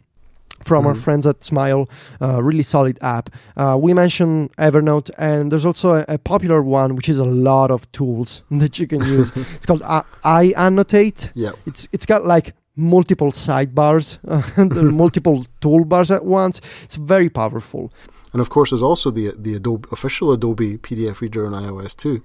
from 0.64 0.86
our 0.88 0.94
Mhm. 0.94 1.04
friends 1.06 1.26
at 1.26 1.44
Smile, 1.44 1.86
uh, 2.22 2.42
really 2.44 2.64
solid 2.64 2.98
app. 3.02 3.30
Uh, 3.58 3.76
we 3.86 3.94
mentioned 3.94 4.50
Evernote, 4.58 5.10
and 5.18 5.52
there's 5.52 5.66
also 5.66 5.94
a, 5.94 6.06
a 6.08 6.18
popular 6.18 6.62
one 6.62 6.96
which 6.96 7.10
is 7.10 7.20
a 7.20 7.26
lot 7.26 7.72
of 7.72 7.92
tools 7.92 8.44
that 8.62 8.78
you 8.80 8.88
can 8.88 9.02
use. 9.18 9.32
it's 9.56 9.66
called 9.66 9.82
I, 9.84 10.02
iAnnotate. 10.24 11.32
Yeah, 11.34 11.52
It's 11.66 11.88
it's 11.92 12.06
got 12.06 12.26
like 12.26 12.54
multiple 12.76 13.32
sidebars 13.32 14.18
and 14.58 14.96
multiple 14.96 15.46
toolbars 15.62 16.14
at 16.14 16.26
once. 16.26 16.62
It's 16.84 16.96
very 16.96 17.30
powerful. 17.30 17.92
and 18.34 18.42
of 18.42 18.50
course, 18.50 18.72
there's 18.72 18.84
also 18.84 19.12
the 19.12 19.34
the 19.38 19.56
Adobe 19.56 19.88
official 19.92 20.32
Adobe 20.32 20.78
PDF 20.78 21.22
reader 21.22 21.46
on 21.46 21.54
iOS 21.54 21.96
too, 21.96 22.22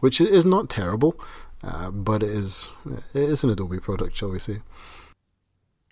which 0.00 0.20
is 0.20 0.44
not 0.44 0.68
terrible, 0.70 1.18
uh, 1.62 1.90
but 1.90 2.22
it 2.22 2.30
is 2.30 2.68
it 3.14 3.22
is 3.32 3.44
an 3.44 3.50
Adobe 3.50 3.80
product, 3.80 4.16
shall 4.16 4.30
we 4.30 4.38
say? 4.38 4.60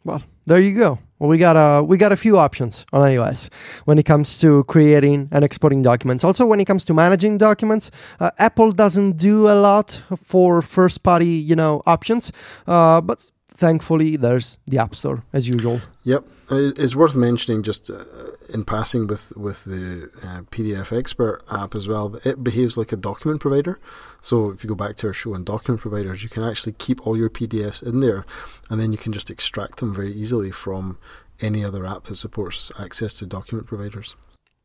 Well, 0.07 0.22
there 0.46 0.61
you 0.61 0.72
go. 0.78 1.00
Well, 1.18 1.28
we 1.28 1.36
got 1.36 1.57
a 1.57 1.82
we 1.82 1.96
got 1.96 2.12
a 2.12 2.16
few 2.16 2.38
options 2.38 2.86
on 2.92 3.00
iOS 3.02 3.50
when 3.86 3.98
it 3.98 4.04
comes 4.04 4.38
to 4.38 4.62
creating 4.64 5.28
and 5.32 5.44
exporting 5.44 5.82
documents. 5.82 6.22
Also, 6.22 6.46
when 6.46 6.61
it 6.61 6.66
comes 6.66 6.84
to 6.84 6.94
managing 6.94 7.38
documents, 7.38 7.90
uh, 8.20 8.30
Apple 8.38 8.70
doesn't 8.70 9.16
do 9.16 9.48
a 9.48 9.57
lot 9.61 10.02
for 10.22 10.62
first 10.62 11.02
party, 11.02 11.26
you 11.50 11.57
know, 11.57 11.82
options. 11.86 12.30
Uh, 12.68 13.00
but 13.00 13.32
thankfully, 13.57 14.16
there's 14.16 14.59
the 14.66 14.78
App 14.78 14.94
Store 14.94 15.24
as 15.32 15.48
usual. 15.48 15.80
Yep, 16.04 16.24
it's 16.50 16.94
worth 16.94 17.16
mentioning 17.16 17.62
just 17.62 17.90
uh, 17.90 18.04
in 18.48 18.64
passing 18.64 19.07
with 19.07 19.36
with 19.36 19.64
the 19.64 20.11
uh, 20.22 20.42
PDF 20.50 20.96
Expert 20.96 21.42
app 21.50 21.74
as 21.74 21.88
well. 21.88 22.09
that 22.09 22.26
It 22.26 22.44
behaves 22.44 22.76
like 22.76 22.92
a 22.92 22.96
document 22.96 23.40
provider. 23.40 23.80
So 24.20 24.50
if 24.50 24.62
you 24.62 24.68
go 24.68 24.74
back 24.74 24.96
to 24.96 25.09
our 25.09 25.12
show 25.12 25.34
on 25.34 25.44
document 25.44 25.80
providers, 25.80 26.22
you 26.22 26.28
can 26.28 26.42
actually 26.42 26.72
keep 26.72 27.07
all 27.07 27.16
your 27.16 27.30
PDFs 27.30 27.82
in 27.82 28.00
there, 28.00 28.24
and 28.70 28.80
then 28.80 28.92
you 28.92 28.98
can 28.98 29.12
just 29.12 29.30
extract 29.30 29.78
them 29.78 29.94
very 29.94 30.12
easily 30.12 30.50
from 30.50 30.98
any 31.40 31.64
other 31.64 31.86
app 31.86 32.04
that 32.04 32.16
supports 32.16 32.72
access 32.78 33.12
to 33.14 33.26
document 33.26 33.66
providers. 33.66 34.16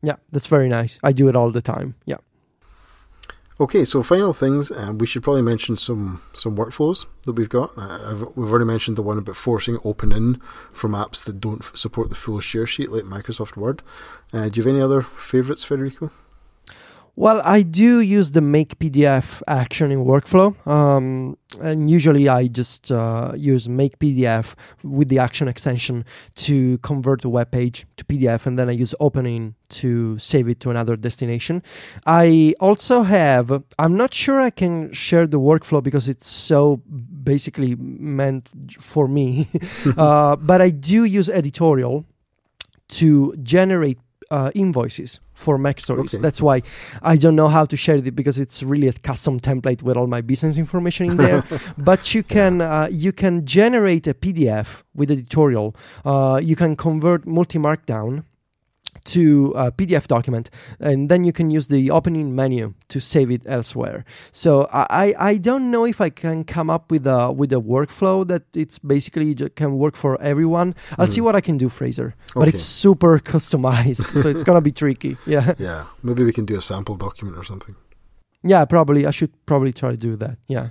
Yeah, 0.02 0.16
that's 0.30 0.48
very 0.48 0.68
nice. 0.68 0.98
I 1.02 1.12
do 1.12 1.28
it 1.28 1.36
all 1.36 1.50
the 1.50 1.62
time. 1.62 1.94
Yeah. 2.06 2.16
Okay, 3.62 3.84
so 3.84 4.02
final 4.02 4.32
things, 4.32 4.72
um, 4.72 4.98
we 4.98 5.06
should 5.06 5.22
probably 5.22 5.40
mention 5.40 5.76
some 5.76 6.20
some 6.34 6.56
workflows 6.56 7.06
that 7.26 7.34
we've 7.34 7.48
got. 7.48 7.70
Uh, 7.76 8.26
we've 8.34 8.50
already 8.50 8.64
mentioned 8.64 8.98
the 8.98 9.04
one 9.04 9.18
about 9.18 9.36
forcing 9.36 9.78
open 9.84 10.10
in 10.10 10.40
from 10.74 10.94
apps 10.94 11.22
that 11.22 11.40
don't 11.40 11.62
f- 11.62 11.76
support 11.76 12.08
the 12.08 12.16
full 12.16 12.40
share 12.40 12.66
sheet, 12.66 12.90
like 12.90 13.04
Microsoft 13.04 13.56
Word. 13.56 13.80
Uh, 14.32 14.48
do 14.48 14.56
you 14.58 14.64
have 14.64 14.74
any 14.74 14.80
other 14.80 15.02
favorites, 15.02 15.62
Federico? 15.62 16.10
Well, 17.14 17.42
I 17.44 17.60
do 17.60 18.00
use 18.00 18.32
the 18.32 18.40
make 18.40 18.78
PDF 18.78 19.42
action 19.46 19.90
in 19.90 20.02
workflow, 20.02 20.56
um, 20.66 21.36
and 21.60 21.90
usually 21.90 22.26
I 22.26 22.46
just 22.46 22.90
uh, 22.90 23.32
use 23.36 23.68
make 23.68 23.98
PDF 23.98 24.54
with 24.82 25.08
the 25.08 25.18
action 25.18 25.46
extension 25.46 26.06
to 26.36 26.78
convert 26.78 27.22
a 27.26 27.28
web 27.28 27.50
page 27.50 27.84
to 27.98 28.04
PDF, 28.06 28.46
and 28.46 28.58
then 28.58 28.70
I 28.70 28.72
use 28.72 28.94
open 28.98 29.26
in 29.26 29.54
to 29.80 30.18
save 30.18 30.48
it 30.48 30.58
to 30.60 30.70
another 30.70 30.96
destination. 30.96 31.62
I 32.06 32.54
also 32.60 33.02
have, 33.02 33.62
I'm 33.78 33.96
not 33.98 34.14
sure 34.14 34.40
I 34.40 34.48
can 34.48 34.90
share 34.94 35.26
the 35.26 35.38
workflow 35.38 35.82
because 35.82 36.08
it's 36.08 36.26
so 36.26 36.78
basically 36.78 37.76
meant 37.76 38.48
for 38.80 39.06
me, 39.06 39.48
uh, 39.98 40.36
but 40.36 40.62
I 40.62 40.70
do 40.70 41.04
use 41.04 41.28
editorial 41.28 42.06
to 42.88 43.36
generate 43.42 43.98
uh, 44.32 44.50
invoices 44.54 45.20
for 45.34 45.58
MacStories. 45.58 46.14
Okay. 46.14 46.22
That's 46.22 46.40
why 46.40 46.62
I 47.02 47.16
don't 47.16 47.36
know 47.36 47.48
how 47.48 47.64
to 47.66 47.76
share 47.76 47.96
it 47.96 48.16
because 48.16 48.38
it's 48.38 48.62
really 48.62 48.88
a 48.88 48.92
custom 48.92 49.38
template 49.38 49.82
with 49.82 49.96
all 49.96 50.06
my 50.06 50.22
business 50.22 50.56
information 50.56 51.10
in 51.10 51.16
there. 51.18 51.44
but 51.78 52.14
you 52.14 52.22
can 52.22 52.60
uh, 52.62 52.88
you 52.90 53.12
can 53.12 53.44
generate 53.44 54.06
a 54.06 54.14
PDF 54.14 54.82
with 54.94 55.10
editorial. 55.10 55.76
Uh, 56.04 56.40
you 56.42 56.56
can 56.56 56.76
convert 56.76 57.26
MultiMarkdown 57.26 58.24
to 59.04 59.52
a 59.56 59.72
PDF 59.72 60.06
document, 60.06 60.48
and 60.78 61.08
then 61.08 61.24
you 61.24 61.32
can 61.32 61.50
use 61.50 61.66
the 61.66 61.90
open 61.90 62.14
in 62.14 62.34
menu 62.36 62.74
to 62.88 63.00
save 63.00 63.30
it 63.32 63.42
elsewhere. 63.46 64.04
So 64.30 64.68
I, 64.72 65.12
I 65.18 65.38
don't 65.38 65.70
know 65.70 65.84
if 65.84 66.00
I 66.00 66.08
can 66.10 66.44
come 66.44 66.70
up 66.70 66.90
with 66.90 67.06
a 67.06 67.32
with 67.32 67.52
a 67.52 67.60
workflow 67.60 68.24
that 68.28 68.42
it's 68.54 68.78
basically 68.78 69.34
can 69.56 69.76
work 69.78 69.96
for 69.96 70.20
everyone. 70.22 70.74
I'll 70.98 71.08
see 71.08 71.20
Mhm. 71.20 71.24
what 71.24 71.36
I 71.36 71.40
can 71.40 71.56
do, 71.58 71.68
Fraser. 71.68 72.14
But 72.34 72.48
it's 72.48 72.62
super 72.62 73.18
customized, 73.32 74.22
so 74.22 74.28
it's 74.28 74.44
gonna 74.44 74.60
be 74.60 74.72
tricky. 74.82 75.16
Yeah, 75.26 75.54
Yeah, 75.58 75.86
maybe 76.02 76.22
we 76.24 76.32
can 76.32 76.44
do 76.46 76.56
a 76.56 76.60
sample 76.60 76.96
document 76.96 77.36
or 77.36 77.44
something. 77.44 77.74
yeah, 78.44 78.64
probably. 78.66 79.06
I 79.06 79.10
should 79.10 79.30
probably 79.46 79.72
try 79.72 79.90
to 79.90 79.96
do 79.96 80.16
that. 80.16 80.36
Yeah. 80.48 80.68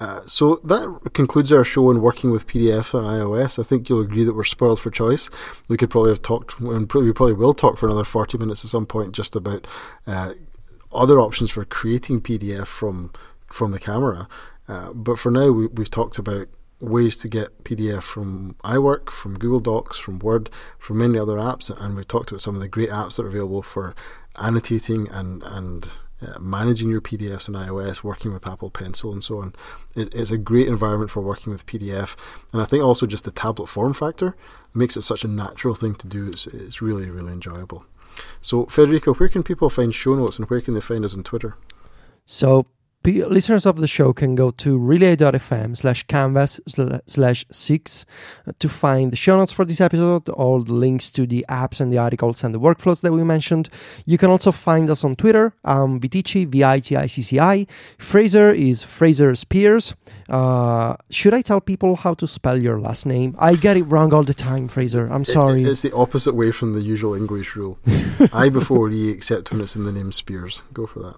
Uh, 0.00 0.20
so 0.26 0.56
that 0.64 1.12
concludes 1.12 1.52
our 1.52 1.62
show 1.62 1.88
on 1.88 2.00
working 2.00 2.30
with 2.32 2.46
PDF 2.46 2.94
on 2.94 3.04
iOS. 3.04 3.58
I 3.58 3.62
think 3.62 3.88
you'll 3.88 4.00
agree 4.00 4.24
that 4.24 4.34
we're 4.34 4.42
spoiled 4.44 4.80
for 4.80 4.90
choice. 4.90 5.30
We 5.68 5.76
could 5.76 5.90
probably 5.90 6.10
have 6.10 6.22
talked, 6.22 6.58
and 6.58 6.92
we 6.92 7.12
probably 7.12 7.34
will 7.34 7.54
talk 7.54 7.78
for 7.78 7.86
another 7.86 8.04
40 8.04 8.38
minutes 8.38 8.64
at 8.64 8.70
some 8.70 8.86
point 8.86 9.12
just 9.12 9.36
about 9.36 9.66
uh, 10.06 10.32
other 10.92 11.20
options 11.20 11.50
for 11.50 11.64
creating 11.64 12.20
PDF 12.22 12.66
from 12.66 13.12
from 13.46 13.70
the 13.70 13.78
camera. 13.78 14.26
Uh, 14.66 14.92
but 14.92 15.18
for 15.18 15.30
now, 15.30 15.50
we, 15.50 15.66
we've 15.68 15.90
talked 15.90 16.18
about 16.18 16.48
ways 16.80 17.16
to 17.18 17.28
get 17.28 17.62
PDF 17.62 18.02
from 18.02 18.56
iWork, 18.64 19.10
from 19.10 19.38
Google 19.38 19.60
Docs, 19.60 19.98
from 19.98 20.18
Word, 20.18 20.50
from 20.78 20.98
many 20.98 21.18
other 21.18 21.36
apps, 21.36 21.70
and 21.70 21.94
we've 21.94 22.08
talked 22.08 22.30
about 22.30 22.40
some 22.40 22.56
of 22.56 22.60
the 22.60 22.68
great 22.68 22.90
apps 22.90 23.16
that 23.16 23.24
are 23.24 23.28
available 23.28 23.62
for 23.62 23.94
annotating 24.36 25.08
and 25.08 25.42
and 25.44 25.96
managing 26.40 26.90
your 26.90 27.00
PDFs 27.00 27.48
on 27.48 27.54
iOS, 27.54 28.02
working 28.02 28.32
with 28.32 28.46
Apple 28.46 28.70
Pencil, 28.70 29.12
and 29.12 29.22
so 29.22 29.38
on. 29.38 29.54
It, 29.94 30.14
it's 30.14 30.30
a 30.30 30.38
great 30.38 30.68
environment 30.68 31.10
for 31.10 31.20
working 31.20 31.52
with 31.52 31.66
PDF, 31.66 32.16
and 32.52 32.60
I 32.60 32.64
think 32.64 32.82
also 32.82 33.06
just 33.06 33.24
the 33.24 33.30
tablet 33.30 33.66
form 33.66 33.94
factor 33.94 34.36
makes 34.72 34.96
it 34.96 35.02
such 35.02 35.24
a 35.24 35.28
natural 35.28 35.74
thing 35.74 35.94
to 35.96 36.06
do. 36.06 36.30
It's, 36.30 36.46
it's 36.46 36.82
really 36.82 37.08
really 37.08 37.32
enjoyable. 37.32 37.84
So, 38.40 38.66
Federico, 38.66 39.14
where 39.14 39.28
can 39.28 39.42
people 39.42 39.70
find 39.70 39.94
show 39.94 40.14
notes, 40.14 40.38
and 40.38 40.48
where 40.48 40.60
can 40.60 40.74
they 40.74 40.80
find 40.80 41.04
us 41.04 41.14
on 41.14 41.24
Twitter? 41.24 41.56
So 42.26 42.66
p- 43.04 43.22
listeners 43.24 43.64
of 43.66 43.76
the 43.76 43.86
show 43.86 44.12
can 44.12 44.34
go 44.34 44.50
to 44.50 44.76
relay.fm 44.76 45.76
slash 45.76 46.02
canvas 46.08 46.58
sla- 46.68 47.00
slash 47.06 47.44
six 47.52 48.04
uh, 48.48 48.52
to 48.58 48.68
find 48.68 49.12
the 49.12 49.16
show 49.16 49.36
notes 49.38 49.52
for 49.52 49.64
this 49.64 49.80
episode, 49.80 50.28
all 50.30 50.60
the 50.60 50.72
links 50.74 51.10
to 51.12 51.26
the 51.26 51.44
apps 51.48 51.80
and 51.80 51.92
the 51.92 51.98
articles 51.98 52.42
and 52.42 52.52
the 52.54 52.58
workflows 52.60 53.00
that 53.02 53.12
we 53.12 53.22
mentioned. 53.22 53.68
You 54.06 54.18
can 54.18 54.30
also 54.30 54.50
find 54.50 54.90
us 54.90 55.04
on 55.04 55.14
Twitter, 55.14 55.54
um, 55.64 56.00
Viticci, 56.00 56.46
V-I-T-I-C-C-I. 56.48 57.66
Fraser 57.98 58.50
is 58.50 58.82
Fraser 58.82 59.32
Speirs. 59.32 59.94
Uh, 60.28 60.96
should 61.10 61.34
I 61.34 61.42
tell 61.42 61.60
people 61.60 61.96
how 61.96 62.14
to 62.14 62.26
spell 62.26 62.60
your 62.60 62.80
last 62.80 63.06
name? 63.06 63.36
I 63.38 63.54
get 63.54 63.76
it 63.76 63.82
wrong 63.84 64.12
all 64.14 64.22
the 64.24 64.34
time, 64.34 64.68
Fraser. 64.68 65.06
I'm 65.06 65.22
It- 65.22 65.26
sorry. 65.28 65.62
it's 65.64 65.82
the 65.82 65.94
opposite 65.94 66.34
way 66.34 66.50
from 66.50 66.74
the 66.74 66.82
usual 66.82 67.14
English 67.14 67.54
rule. 67.56 67.78
I 68.32 68.48
before 68.48 68.90
E, 68.90 69.10
except 69.10 69.52
when 69.52 69.60
it's 69.60 69.76
in 69.76 69.84
the 69.84 69.92
name 69.92 70.10
Speirs. 70.10 70.62
Go 70.72 70.86
for 70.86 71.00
that. 71.00 71.16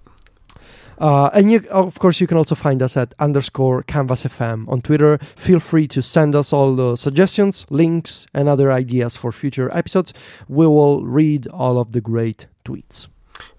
Uh, 0.98 1.30
and 1.32 1.50
you, 1.50 1.64
of 1.70 1.98
course, 1.98 2.20
you 2.20 2.26
can 2.26 2.36
also 2.36 2.54
find 2.54 2.82
us 2.82 2.96
at 2.96 3.14
underscore 3.18 3.82
Canvas 3.82 4.24
FM 4.24 4.68
on 4.68 4.80
Twitter. 4.80 5.18
Feel 5.36 5.58
free 5.58 5.86
to 5.88 6.02
send 6.02 6.34
us 6.34 6.52
all 6.52 6.74
the 6.74 6.96
suggestions, 6.96 7.66
links, 7.70 8.26
and 8.34 8.48
other 8.48 8.72
ideas 8.72 9.16
for 9.16 9.32
future 9.32 9.68
episodes. 9.72 10.12
We 10.48 10.66
will 10.66 11.04
read 11.04 11.46
all 11.48 11.78
of 11.78 11.92
the 11.92 12.00
great 12.00 12.46
tweets. 12.64 13.08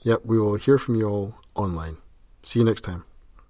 Yep, 0.01 0.21
we 0.25 0.39
will 0.39 0.55
hear 0.55 0.77
from 0.77 0.95
you 0.95 1.07
all 1.07 1.35
online. 1.55 1.97
See 2.43 2.59
you 2.59 2.65
next 2.65 2.81
time. 2.81 3.06